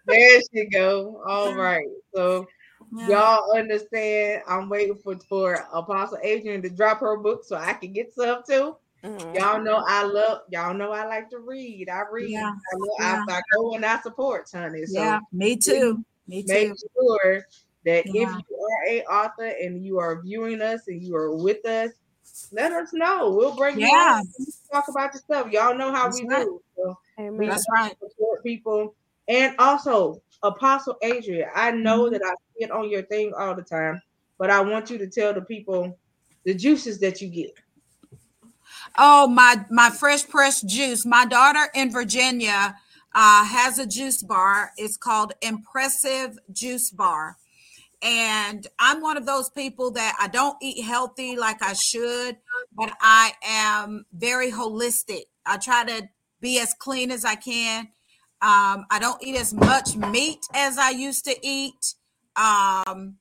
[0.05, 1.21] there she go.
[1.27, 1.85] All right.
[2.15, 2.47] So
[2.95, 3.09] Yeah.
[3.09, 4.43] y'all understand.
[4.47, 8.43] I'm waiting for for Apostle Adrienne to drop her book so I can get some
[8.49, 8.77] too.
[9.03, 9.35] Mhm.
[9.37, 10.43] Y'all know I love.
[10.49, 11.89] Y'all know I like to read.
[11.89, 12.29] I read.
[12.29, 12.51] Yeah.
[12.53, 13.25] I, lo- Yeah.
[13.27, 14.85] I, I go and I support, honey.
[14.85, 16.01] So yeah, me too.
[16.29, 16.47] Me too.
[16.53, 16.75] make too.
[16.95, 17.45] sure
[17.83, 18.37] that Yeah.
[18.37, 21.91] if you are a author and you are viewing us and you are with us,
[22.51, 23.31] let us know.
[23.31, 24.19] We'll bring you Yeah.
[24.19, 24.19] on.
[24.37, 25.51] and Talk about your stuff.
[25.51, 26.45] Y'all know how That's we right.
[26.45, 26.61] do.
[26.75, 27.49] So Amen.
[27.49, 27.95] That's right.
[27.99, 28.95] support people.
[29.27, 32.11] And also, Apostle Adrienne, I know Mhm.
[32.11, 34.01] that I see it on your thing all the time,
[34.37, 35.97] but I want you to tell the people
[36.45, 37.51] the juices that you get.
[38.97, 41.05] Oh, my my fresh pressed juice.
[41.05, 42.75] My daughter in Virginia
[43.13, 44.71] uh, has a juice bar.
[44.77, 47.37] It's called Impressive Juice Bar.
[48.01, 52.37] And I'm one of those people that I don't eat healthy like I should,
[52.75, 55.23] but I am very holistic.
[55.45, 56.07] I try to
[56.39, 57.87] be as clean as I can.
[58.41, 61.95] Um, I don't eat as much meat as I used to eat.
[62.35, 63.17] Um,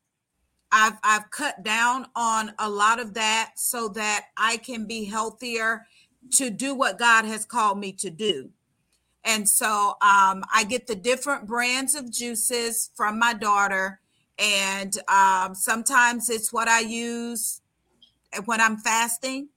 [0.71, 5.87] I've I've cut down on a lot of that so that I can be healthier
[6.33, 8.51] to do what God has called me to do.
[9.25, 14.01] And so um, I get the different brands of juices from my daughter,
[14.39, 17.61] and um, sometimes it's what I use
[18.45, 19.49] when I'm fasting.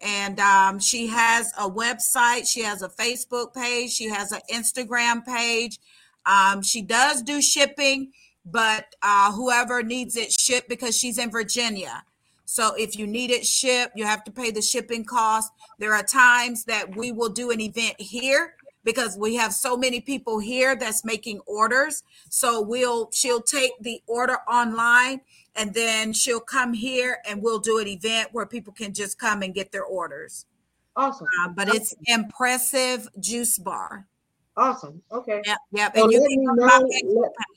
[0.00, 5.24] And um, she has a website, she has a Facebook page, she has an Instagram
[5.24, 5.78] page.
[6.26, 8.12] Um, she does do shipping,
[8.44, 12.02] but uh, whoever needs it shipped because she's in Virginia.
[12.44, 15.52] So if you need it shipped, you have to pay the shipping cost.
[15.78, 18.54] There are times that we will do an event here
[18.84, 22.02] because we have so many people here that's making orders.
[22.28, 25.22] So we'll she'll take the order online
[25.56, 29.42] and then she'll come here and we'll do an event where people can just come
[29.42, 30.46] and get their orders.
[30.96, 31.26] Awesome.
[31.42, 31.80] Uh, but awesome.
[31.80, 34.06] it's impressive juice bar.
[34.56, 35.02] Awesome.
[35.10, 35.42] Okay.
[35.44, 35.58] Yep.
[35.72, 35.96] Yep.
[35.96, 36.88] So and you can know,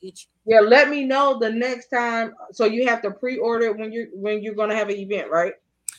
[0.01, 0.25] let.
[0.45, 2.33] Yeah, let me know the next time.
[2.51, 5.53] So you have to pre-order when you're when you're gonna have an event, right?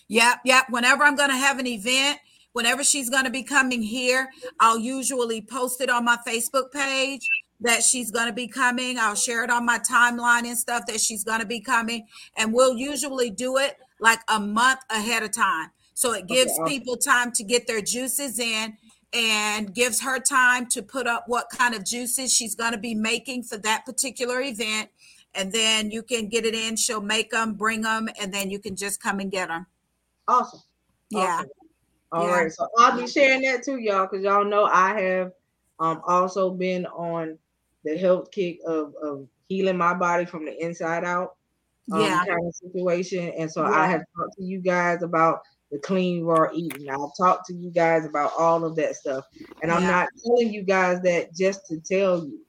[0.08, 0.64] Yep, yep.
[0.70, 2.18] Whenever I'm gonna have an event,
[2.58, 7.24] whenever she's gonna be coming here, I'll usually post it on my Facebook page
[7.60, 8.98] that she's going to be coming.
[8.98, 12.06] I'll share it on my timeline and stuff that she's going to be coming.
[12.36, 15.70] And we'll usually do it like a month ahead of time.
[15.94, 18.76] So it gives okay, people time to get their juices in
[19.12, 22.94] and gives her time to put up what kind of juices she's going to be
[22.94, 24.90] making for that particular event.
[25.34, 26.76] And then you can get it in.
[26.76, 29.66] She'll make them, bring them, and then you can just come and get them.
[30.28, 30.60] Awesome.
[31.10, 31.40] Yeah.
[31.40, 31.50] Awesome.
[32.12, 32.36] All yeah.
[32.36, 32.52] right.
[32.52, 35.32] So I'll be sharing that too, y'all, because y'all know I have
[35.80, 37.38] um also been on
[37.84, 41.36] the health kick of, of healing my body from the inside out
[41.92, 42.24] um, yeah.
[42.26, 43.28] kind of situation.
[43.30, 43.72] And so yeah.
[43.72, 45.40] I have talked to you guys about
[45.70, 46.88] the clean raw eating.
[46.88, 49.24] I've talked to you guys about all of that stuff.
[49.62, 52.40] And I'm not telling you guys that just to tell you.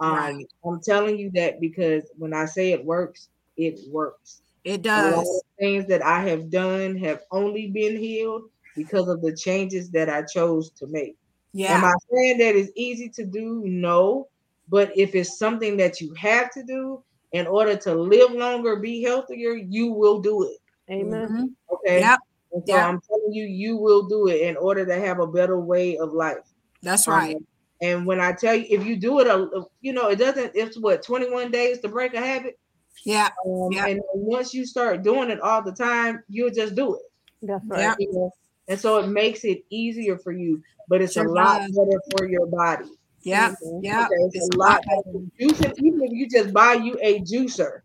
[0.00, 0.46] Um, right.
[0.64, 4.42] I'm telling you that because when I say it works, it works.
[4.64, 5.42] It does.
[5.58, 8.44] things that I have done have only been healed
[8.76, 11.16] because of the changes that I chose to make.
[11.52, 11.76] Yeah.
[11.76, 13.62] Am I saying that it's easy to do?
[13.64, 14.28] No.
[14.68, 19.02] But if it's something that you have to do in order to live longer, be
[19.02, 20.58] healthier, you will do it.
[20.90, 21.28] Amen.
[21.28, 21.74] Mm-hmm.
[21.74, 22.00] Okay.
[22.00, 22.20] Yep.
[22.52, 22.86] And so yep.
[22.86, 26.12] I'm telling you, you will do it in order to have a better way of
[26.12, 26.52] life.
[26.82, 27.36] That's right.
[27.36, 27.46] Um,
[27.80, 30.52] and when I tell you, if you do it, a, you know, it doesn't.
[30.54, 32.58] It's what 21 days to break a habit.
[33.04, 33.30] Yeah.
[33.46, 37.02] Um, And once you start doing it all the time, you'll just do it.
[37.42, 37.96] That's right.
[37.98, 38.30] You know?
[38.68, 41.70] And so it makes it easier for you, but it's sure a lot does.
[41.72, 42.86] better for your body.
[43.22, 44.06] Yeah, yeah.
[44.06, 44.82] Okay, it's, it's a lot.
[44.84, 45.18] Better.
[45.40, 47.80] Juicing, even if you just buy you a juicer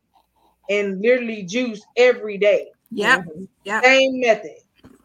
[0.69, 2.67] and literally juice every day.
[2.91, 3.19] Yeah.
[3.19, 3.43] Mm-hmm.
[3.65, 3.83] Yep.
[3.83, 4.57] Same method.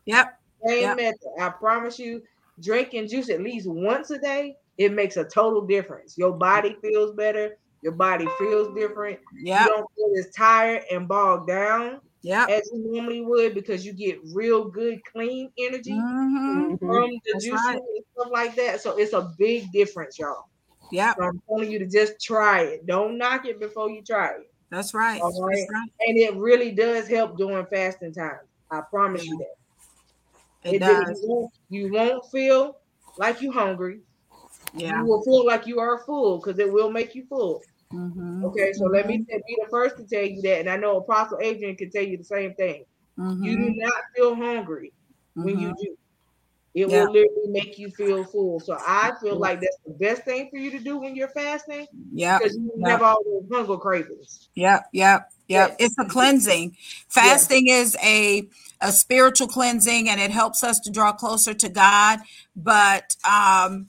[0.07, 0.41] Yep.
[0.67, 0.97] Same yep.
[0.97, 1.29] method.
[1.41, 2.23] I promise you,
[2.61, 6.17] drinking juice at least once a day, it makes a total difference.
[6.17, 7.59] Your body feels better.
[7.83, 9.19] Your body feels different.
[9.35, 9.65] Yeah.
[9.65, 13.93] You don't feel as tired and bogged down yeah, as you normally would because you
[13.93, 16.77] get real good clean energy mm-hmm.
[16.77, 17.77] from the juice right.
[17.77, 18.81] and stuff like that.
[18.81, 20.49] So it's a big difference, y'all.
[20.91, 22.87] Yeah, so I'm telling you to just try it.
[22.87, 24.53] Don't knock it before you try it.
[24.71, 25.21] That's right.
[25.21, 25.57] All right?
[25.57, 26.09] That's right.
[26.09, 28.41] And it really does help during fasting time.
[28.71, 29.31] I promise yeah.
[29.31, 30.71] you that.
[30.71, 31.21] It, it does.
[31.23, 32.79] You won't, you won't feel
[33.19, 34.01] like you're hungry.
[34.75, 35.01] Yeah.
[35.01, 37.63] You will feel like you are full because it will make you full.
[37.93, 38.45] Mm-hmm.
[38.47, 38.95] Okay, so mm-hmm.
[38.95, 39.37] let me mm-hmm.
[39.47, 42.17] be the first to tell you that, and I know Apostle Adrienne can tell you
[42.17, 42.85] the same thing.
[43.19, 43.45] Mm-hmm.
[43.45, 44.93] You do not feel hungry
[45.35, 45.83] when you mm-hmm.
[45.83, 45.97] do.
[46.75, 47.05] It yeah.
[47.05, 48.59] will literally make you feel full.
[48.59, 51.87] So I feel like that's the best thing for you to do when you're fasting.
[52.13, 52.91] Yeah, because you yep.
[52.91, 54.49] have all those hunger cravings.
[54.55, 55.69] Yep, yep, yep.
[55.69, 55.77] Yes.
[55.79, 56.77] It's a cleansing.
[57.09, 57.89] Fasting yes.
[57.89, 58.49] is a
[58.81, 62.21] a spiritual cleansing, and it helps us to draw closer to God.
[62.57, 63.89] But um,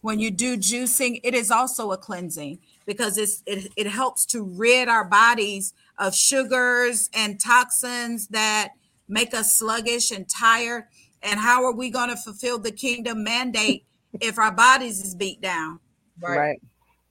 [0.00, 4.44] when you do juicing, it is also a cleansing because it's, it, it helps to
[4.44, 8.70] rid our bodies of sugars and toxins that
[9.08, 10.84] make us sluggish and tired.
[11.22, 13.84] And how are we going to fulfill the kingdom mandate
[14.20, 15.80] if our bodies is beat down?
[16.20, 16.38] Right.
[16.38, 16.62] right.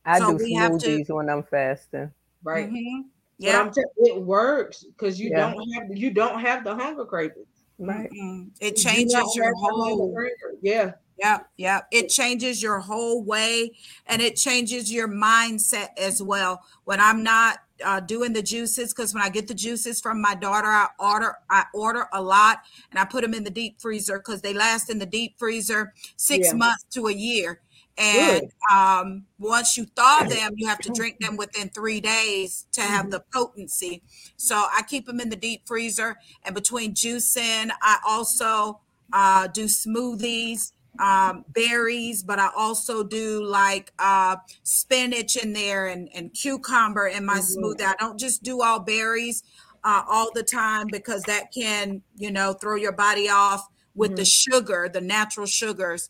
[0.05, 2.11] I so do smoothies to, when I'm fasting.
[2.43, 2.69] Right.
[2.69, 3.01] Mm-hmm.
[3.37, 3.69] Yeah.
[3.73, 5.51] T- it works because you yeah.
[5.51, 7.47] don't have you don't have the hunger cravings.
[7.79, 8.09] Right.
[8.11, 8.49] Mm-hmm.
[8.59, 10.15] It changes you your whole.
[10.61, 10.91] Yeah.
[11.17, 11.81] Yeah, yeah.
[11.91, 13.73] It changes your whole way
[14.07, 16.63] and it changes your mindset as well.
[16.85, 20.35] When I'm not uh, doing the juices, because when I get the juices from my
[20.35, 24.17] daughter, I order I order a lot and I put them in the deep freezer
[24.17, 26.57] because they last in the deep freezer six yeah.
[26.57, 27.61] months to a year.
[27.95, 32.81] And um, once you thaw them, you have to drink them within three days to
[32.81, 33.11] have mm-hmm.
[33.11, 34.01] the potency.
[34.35, 36.17] So I keep them in the deep freezer.
[36.43, 38.79] And between juicing, I also
[39.11, 46.09] uh, do smoothies um, berries, but I also do like uh, spinach in there and,
[46.13, 47.63] and cucumber in my mm-hmm.
[47.63, 47.85] smoothie.
[47.85, 49.43] I don't just do all berries
[49.83, 54.17] uh, all the time because that can, you know, throw your body off with mm-hmm.
[54.17, 56.09] the sugar, the natural sugars.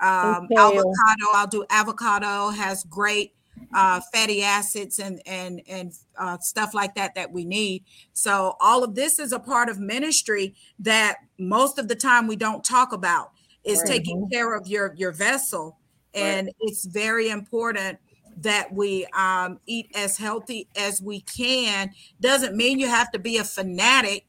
[0.00, 3.34] Um, avocado, I'll do avocado, has great
[3.72, 7.84] uh, fatty acids and and and uh, stuff like that that we need.
[8.12, 12.36] So all of this is a part of ministry that most of the time we
[12.36, 13.32] don't talk about
[13.64, 13.86] is right.
[13.86, 15.78] taking care of your your vessel,
[16.14, 16.56] and right.
[16.60, 17.98] it's very important
[18.38, 21.90] that we um, eat as healthy as we can.
[22.20, 24.26] Doesn't mean you have to be a fanatic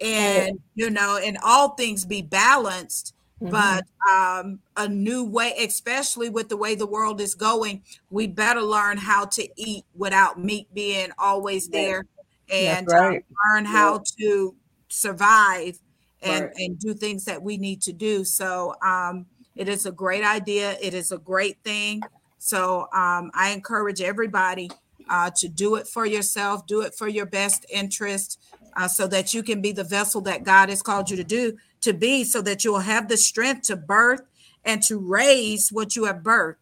[0.00, 3.14] and you know, and all things be balanced
[3.44, 3.50] Mm-hmm.
[3.50, 8.62] But um, a new way, especially with the way the world is going, we better
[8.62, 12.06] learn how to eat without meat being always there,
[12.48, 13.24] and uh, right.
[13.46, 14.54] learn how to
[14.88, 15.78] survive
[16.24, 16.54] and right.
[16.56, 18.24] and do things that we need to do.
[18.24, 20.76] So um, it is a great idea.
[20.80, 22.02] It is a great thing.
[22.38, 24.70] So um, I encourage everybody
[25.08, 28.40] uh, to do it for yourself, do it for your best interest,
[28.76, 31.56] uh, so that you can be the vessel that God has called you to do
[31.82, 34.22] to be so that you'll have the strength to birth
[34.64, 36.56] and to raise what you have birthed.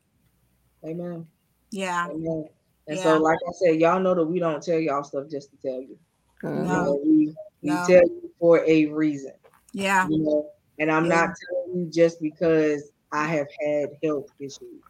[0.84, 1.26] Amen.
[1.70, 2.08] Yeah.
[2.10, 2.48] Amen.
[2.88, 3.02] And yeah.
[3.02, 5.80] so, like I said, y'all know that we don't tell y'all stuff just to tell
[5.80, 5.96] you.
[6.42, 6.50] No.
[6.50, 7.84] You know, we, we no.
[7.86, 9.32] tell you for a reason.
[9.72, 10.06] Yeah.
[10.08, 11.14] You know, and I'm yeah.
[11.14, 14.82] not telling you just because I have had health issues.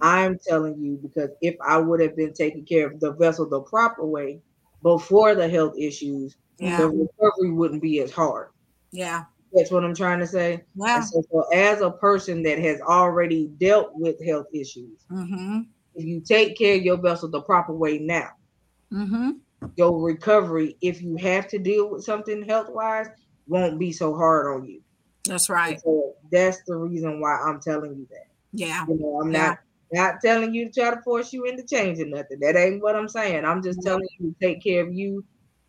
[0.00, 3.60] I'm telling you because if I would have been taking care of the vessel the
[3.60, 4.40] proper way
[4.82, 6.78] before the health issues, yeah.
[6.78, 8.48] the recovery wouldn't be as hard.
[8.90, 9.24] Yeah.
[9.52, 10.64] That's what I'm trying to say.
[10.74, 11.00] Wow.
[11.00, 15.60] So, so, as a person that has already dealt with health issues, mm-hmm.
[15.94, 18.30] if you take care of your vessel the proper way now,
[18.92, 19.32] mm-hmm.
[19.76, 23.06] your recovery, if you have to deal with something health wise,
[23.46, 24.80] won't be so hard on you.
[25.26, 25.80] That's right.
[25.80, 28.26] So that's the reason why I'm telling you that.
[28.52, 28.84] Yeah.
[28.86, 29.46] You know, I'm yeah.
[29.48, 29.58] not
[29.92, 32.40] not telling you to try to force you into changing nothing.
[32.40, 33.44] That ain't what I'm saying.
[33.44, 33.88] I'm just mm-hmm.
[33.88, 35.24] telling you to take care of you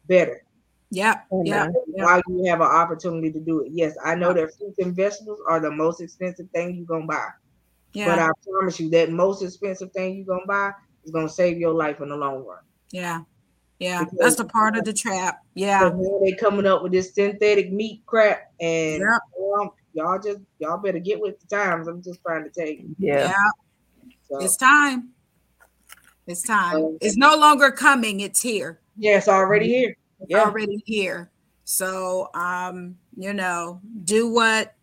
[0.07, 0.41] better.
[0.91, 1.67] Yeah, yeah.
[1.87, 3.71] While you have an opportunity to do it.
[3.73, 7.29] Yes, I know that fruits and vegetables are the most expensive thing you're gonna buy.
[7.93, 8.07] Yeah.
[8.07, 10.71] But I promise you that most expensive thing you're gonna buy
[11.03, 12.59] is gonna save your life in the long run.
[12.91, 13.21] Yeah.
[13.79, 15.43] Yeah, because that's a part of the trap.
[15.53, 15.91] Yeah.
[16.23, 19.21] They coming up with this synthetic meat crap and yep.
[19.37, 21.87] well, y'all just y'all better get with the times.
[21.87, 22.95] I'm just trying to tell you.
[22.97, 23.29] Yeah.
[23.29, 23.33] yeah.
[24.29, 24.39] So.
[24.39, 25.09] It's time.
[26.25, 26.97] It's time.
[27.01, 28.79] it's no longer coming, it's here.
[28.97, 29.95] Yeah, it's already here
[30.27, 30.43] yeah.
[30.43, 31.31] already here.
[31.63, 34.75] So, um, you know, do what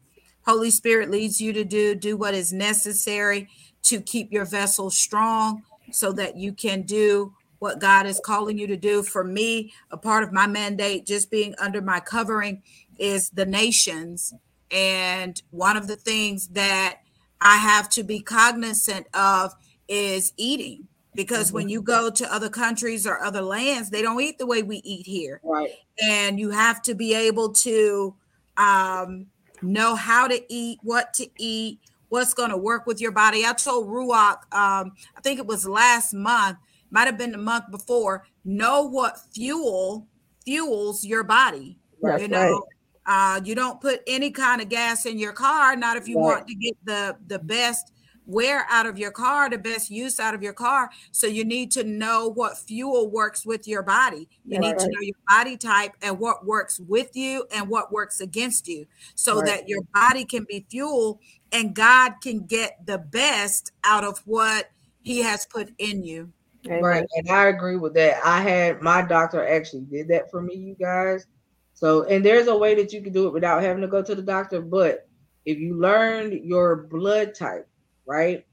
[0.44, 3.48] Holy Spirit leads you to do, do what is necessary
[3.84, 5.62] to keep your vessel strong
[5.92, 9.04] so that you can do what God is calling you to do.
[9.04, 12.60] For me, a part of my mandate, just being under my covering,
[12.98, 14.34] is the nations.
[14.72, 17.02] And one of the things that
[17.40, 19.54] I have to be cognizant of
[19.86, 21.56] is eating because mm-hmm.
[21.56, 24.76] when you go to other countries or other lands they don't eat the way we
[24.78, 28.14] eat here right and you have to be able to
[28.56, 29.26] um,
[29.60, 33.52] know how to eat what to eat what's going to work with your body i
[33.52, 36.56] told ruach um, i think it was last month
[36.92, 40.06] might have been the month before know what fuel
[40.44, 42.62] fuels your body That's you know right.
[43.04, 46.36] Uh, you don't put any kind of gas in your car not if you right.
[46.36, 47.92] want to get the the best
[48.26, 50.90] wear out of your car, the best use out of your car.
[51.10, 54.28] So you need to know what fuel works with your body.
[54.44, 58.20] You need to know your body type and what works with you and what works
[58.20, 59.46] against you so right.
[59.46, 61.20] that your body can be fuel
[61.52, 64.70] and God can get the best out of what
[65.02, 66.32] he has put in you.
[66.68, 67.04] Right.
[67.16, 68.24] And I agree with that.
[68.24, 71.26] I had my doctor actually did that for me, you guys.
[71.74, 74.14] So, and there's a way that you can do it without having to go to
[74.14, 74.60] the doctor.
[74.60, 75.08] But
[75.44, 77.68] if you learn your blood type,
[78.06, 78.46] right?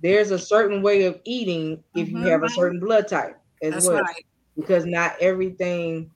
[0.00, 2.24] There's a certain way of eating if mm-hmm.
[2.24, 4.24] you have a certain blood type as That's well, right.
[4.56, 6.10] because not everything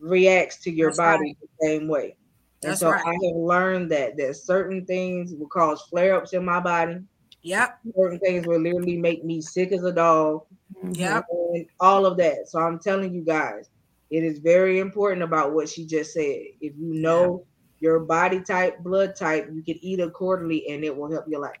[0.00, 1.36] reacts to your That's body right.
[1.40, 2.16] the same way.
[2.62, 3.04] And That's so right.
[3.04, 6.98] I have learned that that certain things will cause flare ups in my body.
[7.42, 7.78] Yep.
[7.96, 10.42] Certain things will literally make me sick as a dog.
[10.78, 10.94] Mm-hmm.
[10.94, 11.24] Yep.
[11.30, 12.48] And all of that.
[12.48, 13.70] So I'm telling you guys,
[14.10, 16.40] it is very important about what she just said.
[16.60, 17.44] If you know
[17.80, 21.56] your body type, blood type, you can eat accordingly and it will help your life.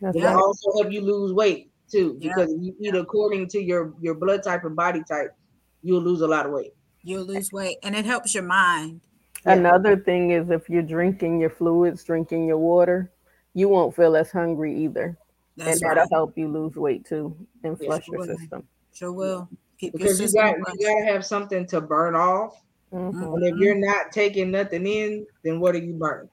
[0.00, 0.36] That's it right.
[0.36, 2.58] also help you lose weight too, because yeah.
[2.60, 5.34] you eat according to your your blood type and body type,
[5.82, 6.74] you'll lose a lot of weight.
[7.02, 9.00] You'll lose weight, and it helps your mind.
[9.44, 13.10] Another thing is if you're drinking your fluids, drinking your water,
[13.54, 15.16] you won't feel as hungry either,
[15.58, 18.68] That's and that'll help you lose weight too and flush yes, your system.
[18.94, 19.48] Sure will.
[19.78, 22.62] Keep because you got you got to have something to burn off,
[22.92, 23.22] mm-hmm.
[23.22, 26.28] and if you're not taking nothing in, then what are you burning?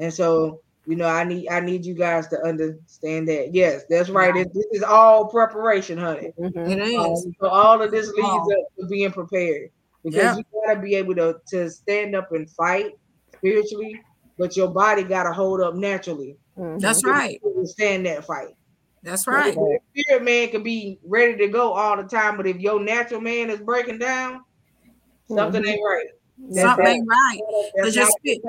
[0.00, 3.54] And so you know, I need I need you guys to understand that.
[3.54, 4.34] Yes, that's right.
[4.34, 6.32] It, this is all preparation, honey.
[6.38, 6.70] Mm-hmm.
[6.70, 6.96] It is.
[7.26, 8.52] Um, so all of this leads oh.
[8.52, 9.70] up to being prepared
[10.02, 10.36] because yeah.
[10.36, 12.92] you gotta be able to to stand up and fight
[13.36, 14.00] spiritually,
[14.38, 16.36] but your body gotta hold up naturally.
[16.58, 16.78] Mm-hmm.
[16.78, 17.40] That's right.
[17.64, 18.54] Stand that fight.
[19.02, 19.54] That's right.
[19.54, 23.20] Your spirit man could be ready to go all the time, but if your natural
[23.20, 24.40] man is breaking down,
[25.28, 25.68] something Mhm.
[25.68, 26.06] ain't right.
[26.38, 26.94] That's Something right.
[26.96, 27.40] ain't right.
[27.76, 28.40] That's your spirit-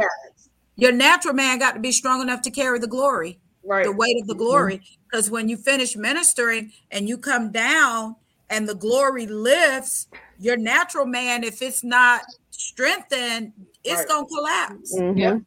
[0.76, 3.40] Your natural man got to be strong enough to carry the glory.
[3.61, 3.84] Right.
[3.84, 4.81] the weight of the glory.
[5.11, 8.15] Because when you finish ministering and you come down
[8.49, 10.07] and the glory lifts,
[10.40, 13.52] your natural man, if it's not strengthened,
[13.84, 14.07] it's Right.
[14.07, 14.95] gonna collapse.
[14.98, 15.45] Mhm.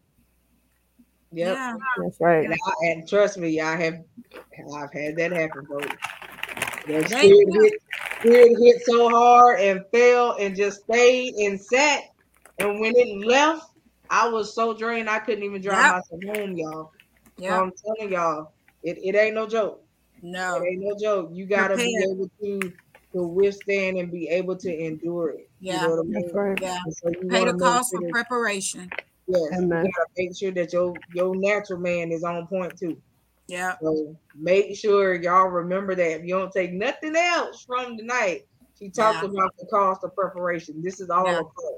[1.33, 1.49] Yep.
[1.49, 1.57] Yep.
[1.57, 1.75] Yeah.
[1.99, 2.45] That's right.
[2.45, 3.95] And, I, and trust me, I have
[4.75, 5.87] I've had that happen, folks.
[6.87, 7.73] That Thank spirit hit,
[8.21, 12.03] spirit hit so hard and fell and just stayed and sat.
[12.59, 13.67] And when it left,
[14.11, 16.93] I was so drained I couldn't even drive myself home, y'all.
[17.39, 17.61] So Yeah.
[17.61, 18.53] I'm telling y'all,
[18.83, 19.83] it, it ain't no joke.
[20.23, 20.57] No.
[20.57, 21.31] It ain't no joke.
[21.33, 22.73] You gotta be able to
[23.15, 25.51] to withstand and be able to endure it.
[25.61, 25.83] You Yeah.
[25.83, 26.31] know what I mean?
[26.33, 26.59] Right.
[26.61, 26.79] Yeah.
[26.91, 28.91] So you Pay the cost for that- preparation.
[29.33, 29.85] Yes, you Amen.
[29.85, 33.01] gotta make sure that your your natural man is on point too.
[33.49, 33.77] Yeah.
[33.83, 36.21] So make sure y'all remember that.
[36.21, 38.43] If you don't take nothing else from tonight,
[38.79, 39.31] she talked Yeah.
[39.31, 40.83] about the cost of preparation.
[40.83, 41.41] This is all Yeah.
[41.41, 41.75] a part.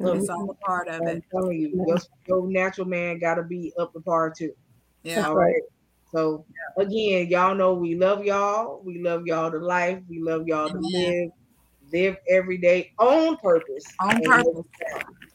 [0.00, 1.24] So It's all a part of I'm it.
[1.30, 4.52] telling you, your, your natural man gotta be up to par too.
[5.04, 5.28] Yeah.
[5.28, 5.62] All right.
[6.12, 6.44] So
[6.78, 8.82] again, y'all know we love y'all.
[8.84, 10.00] We love y'all to life.
[10.08, 11.30] We love y'all to live,
[11.92, 13.84] live every day on purpose.
[14.00, 14.66] On And purpose.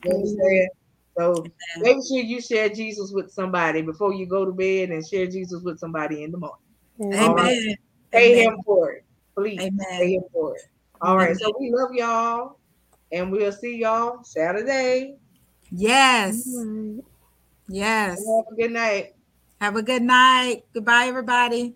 [0.03, 0.69] You understand?
[1.17, 1.45] So
[1.79, 5.61] make sure you share Jesus with somebody before you go to bed and share Jesus
[5.63, 7.19] with somebody in the morning.
[7.19, 7.57] All right.
[7.57, 7.75] Amen.
[8.11, 8.53] Pay Amen.
[8.53, 9.05] him for it.
[9.37, 10.61] Please pay him for it.
[11.01, 11.35] All right.
[11.35, 12.59] So we love y'all.
[13.11, 15.15] And we'll see y'all Saturday.
[15.71, 16.47] Yes.
[16.47, 17.03] Right.
[17.67, 18.19] Yes.
[18.19, 19.13] Have a good night.
[19.61, 20.63] Have a good night.
[20.73, 21.73] Goodbye, everybody.